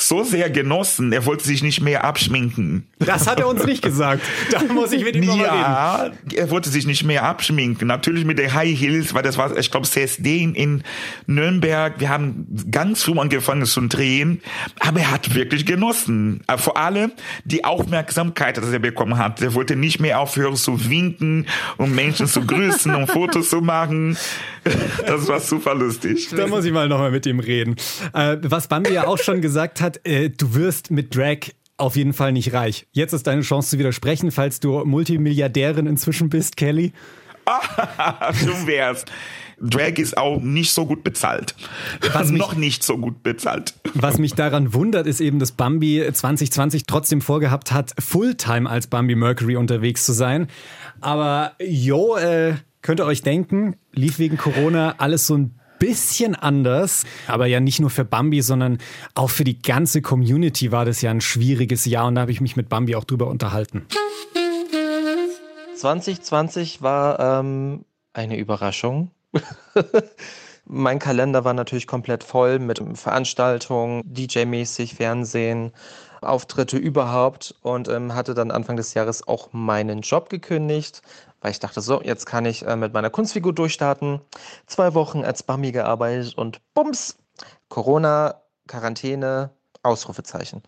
so 0.00 0.24
sehr 0.24 0.50
genossen, 0.50 1.12
er 1.12 1.26
wollte 1.26 1.44
sich 1.44 1.62
nicht 1.62 1.80
mehr 1.80 2.04
abschminken. 2.04 2.86
Das 2.98 3.26
hat 3.26 3.40
er 3.40 3.48
uns 3.48 3.64
nicht 3.64 3.82
gesagt. 3.82 4.22
Da 4.50 4.60
muss 4.72 4.92
ich 4.92 5.04
mit 5.04 5.16
ihm 5.16 5.24
ja, 5.24 6.02
reden. 6.02 6.16
er 6.34 6.50
wollte 6.50 6.70
sich 6.70 6.86
nicht 6.86 7.04
mehr 7.04 7.24
abschminken. 7.24 7.86
Natürlich 7.86 8.24
mit 8.24 8.38
den 8.38 8.52
High 8.52 8.78
Heels, 8.78 9.14
weil 9.14 9.22
das 9.22 9.36
war, 9.36 9.56
ich 9.56 9.70
glaube, 9.70 9.86
CSD 9.86 10.42
in, 10.42 10.82
Nürnberg. 11.26 11.94
Wir 11.98 12.08
haben 12.08 12.46
ganz 12.70 13.02
früh 13.02 13.18
angefangen 13.18 13.66
zu 13.66 13.80
drehen, 13.86 14.40
aber 14.78 15.00
er 15.00 15.10
hat 15.10 15.34
wirklich 15.34 15.66
genossen. 15.66 16.42
Äh, 16.46 16.58
vor 16.58 16.76
allem 16.76 17.12
die 17.44 17.64
Aufmerksamkeit, 17.64 18.56
die 18.56 18.72
er 18.72 18.78
bekommen 18.78 19.18
hat. 19.18 19.40
Er 19.42 19.54
wollte 19.54 19.76
nicht 19.76 20.00
mehr 20.00 20.20
aufhören 20.20 20.56
zu 20.56 20.88
winken 20.88 21.46
und 21.76 21.94
Menschen 21.94 22.26
zu 22.26 22.42
grüßen 22.42 22.94
und 22.94 23.10
Fotos 23.10 23.50
zu 23.50 23.60
machen. 23.60 24.16
Das 25.06 25.26
war 25.28 25.40
super 25.40 25.74
lustig. 25.74 26.28
Da 26.36 26.46
muss 26.46 26.64
ich 26.64 26.72
mal 26.72 26.88
nochmal 26.88 27.10
mit 27.10 27.26
ihm 27.26 27.40
reden. 27.40 27.76
Äh, 28.12 28.36
was 28.42 28.68
Bambi 28.68 28.92
ja 28.92 29.06
auch 29.06 29.18
schon 29.18 29.40
gesagt 29.40 29.80
hat, 29.80 29.89
äh, 30.04 30.30
du 30.30 30.54
wirst 30.54 30.90
mit 30.90 31.14
Drag 31.14 31.50
auf 31.76 31.96
jeden 31.96 32.12
Fall 32.12 32.32
nicht 32.32 32.52
reich. 32.52 32.86
Jetzt 32.92 33.12
ist 33.12 33.26
deine 33.26 33.42
Chance 33.42 33.70
zu 33.70 33.78
widersprechen, 33.78 34.30
falls 34.30 34.60
du 34.60 34.84
Multimilliardärin 34.84 35.86
inzwischen 35.86 36.28
bist, 36.28 36.56
Kelly. 36.56 36.92
du 38.44 38.66
wärst. 38.66 39.10
Drag 39.60 39.98
ist 39.98 40.16
auch 40.16 40.40
nicht 40.40 40.72
so 40.72 40.86
gut 40.86 41.04
bezahlt. 41.04 41.54
Was 42.12 42.30
mich, 42.30 42.40
noch 42.40 42.54
nicht 42.54 42.82
so 42.82 42.96
gut 42.96 43.22
bezahlt. 43.22 43.74
Was 43.94 44.18
mich 44.18 44.34
daran 44.34 44.72
wundert, 44.72 45.06
ist 45.06 45.20
eben, 45.20 45.38
dass 45.38 45.52
Bambi 45.52 46.08
2020 46.10 46.86
trotzdem 46.86 47.20
vorgehabt 47.20 47.72
hat, 47.72 47.92
Fulltime 47.98 48.68
als 48.68 48.86
Bambi 48.86 49.14
Mercury 49.16 49.56
unterwegs 49.56 50.06
zu 50.06 50.12
sein. 50.12 50.48
Aber 51.00 51.52
jo, 51.60 52.16
äh, 52.16 52.54
könnt 52.80 53.00
ihr 53.00 53.06
euch 53.06 53.22
denken, 53.22 53.76
lief 53.92 54.18
wegen 54.18 54.38
Corona 54.38 54.94
alles 54.98 55.26
so 55.26 55.36
ein 55.36 55.59
bisschen 55.80 56.36
anders. 56.36 57.04
Aber 57.26 57.46
ja 57.46 57.58
nicht 57.58 57.80
nur 57.80 57.90
für 57.90 58.04
Bambi, 58.04 58.42
sondern 58.42 58.78
auch 59.16 59.30
für 59.30 59.42
die 59.42 59.60
ganze 59.60 60.00
Community 60.00 60.70
war 60.70 60.84
das 60.84 61.02
ja 61.02 61.10
ein 61.10 61.20
schwieriges 61.20 61.84
Jahr 61.86 62.06
und 62.06 62.14
da 62.14 62.20
habe 62.20 62.30
ich 62.30 62.40
mich 62.40 62.54
mit 62.54 62.68
Bambi 62.68 62.94
auch 62.94 63.04
drüber 63.04 63.26
unterhalten. 63.26 63.86
2020 65.74 66.82
war 66.82 67.40
ähm, 67.40 67.84
eine 68.12 68.38
Überraschung. 68.38 69.10
mein 70.66 70.98
Kalender 70.98 71.44
war 71.44 71.54
natürlich 71.54 71.86
komplett 71.86 72.22
voll 72.22 72.58
mit 72.58 72.82
Veranstaltungen, 72.94 74.02
DJ-mäßig, 74.04 74.94
Fernsehen, 74.94 75.72
Auftritte 76.20 76.76
überhaupt 76.76 77.54
und 77.62 77.88
ähm, 77.88 78.14
hatte 78.14 78.34
dann 78.34 78.50
Anfang 78.50 78.76
des 78.76 78.94
Jahres 78.94 79.26
auch 79.26 79.48
meinen 79.52 80.02
Job 80.02 80.28
gekündigt, 80.28 81.00
weil 81.40 81.50
ich 81.50 81.60
dachte, 81.60 81.80
so, 81.80 82.02
jetzt 82.02 82.26
kann 82.26 82.44
ich 82.44 82.66
äh, 82.66 82.76
mit 82.76 82.92
meiner 82.92 83.10
Kunstfigur 83.10 83.52
durchstarten. 83.52 84.20
Zwei 84.66 84.94
Wochen 84.94 85.24
als 85.24 85.42
Bambi 85.42 85.72
gearbeitet 85.72 86.36
und 86.36 86.60
bums, 86.74 87.18
Corona, 87.68 88.42
Quarantäne, 88.66 89.50
Ausrufezeichen. 89.82 90.62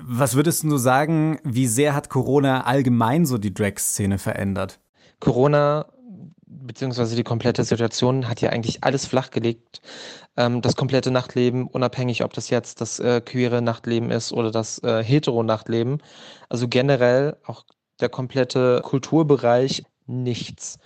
Was 0.00 0.34
würdest 0.34 0.64
du 0.64 0.76
sagen, 0.76 1.38
wie 1.42 1.66
sehr 1.66 1.94
hat 1.94 2.10
Corona 2.10 2.64
allgemein 2.64 3.24
so 3.24 3.38
die 3.38 3.54
Drag-Szene 3.54 4.18
verändert? 4.18 4.78
Corona 5.20 5.86
beziehungsweise 6.46 7.16
die 7.16 7.22
komplette 7.22 7.64
Situation 7.64 8.28
hat 8.28 8.40
ja 8.40 8.50
eigentlich 8.50 8.84
alles 8.84 9.06
flachgelegt. 9.06 9.80
Ähm, 10.36 10.62
das 10.62 10.76
komplette 10.76 11.10
Nachtleben, 11.10 11.66
unabhängig 11.66 12.24
ob 12.24 12.32
das 12.32 12.50
jetzt 12.50 12.80
das 12.80 12.98
äh, 12.98 13.20
queere 13.20 13.62
Nachtleben 13.62 14.10
ist 14.10 14.32
oder 14.32 14.50
das 14.50 14.82
äh, 14.82 15.02
hetero 15.02 15.42
Nachtleben. 15.42 15.98
Also 16.48 16.68
generell 16.68 17.36
auch 17.46 17.64
der 18.00 18.08
komplette 18.08 18.80
Kulturbereich 18.82 19.84
nichts. 20.06 20.78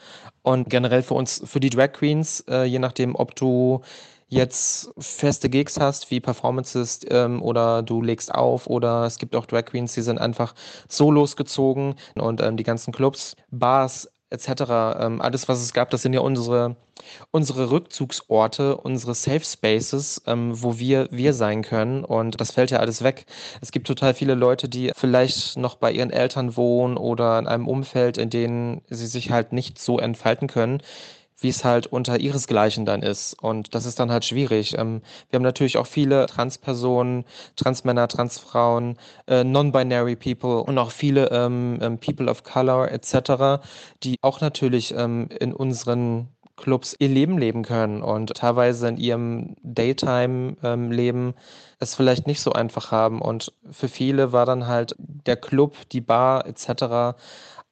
Und 0.42 0.70
generell 0.70 1.02
für 1.02 1.14
uns, 1.14 1.42
für 1.44 1.60
die 1.60 1.70
Drag 1.70 1.92
Queens, 1.92 2.44
äh, 2.48 2.64
je 2.64 2.78
nachdem, 2.78 3.14
ob 3.14 3.34
du 3.34 3.82
jetzt 4.28 4.90
feste 4.98 5.50
Gigs 5.50 5.78
hast, 5.78 6.10
wie 6.10 6.20
Performances 6.20 7.00
ähm, 7.10 7.42
oder 7.42 7.82
du 7.82 8.00
legst 8.00 8.32
auf 8.32 8.66
oder 8.68 9.04
es 9.04 9.18
gibt 9.18 9.34
auch 9.34 9.44
Drag 9.44 9.64
Queens, 9.64 9.92
die 9.94 10.02
sind 10.02 10.18
einfach 10.18 10.54
so 10.88 11.10
losgezogen 11.10 11.96
und 12.14 12.40
ähm, 12.40 12.56
die 12.56 12.62
ganzen 12.62 12.92
Clubs, 12.92 13.34
Bars, 13.50 14.08
etc. 14.30 14.98
Ähm, 14.98 15.20
alles, 15.20 15.48
was 15.48 15.60
es 15.60 15.72
gab, 15.72 15.90
das 15.90 16.02
sind 16.02 16.12
ja 16.12 16.20
unsere, 16.20 16.76
unsere 17.30 17.70
Rückzugsorte, 17.70 18.76
unsere 18.76 19.14
Safe 19.14 19.44
Spaces, 19.44 20.22
ähm, 20.26 20.52
wo 20.62 20.78
wir 20.78 21.08
wir 21.10 21.34
sein 21.34 21.62
können. 21.62 22.04
Und 22.04 22.40
das 22.40 22.52
fällt 22.52 22.70
ja 22.70 22.78
alles 22.78 23.02
weg. 23.02 23.26
Es 23.60 23.72
gibt 23.72 23.86
total 23.86 24.14
viele 24.14 24.34
Leute, 24.34 24.68
die 24.68 24.92
vielleicht 24.96 25.56
noch 25.56 25.76
bei 25.76 25.92
ihren 25.92 26.10
Eltern 26.10 26.56
wohnen 26.56 26.96
oder 26.96 27.38
in 27.38 27.46
einem 27.46 27.68
Umfeld, 27.68 28.18
in 28.18 28.30
dem 28.30 28.82
sie 28.88 29.06
sich 29.06 29.30
halt 29.30 29.52
nicht 29.52 29.78
so 29.78 29.98
entfalten 29.98 30.48
können 30.48 30.82
wie 31.40 31.48
es 31.48 31.64
halt 31.64 31.86
unter 31.86 32.20
ihresgleichen 32.20 32.84
dann 32.84 33.02
ist. 33.02 33.34
Und 33.42 33.74
das 33.74 33.86
ist 33.86 33.98
dann 33.98 34.10
halt 34.10 34.24
schwierig. 34.24 34.76
Ähm, 34.78 35.02
wir 35.30 35.38
haben 35.38 35.42
natürlich 35.42 35.76
auch 35.78 35.86
viele 35.86 36.26
Transpersonen, 36.26 37.24
Transmänner, 37.56 38.08
Transfrauen, 38.08 38.96
äh, 39.26 39.44
Non-Binary 39.44 40.16
People 40.16 40.62
und 40.62 40.78
auch 40.78 40.90
viele 40.90 41.30
ähm, 41.30 41.78
ähm, 41.80 41.98
People 41.98 42.30
of 42.30 42.44
Color 42.44 42.90
etc., 42.90 43.62
die 44.02 44.16
auch 44.22 44.40
natürlich 44.40 44.94
ähm, 44.96 45.28
in 45.40 45.52
unseren 45.54 46.28
Clubs 46.56 46.94
ihr 46.98 47.08
Leben 47.08 47.38
leben 47.38 47.62
können 47.62 48.02
und 48.02 48.34
teilweise 48.34 48.86
in 48.88 48.98
ihrem 48.98 49.56
Daytime-Leben 49.62 51.28
ähm, 51.28 51.34
es 51.78 51.94
vielleicht 51.94 52.26
nicht 52.26 52.42
so 52.42 52.52
einfach 52.52 52.92
haben. 52.92 53.22
Und 53.22 53.54
für 53.70 53.88
viele 53.88 54.32
war 54.32 54.44
dann 54.44 54.66
halt 54.66 54.94
der 54.98 55.36
Club, 55.36 55.76
die 55.90 56.02
Bar 56.02 56.46
etc 56.46 57.16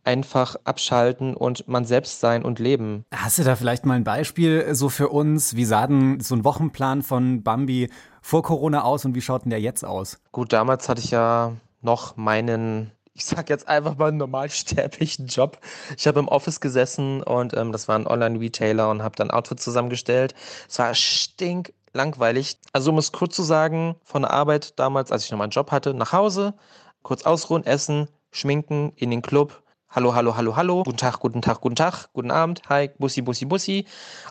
einfach 0.09 0.57
abschalten 0.65 1.37
und 1.37 1.69
man 1.69 1.85
selbst 1.85 2.21
sein 2.21 2.43
und 2.43 2.59
leben. 2.59 3.05
Hast 3.15 3.39
du 3.39 3.45
da 3.45 3.57
vielleicht 3.57 3.85
mal 3.85 3.93
ein 3.93 4.05
Beispiel 4.05 4.75
so 4.75 4.89
für 4.89 5.11
uns? 5.11 5.55
Wie 5.55 5.67
sah 5.67 5.87
denn 5.87 6.21
so 6.21 6.35
ein 6.35 6.45
Wochenplan 6.45 7.03
von 7.03 7.43
Bambi 7.43 7.91
vor 8.23 8.43
Corona 8.43 8.85
aus 8.85 9.05
und 9.05 9.15
wie 9.15 9.21
schaut 9.21 9.45
denn 9.45 9.51
der 9.51 9.61
jetzt 9.61 9.85
aus? 9.85 10.19
Gut, 10.33 10.55
damals 10.55 10.89
hatte 10.89 11.03
ich 11.03 11.11
ja 11.11 11.53
noch 11.83 12.17
meinen 12.17 12.91
ich 13.13 13.25
sag 13.25 13.51
jetzt 13.51 13.67
einfach 13.67 13.97
mal 13.97 14.09
einen 14.09 14.17
normalsterblichen 14.19 15.27
Job. 15.27 15.59
Ich 15.97 16.07
habe 16.07 16.21
im 16.21 16.29
Office 16.29 16.61
gesessen 16.61 17.21
und 17.21 17.53
ähm, 17.53 17.73
das 17.73 17.89
war 17.89 17.99
ein 17.99 18.07
Online-Retailer 18.07 18.89
und 18.89 19.03
habe 19.03 19.17
dann 19.17 19.33
Outfits 19.33 19.65
zusammengestellt. 19.65 20.37
Es 20.69 20.79
war 20.79 20.95
stink 20.95 21.73
langweilig. 21.93 22.59
Also 22.73 22.93
um 22.93 22.99
es 22.99 23.11
kurz 23.11 23.35
zu 23.35 23.43
sagen, 23.43 23.97
von 24.05 24.23
der 24.23 24.31
Arbeit 24.31 24.79
damals, 24.79 25.11
als 25.11 25.25
ich 25.25 25.33
noch 25.33 25.39
meinen 25.39 25.51
Job 25.51 25.73
hatte, 25.73 25.95
nach 25.95 26.13
Hause, 26.13 26.55
kurz 27.03 27.25
ausruhen, 27.25 27.67
essen, 27.67 28.09
schminken, 28.31 28.93
in 28.95 29.11
den 29.11 29.23
Club, 29.23 29.65
Hallo, 29.91 30.15
hallo, 30.15 30.37
hallo, 30.37 30.55
hallo. 30.55 30.83
Guten 30.83 30.99
Tag, 30.99 31.19
guten 31.19 31.41
Tag, 31.41 31.63
guten 31.63 31.75
Tag, 31.75 32.13
guten 32.13 32.31
Abend. 32.31 32.61
Hi, 32.69 32.91
Bussi, 32.99 33.23
Bussi, 33.23 33.47
Bussi. 33.47 33.87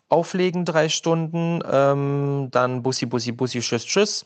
Auflegen 0.07 0.65
drei 0.65 0.87
Stunden, 0.87 1.63
ähm, 1.67 2.49
dann 2.51 2.83
Bussi, 2.83 3.07
Bussi, 3.07 3.31
Bussi, 3.31 3.61
Tschüss, 3.61 3.83
Tschüss. 3.83 4.25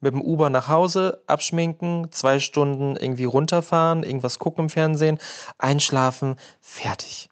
Mit 0.00 0.14
dem 0.14 0.22
Uber 0.22 0.50
nach 0.50 0.68
Hause, 0.68 1.20
abschminken, 1.26 2.12
zwei 2.12 2.38
Stunden 2.38 2.94
irgendwie 2.94 3.24
runterfahren, 3.24 4.04
irgendwas 4.04 4.38
gucken 4.38 4.66
im 4.66 4.70
Fernsehen, 4.70 5.18
einschlafen, 5.58 6.36
fertig. 6.60 7.28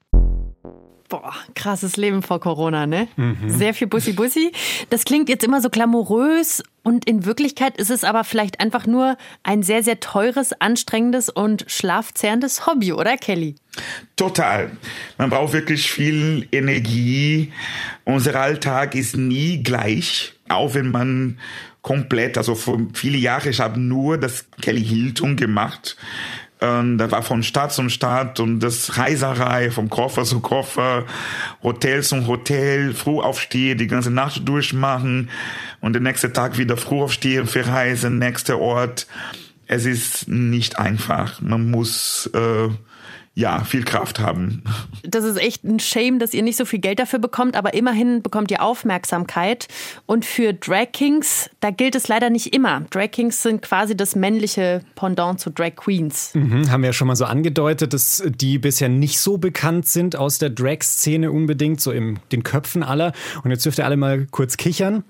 Boah, 1.08 1.34
krasses 1.54 1.96
Leben 1.96 2.22
vor 2.22 2.40
Corona, 2.40 2.86
ne? 2.86 3.08
Mhm. 3.16 3.48
Sehr 3.48 3.74
viel 3.74 3.86
Bussi 3.86 4.12
Bussi. 4.12 4.52
Das 4.90 5.04
klingt 5.04 5.28
jetzt 5.28 5.44
immer 5.44 5.60
so 5.60 5.70
glamourös 5.70 6.62
und 6.82 7.04
in 7.08 7.24
Wirklichkeit 7.24 7.76
ist 7.78 7.90
es 7.90 8.04
aber 8.04 8.24
vielleicht 8.24 8.60
einfach 8.60 8.86
nur 8.86 9.16
ein 9.42 9.62
sehr, 9.62 9.82
sehr 9.82 10.00
teures, 10.00 10.52
anstrengendes 10.60 11.28
und 11.28 11.64
schlafzehrendes 11.68 12.66
Hobby, 12.66 12.92
oder 12.92 13.16
Kelly? 13.16 13.56
Total. 14.16 14.70
Man 15.18 15.30
braucht 15.30 15.52
wirklich 15.52 15.90
viel 15.90 16.48
Energie. 16.52 17.52
Unser 18.04 18.36
Alltag 18.36 18.94
ist 18.94 19.16
nie 19.16 19.62
gleich, 19.62 20.34
auch 20.48 20.74
wenn 20.74 20.90
man 20.90 21.38
komplett, 21.82 22.36
also 22.38 22.54
vor 22.54 22.80
viele 22.94 23.18
Jahre, 23.18 23.50
ich 23.50 23.60
habe 23.60 23.78
nur 23.78 24.18
das 24.18 24.46
Kelly 24.60 24.84
Hilton 24.84 25.36
gemacht 25.36 25.96
und 26.60 26.96
da 26.96 27.10
war 27.10 27.22
von 27.22 27.42
Stadt 27.42 27.72
zum 27.72 27.90
Stadt 27.90 28.40
und 28.40 28.60
das 28.60 28.96
Reiserei, 28.96 29.70
vom 29.70 29.90
Koffer 29.90 30.24
zu 30.24 30.40
Koffer, 30.40 31.04
Hotel 31.62 32.02
zum 32.02 32.26
Hotel, 32.26 32.94
früh 32.94 33.20
aufstehen, 33.20 33.76
die 33.76 33.86
ganze 33.86 34.10
Nacht 34.10 34.48
durchmachen 34.48 35.28
und 35.80 35.92
den 35.92 36.04
nächsten 36.04 36.32
Tag 36.32 36.56
wieder 36.56 36.78
früh 36.78 37.02
aufstehen, 37.02 37.46
verreisen, 37.46 38.18
nächster 38.18 38.58
Ort. 38.58 39.06
Es 39.66 39.84
ist 39.84 40.28
nicht 40.28 40.78
einfach. 40.78 41.42
Man 41.42 41.70
muss 41.70 42.30
äh, 42.32 42.68
ja, 43.38 43.62
viel 43.64 43.84
Kraft 43.84 44.18
haben. 44.18 44.62
Das 45.02 45.22
ist 45.22 45.36
echt 45.36 45.62
ein 45.62 45.78
Shame, 45.78 46.18
dass 46.18 46.32
ihr 46.32 46.42
nicht 46.42 46.56
so 46.56 46.64
viel 46.64 46.78
Geld 46.78 46.98
dafür 46.98 47.18
bekommt, 47.18 47.54
aber 47.54 47.74
immerhin 47.74 48.22
bekommt 48.22 48.50
ihr 48.50 48.62
Aufmerksamkeit. 48.62 49.68
Und 50.06 50.24
für 50.24 50.54
Drag 50.54 50.92
Kings, 50.92 51.50
da 51.60 51.70
gilt 51.70 51.94
es 51.94 52.08
leider 52.08 52.30
nicht 52.30 52.54
immer. 52.54 52.86
Drag 52.88 53.10
Kings 53.10 53.42
sind 53.42 53.60
quasi 53.60 53.94
das 53.94 54.16
männliche 54.16 54.80
Pendant 54.94 55.38
zu 55.38 55.50
Drag 55.50 55.76
Queens. 55.76 56.30
Mhm, 56.32 56.70
haben 56.70 56.80
wir 56.80 56.88
ja 56.88 56.92
schon 56.94 57.08
mal 57.08 57.14
so 57.14 57.26
angedeutet, 57.26 57.92
dass 57.92 58.22
die 58.26 58.58
bisher 58.58 58.88
nicht 58.88 59.20
so 59.20 59.36
bekannt 59.36 59.86
sind 59.86 60.16
aus 60.16 60.38
der 60.38 60.48
Drag-Szene 60.48 61.30
unbedingt, 61.30 61.82
so 61.82 61.92
in 61.92 62.18
den 62.32 62.42
Köpfen 62.42 62.82
aller. 62.82 63.12
Und 63.44 63.50
jetzt 63.50 63.66
dürft 63.66 63.78
ihr 63.78 63.84
alle 63.84 63.98
mal 63.98 64.26
kurz 64.30 64.56
kichern. 64.56 65.04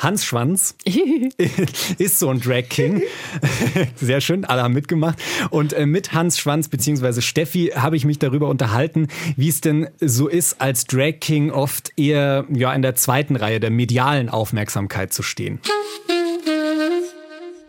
Hans 0.00 0.24
Schwanz 0.24 0.74
ist 1.98 2.18
so 2.18 2.30
ein 2.30 2.40
Drag 2.40 2.68
King. 2.70 3.02
Sehr 3.96 4.22
schön, 4.22 4.46
alle 4.46 4.62
haben 4.62 4.72
mitgemacht. 4.72 5.18
Und 5.50 5.74
äh, 5.74 5.84
mit 5.84 6.14
Hans 6.14 6.38
Schwanz 6.38 6.68
bzw. 6.68 7.20
Steffi 7.20 7.72
habe 7.76 7.96
ich 7.96 8.06
mich 8.06 8.18
darüber 8.18 8.48
unterhalten, 8.48 9.08
wie 9.36 9.48
es 9.48 9.60
denn 9.60 9.88
so 10.00 10.26
ist, 10.26 10.60
als 10.60 10.84
Drag 10.84 11.20
King 11.20 11.50
oft 11.50 11.92
eher 11.98 12.46
ja, 12.48 12.72
in 12.72 12.80
der 12.80 12.94
zweiten 12.94 13.36
Reihe 13.36 13.60
der 13.60 13.70
medialen 13.70 14.30
Aufmerksamkeit 14.30 15.12
zu 15.12 15.22
stehen. 15.22 15.60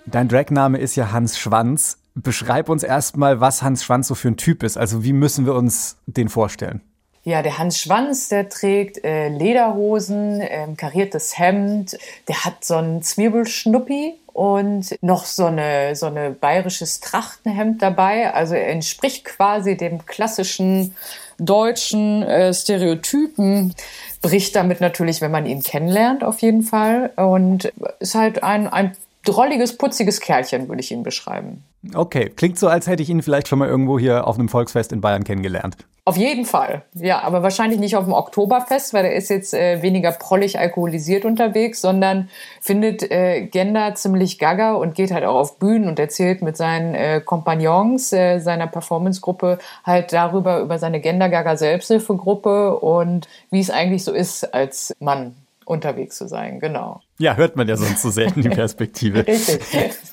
Dein 0.06 0.30
Dragname 0.30 0.78
ist 0.78 0.96
ja 0.96 1.12
Hans 1.12 1.38
Schwanz. 1.38 1.98
Beschreib 2.16 2.70
uns 2.70 2.84
erstmal, 2.84 3.42
was 3.42 3.62
Hans 3.62 3.84
Schwanz 3.84 4.08
so 4.08 4.16
für 4.16 4.30
ein 4.30 4.38
Typ 4.38 4.64
ist. 4.64 4.78
Also 4.78 5.04
wie 5.04 5.14
müssen 5.14 5.46
wir 5.46 5.54
uns 5.54 5.98
den 6.06 6.30
vorstellen? 6.30 6.82
Ja, 7.24 7.44
der 7.44 7.60
Hans 7.60 7.80
Schwanz, 7.80 8.30
der 8.30 8.50
trägt 8.50 9.04
äh, 9.04 9.30
Lederhosen, 9.30 10.42
äh, 10.42 10.68
kariertes 10.76 11.38
Hemd, 11.38 11.96
der 12.28 12.46
hat 12.46 12.66
so 12.66 12.78
einen 12.78 13.04
Zwiebelschnuppi 13.04 14.16
und 14.34 14.98
noch 15.04 15.26
so 15.26 15.46
eine 15.46 15.96
so 15.96 16.08
eine 16.08 16.32
bayerisches 16.32 17.00
Trachtenhemd 17.00 17.82
dabei. 17.82 18.34
Also 18.34 18.56
er 18.56 18.70
entspricht 18.70 19.26
quasi 19.26 19.78
dem 19.78 20.06
klassischen 20.08 20.96
deutschen 21.38 22.24
äh, 22.24 22.54
Stereotypen, 22.56 23.76
bricht 24.24 24.56
damit 24.56 24.82
natürlich, 24.82 25.22
wenn 25.22 25.32
man 25.32 25.46
ihn 25.46 25.62
kennenlernt, 25.62 26.24
auf 26.24 26.40
jeden 26.42 26.64
Fall 26.64 27.12
und 27.18 27.72
ist 28.00 28.16
halt 28.16 28.42
ein 28.42 28.68
ein 28.68 28.96
drolliges, 29.26 29.78
putziges 29.78 30.20
Kerlchen, 30.20 30.68
würde 30.68 30.82
ich 30.82 30.92
ihn 30.92 31.04
beschreiben. 31.04 31.64
Okay, 31.94 32.30
klingt 32.30 32.60
so, 32.60 32.68
als 32.68 32.88
hätte 32.88 33.04
ich 33.04 33.10
ihn 33.10 33.22
vielleicht 33.22 33.48
schon 33.48 33.60
mal 33.60 33.68
irgendwo 33.68 33.98
hier 33.98 34.28
auf 34.28 34.38
einem 34.38 34.50
Volksfest 34.50 34.92
in 34.92 35.02
Bayern 35.02 35.24
kennengelernt. 35.24 35.78
Auf 36.04 36.18
jeden 36.18 36.46
Fall, 36.46 36.82
ja, 36.96 37.22
aber 37.22 37.44
wahrscheinlich 37.44 37.80
nicht 37.80 37.96
auf 37.96 38.06
dem 38.06 38.14
Oktoberfest, 38.14 38.92
weil 38.92 39.06
er 39.06 39.14
ist 39.14 39.30
jetzt 39.30 39.54
äh, 39.54 39.84
weniger 39.84 40.12
prollig 40.12 40.58
alkoholisiert 40.58 41.26
unterwegs, 41.26 41.80
sondern 41.80 42.28
findet 42.60 43.12
äh, 43.12 43.42
Gender 43.46 43.94
ziemlich 43.94 44.40
gaga 44.40 44.74
und 44.74 44.96
geht 44.96 45.12
halt 45.12 45.26
auch 45.26 45.36
auf 45.36 45.60
Bühnen 45.60 45.88
und 45.88 46.00
erzählt 46.00 46.42
mit 46.42 46.58
seinen 46.58 46.96
äh, 46.96 47.22
Kompagnons 47.24 48.14
äh, 48.14 48.40
seiner 48.40 48.66
Performancegruppe 48.66 49.60
halt 49.84 50.12
darüber, 50.12 50.62
über 50.62 50.80
seine 50.80 51.02
Gender-Gaga-Selbsthilfegruppe 51.02 52.80
und 52.80 53.28
wie 53.52 53.60
es 53.60 53.70
eigentlich 53.70 54.04
so 54.04 54.12
ist 54.12 54.56
als 54.56 54.96
Mann 55.00 55.36
unterwegs 55.66 56.18
zu 56.18 56.28
sein, 56.28 56.60
genau. 56.60 57.02
Ja, 57.18 57.36
hört 57.36 57.56
man 57.56 57.68
ja 57.68 57.78
sonst 57.78 58.02
so 58.02 58.10
selten 58.10 58.42
die 58.42 58.50
Perspektive. 58.62 59.26
Richtig, 59.26 59.62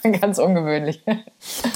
ganz 0.21 0.39
ungewöhnlich. 0.39 1.03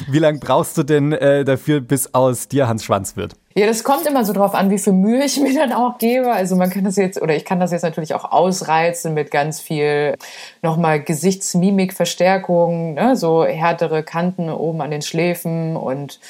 Wie 0.09 0.19
lange 0.19 0.39
brauchst 0.39 0.77
du 0.77 0.83
denn 0.83 1.13
äh, 1.13 1.45
dafür, 1.45 1.81
bis 1.81 2.15
aus 2.15 2.49
dir 2.49 2.69
Hans 2.69 2.85
Schwanz 2.85 3.17
wird? 3.17 3.35
Ja, 3.55 3.67
das 3.67 3.85
kommt 3.85 4.07
immer 4.07 4.25
so 4.25 4.33
drauf 4.33 4.55
an, 4.55 4.71
wie 4.71 4.79
viel 4.79 4.93
Mühe 4.93 5.25
ich 5.25 5.41
mir 5.41 5.55
dann 5.55 5.73
auch 5.73 5.99
gebe. 5.99 6.33
Also 6.33 6.57
man 6.57 6.71
kann 6.71 6.85
das 6.85 6.97
jetzt, 6.97 7.21
oder 7.21 7.35
ich 7.35 7.45
kann 7.45 7.61
das 7.61 7.73
jetzt 7.73 7.83
natürlich 7.83 8.15
auch 8.15 8.31
ausreizen 8.31 9.15
mit 9.15 9.31
ganz 9.31 9.61
viel 9.61 10.17
nochmal 10.63 11.03
Gesichtsmimikverstärkung, 11.03 12.95
ne? 12.95 13.17
so 13.17 13.45
härtere 13.45 14.03
Kanten 14.03 14.51
oben 14.51 14.81
an 14.81 14.91
den 14.91 15.03
Schläfen 15.03 15.77
und 15.77 16.21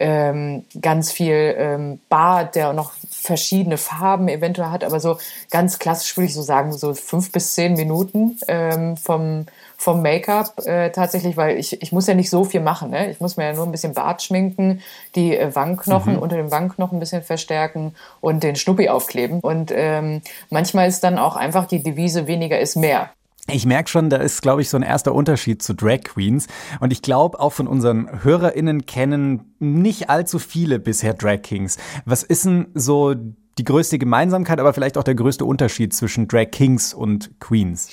ähm, 0.00 0.64
ganz 0.80 1.12
viel 1.12 1.54
ähm, 1.58 2.00
Bart, 2.08 2.54
der 2.54 2.72
noch 2.72 2.92
verschiedene 3.20 3.76
Farben 3.76 4.28
eventuell 4.28 4.70
hat, 4.70 4.82
aber 4.82 4.98
so 4.98 5.18
ganz 5.50 5.78
klassisch 5.78 6.16
würde 6.16 6.26
ich 6.26 6.34
so 6.34 6.42
sagen, 6.42 6.72
so 6.72 6.94
fünf 6.94 7.30
bis 7.32 7.54
zehn 7.54 7.74
Minuten 7.74 8.38
ähm, 8.48 8.96
vom, 8.96 9.46
vom 9.76 10.02
Make-up 10.02 10.66
äh, 10.66 10.90
tatsächlich, 10.90 11.36
weil 11.36 11.58
ich, 11.58 11.80
ich 11.82 11.92
muss 11.92 12.06
ja 12.06 12.14
nicht 12.14 12.30
so 12.30 12.44
viel 12.44 12.60
machen. 12.60 12.90
Ne? 12.90 13.10
Ich 13.10 13.20
muss 13.20 13.36
mir 13.36 13.44
ja 13.44 13.52
nur 13.52 13.64
ein 13.64 13.72
bisschen 13.72 13.94
Bart 13.94 14.22
schminken, 14.22 14.80
die 15.14 15.36
äh, 15.36 15.54
Wangenknochen 15.54 16.14
mhm. 16.14 16.18
unter 16.18 16.36
dem 16.36 16.50
Wangenknochen 16.50 16.96
ein 16.96 17.00
bisschen 17.00 17.22
verstärken 17.22 17.94
und 18.20 18.42
den 18.42 18.56
Schnuppi 18.56 18.88
aufkleben. 18.88 19.40
Und 19.40 19.70
ähm, 19.74 20.22
manchmal 20.48 20.88
ist 20.88 21.04
dann 21.04 21.18
auch 21.18 21.36
einfach 21.36 21.66
die 21.66 21.82
Devise 21.82 22.26
weniger 22.26 22.58
ist 22.58 22.76
mehr. 22.76 23.10
Ich 23.48 23.66
merke 23.66 23.88
schon, 23.88 24.10
da 24.10 24.18
ist, 24.18 24.42
glaube 24.42 24.62
ich, 24.62 24.68
so 24.68 24.76
ein 24.76 24.82
erster 24.82 25.14
Unterschied 25.14 25.62
zu 25.62 25.74
Drag 25.74 26.00
Queens. 26.04 26.46
Und 26.78 26.92
ich 26.92 27.02
glaube, 27.02 27.40
auch 27.40 27.52
von 27.52 27.66
unseren 27.66 28.22
HörerInnen 28.22 28.86
kennen 28.86 29.54
nicht 29.58 30.10
allzu 30.10 30.38
viele 30.38 30.78
bisher 30.78 31.14
Drag 31.14 31.42
Kings. 31.42 31.76
Was 32.04 32.22
ist 32.22 32.44
denn 32.44 32.68
so 32.74 33.14
die 33.58 33.64
größte 33.64 33.98
Gemeinsamkeit, 33.98 34.60
aber 34.60 34.72
vielleicht 34.72 34.96
auch 34.96 35.02
der 35.02 35.14
größte 35.14 35.44
Unterschied 35.44 35.94
zwischen 35.94 36.28
Drag 36.28 36.50
Kings 36.50 36.94
und 36.94 37.30
Queens? 37.40 37.88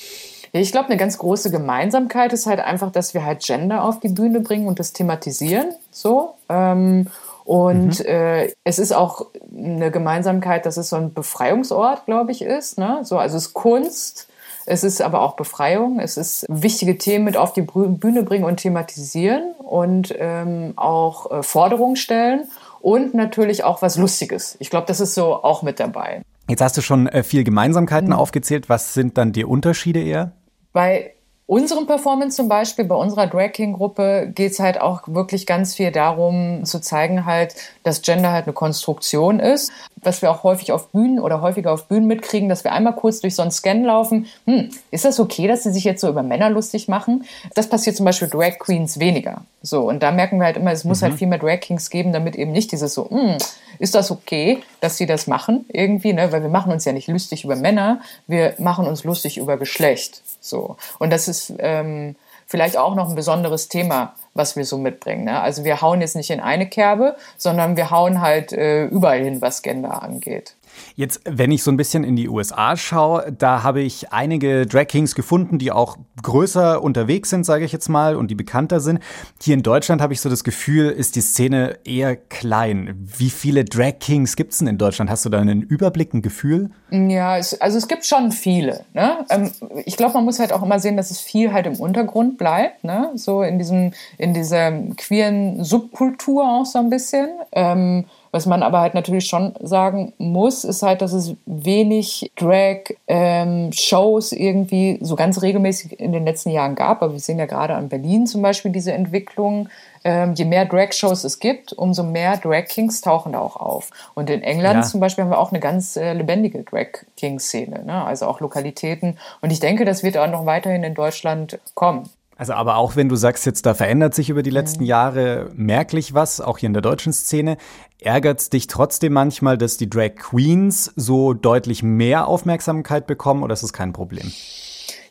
ich 0.54 0.72
glaube, 0.72 0.88
eine 0.88 0.98
ganz 0.98 1.18
große 1.18 1.52
Gemeinsamkeit 1.52 2.34
ist 2.34 2.46
halt 2.46 2.60
einfach, 2.60 2.92
dass 2.92 3.14
wir 3.14 3.26
halt 3.26 3.44
Gender 3.44 3.84
auf 3.84 4.00
die 4.00 4.10
Bühne 4.10 4.40
bringen 4.40 4.68
und 4.68 4.80
das 4.80 4.94
thematisieren. 4.94 5.74
So. 5.92 6.36
Ähm, 6.50 7.08
und 7.44 8.00
mhm. 8.00 8.06
äh, 8.06 8.54
es 8.64 8.80
ist 8.80 8.94
auch 8.94 9.28
eine 9.56 9.92
Gemeinsamkeit, 9.92 10.66
dass 10.66 10.78
es 10.78 10.90
so 10.90 10.96
ein 10.96 11.14
Befreiungsort, 11.14 12.06
glaube 12.06 12.32
ich, 12.32 12.42
ist. 12.42 12.78
Ne? 12.78 13.00
So, 13.04 13.18
also 13.18 13.38
es 13.38 13.48
ist 13.48 13.54
Kunst 13.54 14.28
es 14.68 14.84
ist 14.84 15.02
aber 15.02 15.22
auch 15.22 15.36
Befreiung. 15.36 16.00
Es 16.00 16.18
ist 16.18 16.46
wichtige 16.50 16.98
Themen 16.98 17.26
mit 17.26 17.38
auf 17.38 17.54
die 17.54 17.62
Bühne 17.62 18.24
bringen 18.24 18.44
und 18.44 18.58
thematisieren 18.58 19.54
und 19.60 20.14
ähm, 20.18 20.74
auch 20.76 21.32
äh, 21.32 21.44
Forderungen 21.44 21.96
stellen 21.96 22.46
und 22.82 23.14
natürlich 23.14 23.64
auch 23.64 23.82
was 23.82 23.98
Lustiges. 23.98 24.58
Ich 24.60 24.70
glaube, 24.70 24.86
das 24.88 25.00
ist 25.00 25.16
so 25.16 25.44
auch 25.44 25.64
mit 25.64 25.80
dabei. 25.80 26.22
Jetzt 26.50 26.62
hast 26.62 26.78
du 26.78 26.82
schon 26.82 27.08
äh, 27.08 27.24
viel 27.24 27.44
Gemeinsamkeiten 27.44 28.10
mhm. 28.10 28.16
aufgezählt. 28.16 28.70
Was 28.70 28.94
sind 28.94 29.18
dann 29.18 29.32
die 29.32 29.46
Unterschiede 29.46 30.02
eher? 30.02 30.34
Bei 30.74 31.14
unserem 31.48 31.88
Performance 31.88 32.36
zum 32.36 32.50
Beispiel, 32.50 32.84
bei 32.84 32.96
unserer 32.96 33.26
Drag 33.26 33.54
King 33.54 33.74
Gruppe 33.74 34.32
geht 34.36 34.52
es 34.52 34.60
halt 34.60 34.80
auch 34.82 35.04
wirklich 35.08 35.46
ganz 35.46 35.76
viel 35.76 35.92
darum 35.92 36.66
zu 36.66 36.80
zeigen 36.80 37.26
halt, 37.26 37.56
dass 37.84 38.02
Gender 38.02 38.34
halt 38.34 38.46
eine 38.46 38.54
Konstruktion 38.54 39.40
ist. 39.40 39.72
Was 39.96 40.22
wir 40.22 40.30
auch 40.30 40.44
häufig 40.44 40.74
auf 40.74 40.90
Bühnen 40.90 41.20
oder 41.20 41.42
häufiger 41.42 41.72
auf 41.72 41.88
Bühnen 41.88 42.06
mitkriegen, 42.06 42.50
dass 42.50 42.66
wir 42.66 42.74
einmal 42.74 42.96
kurz 42.96 43.22
durch 43.22 43.34
so 43.34 43.42
einen 43.42 43.52
Scan 43.52 43.84
laufen. 43.84 44.28
Hm, 44.46 44.70
ist 44.92 45.06
das 45.06 45.20
okay, 45.22 45.48
dass 45.48 45.64
sie 45.64 45.72
sich 45.72 45.86
jetzt 45.86 46.02
so 46.02 46.10
über 46.10 46.22
Männer 46.22 46.50
lustig 46.50 46.90
machen? 46.90 47.26
Das 47.56 47.68
passiert 47.68 47.96
zum 47.96 48.06
Beispiel 48.06 48.28
Drag 48.28 48.60
Queens 48.60 49.00
weniger. 49.00 49.42
So, 49.62 49.88
und 49.88 50.04
da 50.04 50.12
merken 50.12 50.40
wir 50.40 50.46
halt 50.46 50.58
immer, 50.58 50.72
es 50.72 50.84
muss 50.84 51.02
halt 51.02 51.12
mhm. 51.12 51.14
halt 51.14 51.20
viel 51.20 51.28
mehr 51.30 51.40
Drag 51.40 51.60
Kings 51.62 51.90
geben, 51.90 52.12
damit 52.12 52.36
eben 52.36 52.52
nicht 52.52 52.74
dieses 52.74 52.94
so, 52.94 53.10
hm, 53.10 53.38
ist 53.80 53.96
das 53.96 54.12
okay, 54.12 54.60
dass 54.82 54.98
sie 54.98 55.06
das 55.06 55.28
machen 55.28 55.66
irgendwie, 55.70 56.14
ne? 56.14 56.32
Weil 56.32 56.42
wir 56.42 56.50
machen 56.50 56.74
uns 56.74 56.84
ja 56.84 56.92
nicht 56.92 57.08
lustig 57.08 57.46
über 57.46 57.56
Männer, 57.56 58.02
wir 58.28 58.54
machen 58.60 58.86
uns 58.86 59.04
lustig 59.04 59.38
über 59.38 59.58
Geschlecht. 59.58 60.22
So. 60.40 60.78
Und 61.00 61.12
das 61.12 61.28
ist 61.28 61.54
ähm, 61.60 62.16
vielleicht 62.46 62.78
auch 62.78 62.96
noch 62.96 63.10
ein 63.10 63.16
besonderes 63.16 63.68
Thema, 63.68 64.16
was 64.34 64.56
wir 64.56 64.66
so 64.66 64.78
mitbringen. 64.78 65.26
Ne? 65.26 65.40
Also 65.40 65.64
wir 65.64 65.82
hauen 65.82 66.02
jetzt 66.02 66.16
nicht 66.16 66.30
in 66.30 66.40
eine 66.40 66.68
Kerbe, 66.68 67.18
sondern 67.38 67.76
wir 67.76 67.92
hauen 67.92 68.22
halt 68.22 68.54
äh, 68.54 68.86
überall 68.86 69.20
hin, 69.20 69.42
was 69.42 69.62
Gender 69.62 70.02
angeht. 70.02 70.56
Jetzt, 70.96 71.22
wenn 71.26 71.52
ich 71.52 71.64
so 71.64 71.72
ein 71.72 71.78
bisschen 71.78 72.04
in 72.04 72.16
die 72.16 72.30
USA 72.30 72.76
schaue, 72.76 73.32
da 73.32 73.64
habe 73.64 73.82
ich 73.82 74.12
einige 74.12 74.66
Drag 74.66 74.88
Kings 74.88 75.16
gefunden, 75.16 75.60
die 75.60 75.72
auch 75.72 75.98
größer 76.24 76.82
unterwegs 76.82 77.30
sind, 77.30 77.46
sage 77.46 77.66
ich 77.66 77.72
jetzt 77.72 77.90
mal, 77.90 78.16
und 78.16 78.32
die 78.32 78.36
bekannter 78.36 78.80
sind. 78.80 79.00
Hier 79.42 79.54
in 79.54 79.64
Deutschland 79.64 80.02
habe 80.02 80.14
ich 80.14 80.22
so 80.22 80.30
das 80.30 80.44
Gefühl, 80.44 80.90
ist 80.90 81.16
die 81.16 81.22
Szene 81.22 81.78
eher 81.86 82.16
klein. 82.16 83.08
Wie 83.18 83.30
viele 83.30 83.66
Drag 83.66 84.00
Kings 84.00 84.36
gibt 84.36 84.54
es 84.54 84.60
denn 84.60 84.68
in 84.68 84.78
Deutschland? 84.78 85.10
Hast 85.10 85.26
du 85.26 85.30
da 85.30 85.40
einen 85.40 85.62
Überblick, 85.62 86.14
ein 86.14 86.22
Gefühl? 86.22 86.72
Ja, 86.90 87.38
es, 87.38 87.60
also 87.60 87.78
es 87.78 87.88
gibt 87.88 88.06
schon 88.06 88.32
viele. 88.32 88.86
Ne? 88.94 89.26
Ähm, 89.30 89.52
ich 89.86 89.98
glaube, 89.98 90.14
man 90.14 90.26
muss 90.26 90.40
halt 90.40 90.54
auch 90.54 90.64
immer 90.64 90.80
sehen, 90.80 90.98
dass 90.98 91.12
es 91.12 91.20
viel 91.20 91.54
halt 91.54 91.68
im 91.68 91.80
Untergrund 91.80 92.38
bleibt, 92.38 92.84
ne? 92.84 93.12
so 93.16 93.42
in 93.44 93.58
diesem 93.58 93.94
in 94.18 94.34
dieser 94.34 94.72
queeren 94.96 95.64
Subkultur 95.64 96.44
auch 96.44 96.66
so 96.66 96.80
ein 96.80 96.90
bisschen. 96.90 97.30
Ähm, 97.52 98.06
was 98.32 98.46
man 98.46 98.64
aber 98.64 98.82
halt 98.82 98.94
natürlich 98.94 99.28
schon 99.28 99.54
sagen 99.62 100.14
muss, 100.18 100.64
ist 100.64 100.84
halt, 100.84 101.02
dass 101.02 101.14
es 101.14 101.36
wenig 101.46 102.32
Drag-Shows 102.36 104.32
ähm, 104.32 104.38
irgendwie 104.40 105.00
so 105.02 105.16
ganz 105.16 105.42
regelmäßig 105.42 106.00
in 106.00 106.12
den 106.12 106.26
letzten 106.26 106.50
Jahren 106.50 106.76
gab. 106.76 107.02
Aber 107.02 107.14
wir 107.14 107.20
sehen 107.20 107.40
ja 107.40 107.46
gerade 107.46 107.76
an 107.76 107.90
Berlin 107.90 108.28
zum 108.28 108.42
Beispiel 108.42 108.72
diese 108.72 108.94
Entwicklung. 108.94 109.70
Ähm, 110.04 110.36
je 110.36 110.46
mehr 110.46 110.66
Drag-Shows 110.66 111.24
es 111.24 111.40
gibt, 111.40 111.74
umso 111.74 112.04
mehr 112.04 112.38
Drag-Kings 112.38 113.02
tauchen 113.02 113.34
da 113.34 113.40
auch 113.40 113.58
auf. 113.58 113.90
Und 114.14 114.30
in 114.30 114.42
England 114.42 114.78
ja. 114.78 114.82
zum 114.84 115.00
Beispiel 115.00 115.24
haben 115.24 115.32
wir 115.32 115.40
auch 115.40 115.52
eine 115.52 115.60
ganz 115.60 115.98
äh, 115.98 116.14
lebendige 116.14 116.64
Drag-King-Szene, 116.64 117.84
ne? 117.84 118.06
also 118.06 118.28
auch 118.28 118.40
Lokalitäten. 118.40 119.18
Und 119.42 119.52
ich 119.52 119.60
denke, 119.60 119.86
das 119.86 120.04
wird 120.04 120.18
auch 120.18 120.30
noch 120.30 120.46
weiterhin 120.46 120.84
in 120.84 120.94
Deutschland 120.94 121.60
kommen. 121.74 122.10
Also 122.38 122.54
aber 122.54 122.78
auch 122.78 122.96
wenn 122.96 123.10
du 123.10 123.16
sagst 123.16 123.46
jetzt, 123.46 123.66
da 123.66 123.74
verändert 123.74 124.14
sich 124.14 124.30
über 124.30 124.44
die 124.44 124.52
letzten. 124.52 124.84
Jahre 124.84 125.50
merklich 125.56 126.14
was, 126.14 126.40
auch 126.40 126.60
hier 126.60 126.68
in 126.68 126.74
der 126.74 126.82
deutschen 126.82 127.12
Szene, 127.12 127.58
ärgert 128.00 128.40
es 128.40 128.50
dich 128.50 128.68
trotzdem 128.68 129.14
manchmal, 129.14 129.58
dass 129.58 129.78
die 129.78 129.90
Drag 129.90 130.16
Queens 130.16 130.94
so 130.96 131.34
deutlich 131.34 131.82
mehr 131.84 132.28
Aufmerksamkeit 132.28 133.08
bekommen 133.08 133.44
oder 133.44 133.54
ist 133.54 133.64
das 133.64 133.74
kein 133.74 133.92
Problem? 133.92 134.32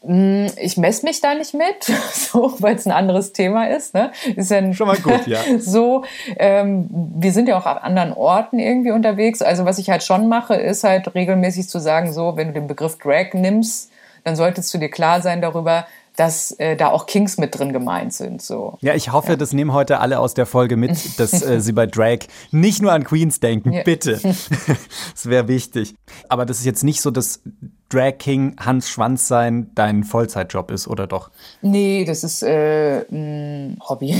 Mm, 0.04 0.46
ich 0.60 0.76
messe 0.76 1.04
mich 1.04 1.20
da 1.20 1.34
nicht 1.34 1.52
mit, 1.52 1.84
so, 2.12 2.54
weil 2.60 2.76
es 2.76 2.86
ein 2.86 2.92
anderes 2.92 3.32
Thema 3.32 3.68
ist. 3.68 3.92
Ne? 3.92 4.12
ist 4.36 4.50
ja 4.50 4.72
Schon 4.72 4.86
mal 4.86 4.98
gut, 4.98 5.26
ja. 5.26 5.40
so, 5.58 6.04
ähm, 6.38 6.88
wir 6.90 7.32
sind 7.32 7.48
ja 7.48 7.58
auch 7.58 7.66
an 7.66 7.78
anderen 7.78 8.12
Orten 8.12 8.60
irgendwie 8.60 8.92
unterwegs. 8.92 9.42
Also 9.42 9.64
was 9.64 9.78
ich 9.78 9.90
halt 9.90 10.04
schon 10.04 10.28
mache, 10.28 10.54
ist 10.54 10.84
halt 10.84 11.12
regelmäßig 11.14 11.68
zu 11.68 11.80
sagen, 11.80 12.12
so, 12.12 12.36
wenn 12.36 12.48
du 12.48 12.54
den 12.54 12.68
Begriff 12.68 12.98
Drag 12.98 13.34
nimmst, 13.34 13.90
dann 14.22 14.36
solltest 14.36 14.72
du 14.72 14.78
dir 14.78 14.90
klar 14.90 15.22
sein 15.22 15.40
darüber, 15.40 15.86
dass 16.16 16.52
äh, 16.52 16.76
da 16.76 16.88
auch 16.88 17.06
Kings 17.06 17.36
mit 17.36 17.58
drin 17.58 17.72
gemeint 17.72 18.12
sind. 18.12 18.42
So. 18.42 18.78
Ja, 18.80 18.94
ich 18.94 19.12
hoffe, 19.12 19.32
ja. 19.32 19.36
das 19.36 19.52
nehmen 19.52 19.72
heute 19.72 20.00
alle 20.00 20.18
aus 20.18 20.34
der 20.34 20.46
Folge 20.46 20.76
mit, 20.76 20.90
dass 21.20 21.42
äh, 21.42 21.60
sie 21.60 21.72
bei 21.72 21.86
Drag 21.86 22.20
nicht 22.50 22.82
nur 22.82 22.92
an 22.92 23.04
Queens 23.04 23.40
denken. 23.40 23.72
Ja. 23.72 23.82
Bitte. 23.82 24.18
das 25.12 25.26
wäre 25.28 25.48
wichtig. 25.48 25.94
Aber 26.28 26.46
das 26.46 26.58
ist 26.58 26.64
jetzt 26.64 26.84
nicht 26.84 27.02
so, 27.02 27.10
dass 27.10 27.42
Drag 27.88 28.18
King 28.18 28.56
Hans 28.58 28.88
Schwanz 28.88 29.28
sein 29.28 29.70
dein 29.74 30.02
Vollzeitjob 30.02 30.72
ist, 30.72 30.88
oder 30.88 31.06
doch? 31.06 31.30
Nee, 31.62 32.04
das 32.04 32.24
ist 32.24 32.42
äh, 32.42 33.04
ein 33.10 33.78
Hobby. 33.88 34.16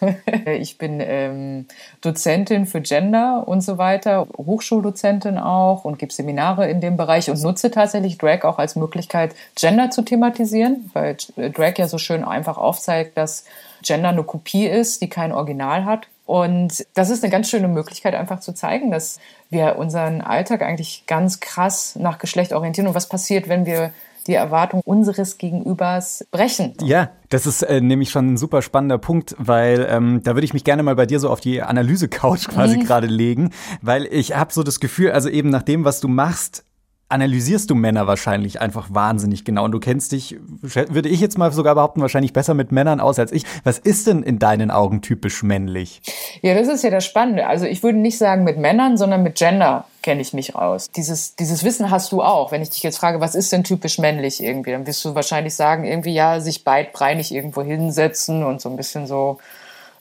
ich 0.46 0.78
bin 0.78 1.00
ähm, 1.00 1.66
Dozentin 2.00 2.66
für 2.66 2.80
Gender 2.80 3.42
und 3.46 3.62
so 3.62 3.76
weiter, 3.76 4.28
Hochschuldozentin 4.36 5.36
auch 5.38 5.84
und 5.84 5.98
gebe 5.98 6.12
Seminare 6.12 6.70
in 6.70 6.80
dem 6.80 6.96
Bereich 6.96 7.28
und 7.28 7.42
nutze 7.42 7.72
tatsächlich 7.72 8.18
Drag 8.18 8.44
auch 8.44 8.58
als 8.58 8.76
Möglichkeit, 8.76 9.34
Gender 9.56 9.90
zu 9.90 10.02
thematisieren, 10.02 10.90
weil 10.92 11.16
Drag 11.36 11.76
ja 11.76 11.88
so 11.88 11.98
schön 11.98 12.24
einfach 12.24 12.56
aufzeigt, 12.56 13.16
dass 13.16 13.44
Gender 13.82 14.10
eine 14.10 14.22
Kopie 14.22 14.66
ist, 14.66 15.02
die 15.02 15.08
kein 15.08 15.32
Original 15.32 15.84
hat. 15.84 16.06
Und 16.28 16.86
das 16.92 17.08
ist 17.08 17.24
eine 17.24 17.30
ganz 17.32 17.48
schöne 17.48 17.68
Möglichkeit, 17.68 18.14
einfach 18.14 18.40
zu 18.40 18.52
zeigen, 18.52 18.90
dass 18.90 19.18
wir 19.48 19.76
unseren 19.78 20.20
Alltag 20.20 20.60
eigentlich 20.60 21.04
ganz 21.06 21.40
krass 21.40 21.96
nach 21.96 22.18
Geschlecht 22.18 22.52
orientieren 22.52 22.86
und 22.86 22.94
was 22.94 23.08
passiert, 23.08 23.48
wenn 23.48 23.64
wir 23.64 23.92
die 24.26 24.34
Erwartung 24.34 24.82
unseres 24.84 25.38
Gegenübers 25.38 26.26
brechen. 26.30 26.74
Ja, 26.82 27.12
das 27.30 27.46
ist 27.46 27.62
äh, 27.62 27.80
nämlich 27.80 28.10
schon 28.10 28.34
ein 28.34 28.36
super 28.36 28.60
spannender 28.60 28.98
Punkt, 28.98 29.36
weil 29.38 29.88
ähm, 29.88 30.20
da 30.22 30.34
würde 30.34 30.44
ich 30.44 30.52
mich 30.52 30.64
gerne 30.64 30.82
mal 30.82 30.96
bei 30.96 31.06
dir 31.06 31.18
so 31.18 31.30
auf 31.30 31.40
die 31.40 31.62
Analyse-Couch 31.62 32.48
quasi 32.50 32.76
mhm. 32.76 32.84
gerade 32.84 33.06
legen, 33.06 33.54
weil 33.80 34.04
ich 34.04 34.36
habe 34.36 34.52
so 34.52 34.62
das 34.62 34.80
Gefühl, 34.80 35.12
also 35.12 35.30
eben 35.30 35.48
nach 35.48 35.62
dem, 35.62 35.86
was 35.86 36.00
du 36.00 36.08
machst, 36.08 36.62
analysierst 37.08 37.70
du 37.70 37.74
Männer 37.74 38.06
wahrscheinlich 38.06 38.60
einfach 38.60 38.88
wahnsinnig 38.90 39.44
genau. 39.44 39.64
Und 39.64 39.72
du 39.72 39.80
kennst 39.80 40.12
dich, 40.12 40.36
würde 40.60 41.08
ich 41.08 41.20
jetzt 41.20 41.38
mal 41.38 41.50
sogar 41.52 41.74
behaupten, 41.74 42.02
wahrscheinlich 42.02 42.32
besser 42.32 42.54
mit 42.54 42.70
Männern 42.70 43.00
aus 43.00 43.18
als 43.18 43.32
ich. 43.32 43.44
Was 43.64 43.78
ist 43.78 44.06
denn 44.06 44.22
in 44.22 44.38
deinen 44.38 44.70
Augen 44.70 45.00
typisch 45.00 45.42
männlich? 45.42 46.02
Ja, 46.42 46.54
das 46.54 46.68
ist 46.68 46.84
ja 46.84 46.90
das 46.90 47.06
Spannende. 47.06 47.46
Also 47.46 47.64
ich 47.64 47.82
würde 47.82 47.98
nicht 47.98 48.18
sagen 48.18 48.44
mit 48.44 48.58
Männern, 48.58 48.98
sondern 48.98 49.22
mit 49.22 49.36
Gender 49.36 49.86
kenne 50.02 50.20
ich 50.20 50.34
mich 50.34 50.54
aus. 50.54 50.90
Dieses, 50.90 51.34
dieses 51.34 51.64
Wissen 51.64 51.90
hast 51.90 52.12
du 52.12 52.22
auch. 52.22 52.52
Wenn 52.52 52.62
ich 52.62 52.70
dich 52.70 52.82
jetzt 52.82 52.98
frage, 52.98 53.20
was 53.20 53.34
ist 53.34 53.52
denn 53.52 53.64
typisch 53.64 53.98
männlich 53.98 54.42
irgendwie, 54.42 54.72
dann 54.72 54.86
wirst 54.86 55.04
du 55.04 55.14
wahrscheinlich 55.14 55.54
sagen, 55.54 55.84
irgendwie 55.84 56.12
ja, 56.14 56.40
sich 56.40 56.64
beidbreinig 56.64 57.32
irgendwo 57.32 57.62
hinsetzen 57.62 58.44
und 58.44 58.60
so 58.60 58.68
ein 58.68 58.76
bisschen 58.76 59.06
so 59.06 59.38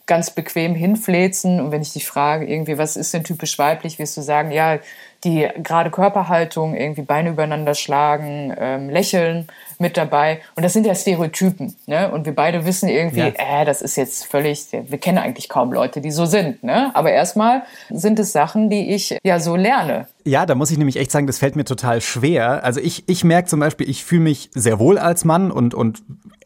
ganz 0.07 0.31
bequem 0.31 0.73
hinfläzen. 0.73 1.59
Und 1.59 1.71
wenn 1.71 1.81
ich 1.81 1.93
dich 1.93 2.07
frage, 2.07 2.47
irgendwie, 2.47 2.77
was 2.77 2.95
ist 2.95 3.13
denn 3.13 3.23
typisch 3.23 3.59
weiblich, 3.59 3.99
wirst 3.99 4.17
du 4.17 4.21
sagen, 4.21 4.51
ja, 4.51 4.79
die 5.23 5.47
gerade 5.63 5.89
Körperhaltung, 5.89 6.75
irgendwie 6.75 7.01
Beine 7.01 7.29
übereinander 7.29 7.73
schlagen, 7.73 8.53
ähm, 8.57 8.89
lächeln 8.89 9.47
mit 9.79 9.97
dabei. 9.97 10.41
Und 10.55 10.63
das 10.63 10.73
sind 10.73 10.85
ja 10.85 10.95
Stereotypen. 10.95 11.75
Ne? 11.85 12.11
Und 12.11 12.25
wir 12.25 12.33
beide 12.33 12.65
wissen 12.65 12.89
irgendwie, 12.89 13.19
ja. 13.19 13.61
äh, 13.61 13.65
das 13.65 13.81
ist 13.81 13.95
jetzt 13.95 14.25
völlig, 14.25 14.67
wir 14.71 14.97
kennen 14.97 15.17
eigentlich 15.17 15.49
kaum 15.49 15.71
Leute, 15.73 16.01
die 16.01 16.11
so 16.11 16.25
sind. 16.25 16.63
Ne? 16.63 16.91
Aber 16.93 17.11
erstmal 17.11 17.63
sind 17.89 18.19
es 18.19 18.31
Sachen, 18.31 18.69
die 18.69 18.93
ich 18.93 19.17
ja 19.23 19.39
so 19.39 19.55
lerne. 19.55 20.07
Ja, 20.23 20.45
da 20.45 20.55
muss 20.55 20.71
ich 20.71 20.77
nämlich 20.77 20.97
echt 20.97 21.11
sagen, 21.11 21.27
das 21.27 21.39
fällt 21.39 21.55
mir 21.55 21.65
total 21.65 22.01
schwer. 22.01 22.63
Also 22.63 22.79
ich, 22.79 23.07
ich 23.07 23.23
merke 23.23 23.47
zum 23.47 23.59
Beispiel, 23.59 23.89
ich 23.89 24.03
fühle 24.03 24.21
mich 24.21 24.49
sehr 24.53 24.79
wohl 24.79 24.97
als 24.97 25.25
Mann 25.25 25.51
und, 25.51 25.73
und 25.73 26.03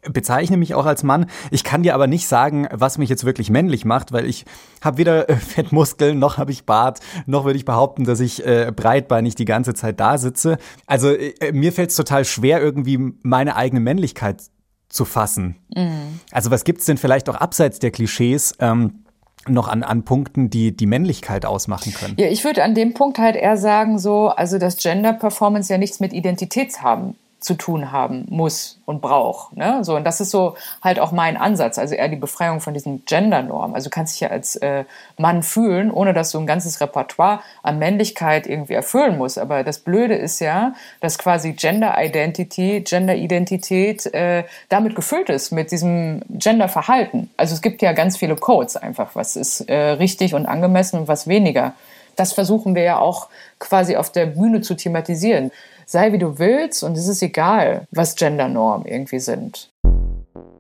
bezeichne 0.09 0.57
mich 0.57 0.73
auch 0.73 0.85
als 0.85 1.03
Mann. 1.03 1.27
Ich 1.51 1.63
kann 1.63 1.83
dir 1.83 1.93
aber 1.93 2.07
nicht 2.07 2.27
sagen, 2.27 2.67
was 2.71 2.97
mich 2.97 3.09
jetzt 3.09 3.25
wirklich 3.25 3.49
männlich 3.49 3.85
macht, 3.85 4.11
weil 4.11 4.25
ich 4.25 4.45
habe 4.81 4.97
weder 4.97 5.29
äh, 5.29 5.35
Fettmuskeln, 5.35 6.19
noch 6.19 6.37
habe 6.37 6.51
ich 6.51 6.65
Bart, 6.65 6.99
noch 7.25 7.45
würde 7.45 7.57
ich 7.57 7.65
behaupten, 7.65 8.03
dass 8.03 8.19
ich 8.19 8.45
äh, 8.45 8.71
breitbeinig 8.75 9.35
die 9.35 9.45
ganze 9.45 9.73
Zeit 9.73 9.99
da 9.99 10.17
sitze. 10.17 10.57
Also 10.87 11.11
äh, 11.11 11.51
mir 11.51 11.71
fällt 11.71 11.91
es 11.91 11.95
total 11.95 12.25
schwer, 12.25 12.61
irgendwie 12.61 13.13
meine 13.21 13.55
eigene 13.55 13.79
Männlichkeit 13.79 14.43
zu 14.89 15.05
fassen. 15.05 15.55
Mhm. 15.75 16.19
Also 16.31 16.51
was 16.51 16.63
gibt's 16.63 16.85
denn 16.85 16.97
vielleicht 16.97 17.29
auch 17.29 17.35
abseits 17.35 17.79
der 17.79 17.91
Klischees? 17.91 18.55
Ähm, 18.59 19.05
noch 19.47 19.67
an, 19.67 19.81
an 19.81 20.03
Punkten, 20.03 20.51
die 20.51 20.75
die 20.75 20.85
Männlichkeit 20.85 21.47
ausmachen 21.47 21.93
können? 21.93 22.13
Ja, 22.19 22.27
ich 22.27 22.43
würde 22.43 22.63
an 22.63 22.75
dem 22.75 22.93
Punkt 22.93 23.17
halt 23.17 23.35
eher 23.35 23.57
sagen, 23.57 23.97
so, 23.97 24.27
also 24.27 24.59
dass 24.59 24.77
Gender 24.77 25.13
Performance 25.13 25.73
ja 25.73 25.79
nichts 25.79 25.99
mit 25.99 26.13
Identität 26.13 26.83
haben 26.83 27.15
zu 27.41 27.55
tun 27.55 27.91
haben 27.91 28.25
muss 28.29 28.79
und 28.85 29.01
braucht. 29.01 29.57
Ne? 29.57 29.83
So, 29.83 29.95
und 29.95 30.03
das 30.03 30.21
ist 30.21 30.29
so 30.29 30.55
halt 30.83 30.99
auch 30.99 31.11
mein 31.11 31.37
Ansatz, 31.37 31.79
also 31.79 31.95
eher 31.95 32.07
die 32.07 32.15
Befreiung 32.15 32.61
von 32.61 32.75
diesen 32.75 33.03
Gender-Normen. 33.05 33.73
Also 33.75 33.89
du 33.89 33.93
kannst 33.93 34.13
dich 34.13 34.21
ja 34.21 34.29
als 34.29 34.55
äh, 34.57 34.85
Mann 35.17 35.41
fühlen, 35.41 35.89
ohne 35.89 36.13
dass 36.13 36.31
du 36.31 36.39
ein 36.39 36.45
ganzes 36.45 36.79
Repertoire 36.79 37.39
an 37.63 37.79
Männlichkeit 37.79 38.45
irgendwie 38.45 38.73
erfüllen 38.73 39.17
musst. 39.17 39.39
Aber 39.39 39.63
das 39.63 39.79
Blöde 39.79 40.13
ist 40.13 40.39
ja, 40.39 40.73
dass 40.99 41.17
quasi 41.17 41.53
Gender-Identity, 41.53 42.81
Gender-Identität 42.81 44.05
äh, 44.13 44.43
damit 44.69 44.95
gefüllt 44.95 45.29
ist, 45.29 45.51
mit 45.51 45.71
diesem 45.71 46.21
Gender-Verhalten. 46.29 47.31
Also 47.37 47.55
es 47.55 47.63
gibt 47.63 47.81
ja 47.81 47.93
ganz 47.93 48.17
viele 48.17 48.35
Codes 48.35 48.77
einfach, 48.77 49.15
was 49.15 49.35
ist 49.35 49.61
äh, 49.61 49.73
richtig 49.73 50.35
und 50.35 50.45
angemessen 50.45 50.99
und 50.99 51.07
was 51.07 51.27
weniger. 51.27 51.73
Das 52.15 52.33
versuchen 52.33 52.75
wir 52.75 52.83
ja 52.83 52.99
auch 52.99 53.29
quasi 53.57 53.95
auf 53.95 54.11
der 54.11 54.27
Bühne 54.27 54.61
zu 54.61 54.75
thematisieren 54.75 55.49
sei 55.91 56.13
wie 56.13 56.17
du 56.17 56.39
willst 56.39 56.83
und 56.83 56.97
es 56.97 57.07
ist 57.07 57.21
egal, 57.21 57.85
was 57.91 58.15
Gendernormen 58.15 58.87
irgendwie 58.87 59.19
sind. 59.19 59.69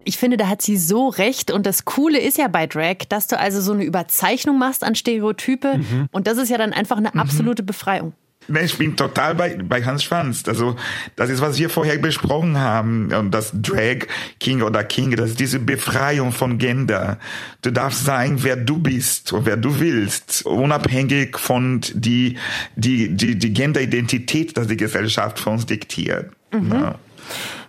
Ich 0.03 0.17
finde, 0.17 0.35
da 0.35 0.47
hat 0.47 0.61
sie 0.61 0.77
so 0.77 1.07
recht. 1.07 1.51
Und 1.51 1.65
das 1.65 1.85
Coole 1.85 2.19
ist 2.19 2.37
ja 2.37 2.47
bei 2.47 2.67
Drag, 2.67 2.97
dass 3.07 3.27
du 3.27 3.39
also 3.39 3.61
so 3.61 3.71
eine 3.71 3.83
Überzeichnung 3.83 4.57
machst 4.57 4.83
an 4.83 4.95
Stereotype. 4.95 5.77
Mhm. 5.77 6.09
Und 6.11 6.27
das 6.27 6.37
ist 6.37 6.49
ja 6.49 6.57
dann 6.57 6.73
einfach 6.73 6.97
eine 6.97 7.11
mhm. 7.13 7.19
absolute 7.19 7.63
Befreiung. 7.63 8.13
Ich 8.47 8.77
bin 8.77 8.95
total 8.95 9.35
bei, 9.35 9.55
bei 9.55 9.83
Hans 9.83 10.03
Schwanz. 10.03 10.43
Also, 10.47 10.75
das 11.15 11.29
ist, 11.29 11.41
was 11.41 11.59
wir 11.59 11.69
vorher 11.69 11.97
besprochen 11.97 12.57
haben. 12.57 13.13
Und 13.13 13.31
das 13.31 13.51
Drag 13.53 14.07
King 14.39 14.61
oder 14.61 14.83
King, 14.83 15.15
das 15.15 15.31
ist 15.31 15.39
diese 15.39 15.59
Befreiung 15.59 16.31
von 16.31 16.57
Gender. 16.57 17.19
Du 17.61 17.71
darfst 17.71 18.03
sein, 18.03 18.43
wer 18.43 18.55
du 18.55 18.79
bist 18.79 19.31
und 19.31 19.45
wer 19.45 19.57
du 19.57 19.79
willst. 19.79 20.45
Unabhängig 20.45 21.37
von 21.37 21.81
die, 21.93 22.37
die, 22.75 23.09
die, 23.09 23.37
die 23.37 23.53
Genderidentität, 23.53 24.57
dass 24.57 24.67
die 24.67 24.77
Gesellschaft 24.77 25.39
von 25.39 25.53
uns 25.53 25.65
diktiert. 25.65 26.31
Mhm. 26.51 26.71
Ja. 26.71 26.95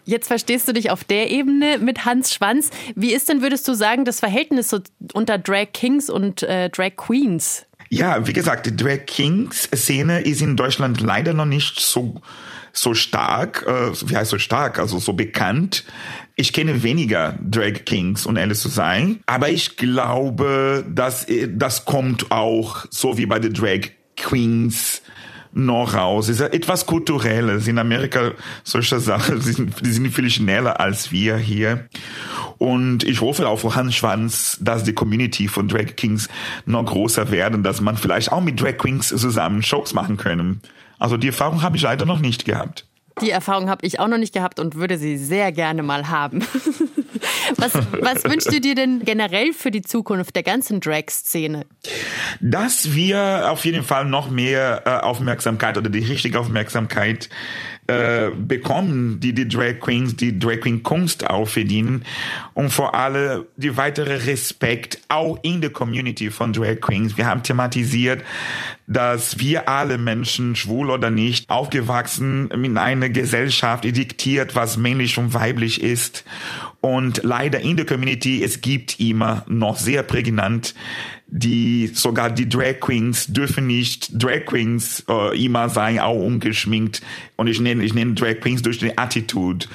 Jetzt 0.04 0.26
verstehst 0.26 0.66
du 0.66 0.72
dich 0.72 0.90
auf 0.90 1.04
der 1.04 1.30
Ebene 1.30 1.78
mit 1.78 2.04
Hans 2.04 2.34
Schwanz. 2.34 2.70
Wie 2.96 3.12
ist 3.12 3.28
denn, 3.28 3.40
würdest 3.40 3.68
du 3.68 3.74
sagen, 3.74 4.04
das 4.04 4.18
Verhältnis 4.18 4.68
so 4.68 4.80
unter 5.12 5.38
Drag 5.38 5.68
Kings 5.72 6.10
und 6.10 6.42
äh, 6.42 6.70
Drag 6.70 6.96
Queens? 6.96 7.66
Ja, 7.92 8.26
wie 8.26 8.32
gesagt, 8.32 8.64
die 8.64 8.74
Drag 8.74 9.04
Kings 9.04 9.68
Szene 9.74 10.22
ist 10.22 10.40
in 10.40 10.56
Deutschland 10.56 11.02
leider 11.02 11.34
noch 11.34 11.44
nicht 11.44 11.78
so 11.78 12.22
so 12.72 12.94
stark, 12.94 13.66
äh, 13.68 13.92
wie 14.08 14.16
heißt 14.16 14.30
so 14.30 14.38
stark, 14.38 14.78
also 14.78 14.98
so 14.98 15.12
bekannt. 15.12 15.84
Ich 16.34 16.54
kenne 16.54 16.82
weniger 16.82 17.38
Drag 17.42 17.84
Kings, 17.84 18.24
um 18.24 18.38
ehrlich 18.38 18.58
zu 18.60 18.70
sein. 18.70 19.20
Aber 19.26 19.50
ich 19.50 19.76
glaube, 19.76 20.86
dass 20.88 21.28
äh, 21.28 21.50
das 21.52 21.84
kommt 21.84 22.30
auch, 22.30 22.86
so 22.88 23.18
wie 23.18 23.26
bei 23.26 23.38
den 23.38 23.52
Drag 23.52 23.90
Queens, 24.16 25.02
noch 25.52 25.94
raus. 25.94 26.28
Es 26.28 26.40
ist 26.40 26.52
etwas 26.52 26.86
Kulturelles. 26.86 27.68
In 27.68 27.78
Amerika 27.78 28.32
solche 28.64 29.00
Sachen, 29.00 29.40
die 29.40 29.52
sind, 29.52 29.84
die 29.84 29.92
sind 29.92 30.10
viel 30.10 30.30
schneller 30.30 30.80
als 30.80 31.12
wir 31.12 31.36
hier. 31.36 31.88
Und 32.58 33.04
ich 33.04 33.20
hoffe 33.20 33.44
für 33.56 33.74
Hans 33.74 33.94
Schwanz, 33.94 34.58
dass 34.60 34.84
die 34.84 34.92
Community 34.92 35.48
von 35.48 35.68
Drag 35.68 35.96
Kings 35.96 36.28
noch 36.64 36.84
größer 36.84 37.30
werden, 37.30 37.62
dass 37.62 37.80
man 37.80 37.96
vielleicht 37.96 38.32
auch 38.32 38.40
mit 38.40 38.60
Drag 38.60 38.78
Queens 38.78 39.08
zusammen 39.08 39.62
Shows 39.62 39.94
machen 39.94 40.16
können. 40.16 40.60
Also 40.98 41.16
die 41.16 41.28
Erfahrung 41.28 41.62
habe 41.62 41.76
ich 41.76 41.82
leider 41.82 42.06
noch 42.06 42.20
nicht 42.20 42.44
gehabt. 42.44 42.86
Die 43.20 43.30
Erfahrung 43.30 43.68
habe 43.68 43.84
ich 43.84 44.00
auch 44.00 44.08
noch 44.08 44.18
nicht 44.18 44.32
gehabt 44.32 44.58
und 44.58 44.76
würde 44.76 44.96
sie 44.96 45.18
sehr 45.18 45.52
gerne 45.52 45.82
mal 45.82 46.08
haben. 46.08 46.44
was, 47.56 47.74
was 48.00 48.24
wünschst 48.24 48.52
du 48.52 48.60
dir 48.60 48.74
denn 48.74 49.04
generell 49.04 49.52
für 49.52 49.70
die 49.70 49.82
Zukunft 49.82 50.34
der 50.36 50.42
ganzen 50.42 50.80
Drag-Szene? 50.80 51.66
Dass 52.40 52.94
wir 52.94 53.50
auf 53.50 53.64
jeden 53.64 53.82
Fall 53.82 54.04
noch 54.04 54.30
mehr 54.30 54.82
äh, 54.84 54.90
Aufmerksamkeit 55.04 55.76
oder 55.78 55.90
die 55.90 56.04
richtige 56.04 56.38
Aufmerksamkeit 56.38 57.28
äh, 57.88 58.30
bekommen, 58.30 59.18
die 59.18 59.32
die 59.32 59.48
Drag 59.48 59.80
Queens, 59.80 60.14
die 60.14 60.38
Drag 60.38 60.60
Queen 60.60 60.84
Kunst 60.84 61.28
auch 61.28 61.48
verdienen 61.48 62.04
und 62.54 62.70
vor 62.70 62.94
allem 62.94 63.44
die 63.56 63.76
weitere 63.76 64.14
Respekt 64.24 65.00
auch 65.08 65.36
in 65.42 65.60
der 65.60 65.70
Community 65.70 66.30
von 66.30 66.52
Drag 66.52 66.80
Queens. 66.80 67.16
Wir 67.16 67.26
haben 67.26 67.42
thematisiert, 67.42 68.22
dass 68.86 69.40
wir 69.40 69.68
alle 69.68 69.98
Menschen, 69.98 70.54
schwul 70.54 70.90
oder 70.90 71.10
nicht, 71.10 71.50
aufgewachsen 71.50 72.50
in 72.52 72.78
einer 72.78 73.08
Gesellschaft, 73.08 73.82
die 73.82 73.92
diktiert, 73.92 74.54
was 74.54 74.76
männlich 74.76 75.18
und 75.18 75.34
weiblich 75.34 75.82
ist. 75.82 76.24
Und 76.82 77.22
leider 77.22 77.60
in 77.60 77.76
der 77.76 77.86
Community, 77.86 78.42
es 78.42 78.60
gibt 78.60 79.00
immer 79.00 79.44
noch 79.48 79.78
sehr 79.78 80.02
prägnant 80.02 80.74
die 81.34 81.86
sogar 81.94 82.28
die 82.28 82.46
Drag 82.46 82.78
Queens 82.78 83.26
dürfen 83.26 83.66
nicht 83.66 84.22
Drag 84.22 84.44
Queens 84.44 85.02
äh, 85.08 85.42
immer 85.42 85.70
sein, 85.70 85.98
auch 85.98 86.20
ungeschminkt. 86.22 87.00
Und 87.36 87.46
ich 87.46 87.58
nenne 87.58 87.82
ich 87.84 87.94
nenne 87.94 88.12
Drag 88.12 88.38
Queens 88.40 88.60
durch 88.60 88.78
die 88.78 88.96
Attitude. 88.98 89.66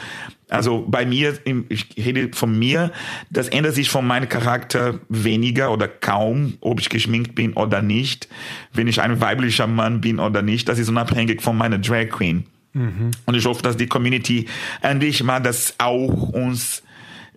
Also 0.49 0.85
bei 0.87 1.05
mir, 1.05 1.33
ich 1.67 1.87
rede 1.97 2.29
von 2.33 2.57
mir, 2.57 2.93
das 3.31 3.49
ändert 3.49 3.73
sich 3.73 3.89
von 3.89 4.05
meinem 4.05 4.29
Charakter 4.29 4.99
weniger 5.09 5.73
oder 5.73 5.87
kaum, 5.87 6.57
ob 6.61 6.79
ich 6.79 6.89
geschminkt 6.89 7.33
bin 7.33 7.53
oder 7.53 7.81
nicht, 7.81 8.29
wenn 8.71 8.87
ich 8.87 9.01
ein 9.01 9.19
weiblicher 9.19 9.67
Mann 9.67 9.99
bin 9.99 10.19
oder 10.19 10.43
nicht. 10.43 10.69
Das 10.69 10.77
ist 10.77 10.89
unabhängig 10.89 11.41
von 11.41 11.57
meiner 11.57 11.79
Drag 11.79 12.09
Queen. 12.09 12.45
Mhm. 12.73 13.11
Und 13.25 13.35
ich 13.35 13.45
hoffe, 13.45 13.63
dass 13.63 13.77
die 13.77 13.87
Community 13.87 14.45
endlich 14.83 15.23
mal 15.23 15.39
das 15.39 15.73
auch 15.79 16.29
uns 16.29 16.83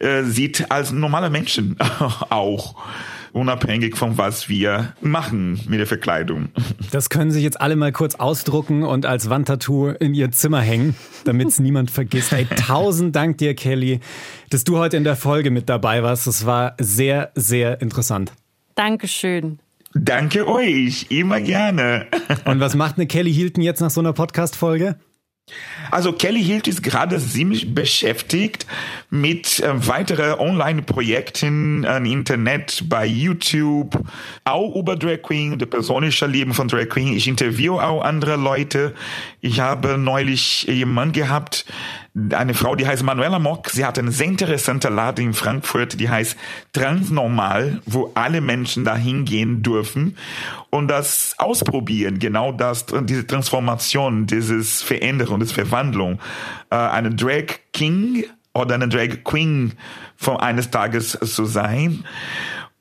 äh, 0.00 0.24
sieht 0.24 0.70
als 0.70 0.92
normale 0.92 1.30
Menschen 1.30 1.76
auch 2.30 2.76
unabhängig 3.32 3.96
von 3.96 4.18
was 4.18 4.48
wir 4.48 4.94
machen 5.00 5.60
mit 5.68 5.78
der 5.78 5.86
Verkleidung. 5.86 6.48
Das 6.90 7.10
können 7.10 7.30
sich 7.30 7.42
jetzt 7.42 7.60
alle 7.60 7.76
mal 7.76 7.92
kurz 7.92 8.16
ausdrucken 8.16 8.82
und 8.82 9.06
als 9.06 9.30
Wandtattoo 9.30 9.90
in 9.90 10.14
ihr 10.14 10.32
Zimmer 10.32 10.60
hängen, 10.60 10.96
damit 11.24 11.48
es 11.48 11.58
niemand 11.60 11.90
vergisst. 11.90 12.32
Ey, 12.32 12.46
tausend 12.46 13.14
Dank 13.14 13.38
dir, 13.38 13.54
Kelly, 13.54 14.00
dass 14.50 14.64
du 14.64 14.78
heute 14.78 14.96
in 14.96 15.04
der 15.04 15.16
Folge 15.16 15.50
mit 15.50 15.68
dabei 15.68 16.02
warst. 16.02 16.26
Das 16.26 16.46
war 16.46 16.74
sehr, 16.80 17.30
sehr 17.34 17.80
interessant. 17.80 18.32
Dankeschön. 18.74 19.58
Danke 19.92 20.46
euch, 20.46 21.06
immer 21.10 21.40
gerne. 21.40 22.06
Und 22.44 22.60
was 22.60 22.74
macht 22.74 22.96
eine 22.96 23.06
Kelly 23.06 23.32
Hilton 23.32 23.62
jetzt 23.62 23.80
nach 23.80 23.90
so 23.90 24.00
einer 24.00 24.12
Podcast-Folge? 24.12 24.96
Also 25.90 26.12
Kelly 26.12 26.42
Hilt 26.42 26.68
ist 26.68 26.82
gerade 26.82 27.18
ziemlich 27.18 27.74
beschäftigt 27.74 28.66
mit 29.10 29.60
äh, 29.60 29.86
weiteren 29.88 30.38
Online-Projekten 30.38 31.84
am 31.84 32.04
Internet, 32.04 32.84
bei 32.88 33.06
YouTube, 33.06 33.98
auch 34.44 34.76
über 34.76 34.96
Drag 34.96 35.22
Queen, 35.22 35.58
das 35.58 35.68
persönliche 35.68 36.26
Leben 36.26 36.54
von 36.54 36.68
Drag 36.68 36.88
Queen. 36.88 37.16
Ich 37.16 37.26
interviewe 37.28 37.82
auch 37.82 38.02
andere 38.02 38.36
Leute. 38.36 38.94
Ich 39.40 39.60
habe 39.60 39.98
neulich 39.98 40.64
jemanden 40.64 41.12
gehabt, 41.12 41.64
eine 42.32 42.54
Frau, 42.54 42.74
die 42.74 42.86
heißt 42.86 43.04
Manuela 43.04 43.38
Mock. 43.38 43.70
Sie 43.70 43.84
hat 43.84 43.98
einen 43.98 44.10
sehr 44.10 44.26
interessanten 44.26 44.94
Laden 44.94 45.26
in 45.26 45.32
Frankfurt, 45.32 46.00
die 46.00 46.08
heißt 46.08 46.36
Transnormal, 46.72 47.80
wo 47.86 48.10
alle 48.14 48.40
Menschen 48.40 48.84
da 48.84 48.96
hingehen 48.96 49.62
dürfen 49.62 50.16
und 50.70 50.88
das 50.88 51.34
ausprobieren. 51.38 52.18
Genau 52.18 52.52
das, 52.52 52.86
diese 53.02 53.26
Transformation, 53.26 54.26
dieses 54.26 54.82
Veränderung, 54.82 55.40
diese 55.40 55.54
Verwandlung. 55.54 56.18
Äh, 56.70 56.76
eine 56.76 57.10
Drag 57.10 57.46
King 57.72 58.24
oder 58.54 58.74
eine 58.74 58.88
Drag 58.88 59.22
Queen 59.24 59.72
von 60.16 60.36
eines 60.36 60.70
Tages 60.70 61.18
zu 61.22 61.44
sein 61.44 62.04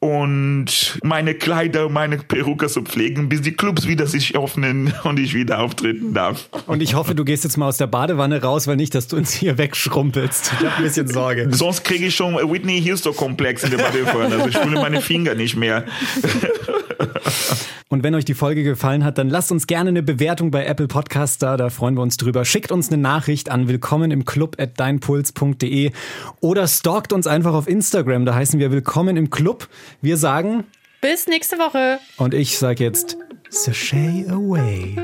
und 0.01 0.97
meine 1.03 1.33
Kleider, 1.35 1.89
meine 1.89 2.17
Perücke 2.19 2.67
zu 2.67 2.83
pflegen, 2.83 3.27
bis 3.27 3.41
die 3.41 3.51
Clubs 3.51 3.85
wieder 3.85 4.07
sich 4.07 4.35
öffnen 4.35 4.93
und 5.03 5.19
ich 5.19 5.33
wieder 5.33 5.59
auftreten 5.59 6.13
darf. 6.13 6.49
Und 6.67 6.81
ich 6.81 6.95
hoffe, 6.95 7.15
du 7.15 7.25
gehst 7.25 7.43
jetzt 7.43 7.57
mal 7.57 7.67
aus 7.67 7.77
der 7.77 7.87
Badewanne 7.87 8.41
raus, 8.41 8.65
weil 8.67 8.77
nicht, 8.77 8.95
dass 8.95 9.07
du 9.07 9.17
uns 9.17 9.33
hier 9.33 9.57
wegschrumpelst. 9.57 10.53
Ich 10.53 10.65
habe 10.65 10.77
ein 10.77 10.83
bisschen 10.83 11.07
Sorge. 11.07 11.49
Sonst 11.51 11.83
kriege 11.83 12.05
ich 12.05 12.15
schon 12.15 12.35
Whitney 12.35 12.79
Houston-Komplex 12.81 13.65
in 13.65 13.71
der 13.71 13.79
Badewanne. 13.79 14.35
Also 14.35 14.47
ich 14.47 14.57
fühle 14.57 14.79
meine 14.79 15.01
Finger 15.01 15.35
nicht 15.35 15.57
mehr. 15.57 15.85
Und 17.89 18.03
wenn 18.03 18.13
euch 18.15 18.25
die 18.25 18.33
Folge 18.33 18.63
gefallen 18.63 19.03
hat, 19.03 19.17
dann 19.17 19.29
lasst 19.29 19.51
uns 19.51 19.67
gerne 19.67 19.89
eine 19.89 20.03
Bewertung 20.03 20.51
bei 20.51 20.65
Apple 20.65 20.87
Podcast 20.87 21.41
da, 21.41 21.57
da 21.57 21.69
freuen 21.69 21.95
wir 21.95 22.01
uns 22.01 22.17
drüber. 22.17 22.45
Schickt 22.45 22.71
uns 22.71 22.89
eine 22.89 23.01
Nachricht 23.01 23.49
an 23.49 23.67
willkommen 23.67 24.11
im 24.11 24.25
Club 24.25 24.57
at 24.59 24.79
deinpuls.de 24.79 25.91
oder 26.39 26.67
stalkt 26.67 27.13
uns 27.13 27.27
einfach 27.27 27.53
auf 27.53 27.67
Instagram, 27.67 28.25
da 28.25 28.35
heißen 28.35 28.59
wir 28.59 28.71
willkommen 28.71 29.17
im 29.17 29.29
Club. 29.29 29.67
Wir 30.01 30.17
sagen 30.17 30.65
bis 31.01 31.27
nächste 31.27 31.57
Woche. 31.57 31.99
Und 32.17 32.33
ich 32.33 32.57
sage 32.57 32.83
jetzt 32.83 33.17
Sashay 33.49 34.25
away. 34.29 34.95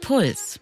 Puls. 0.00 0.59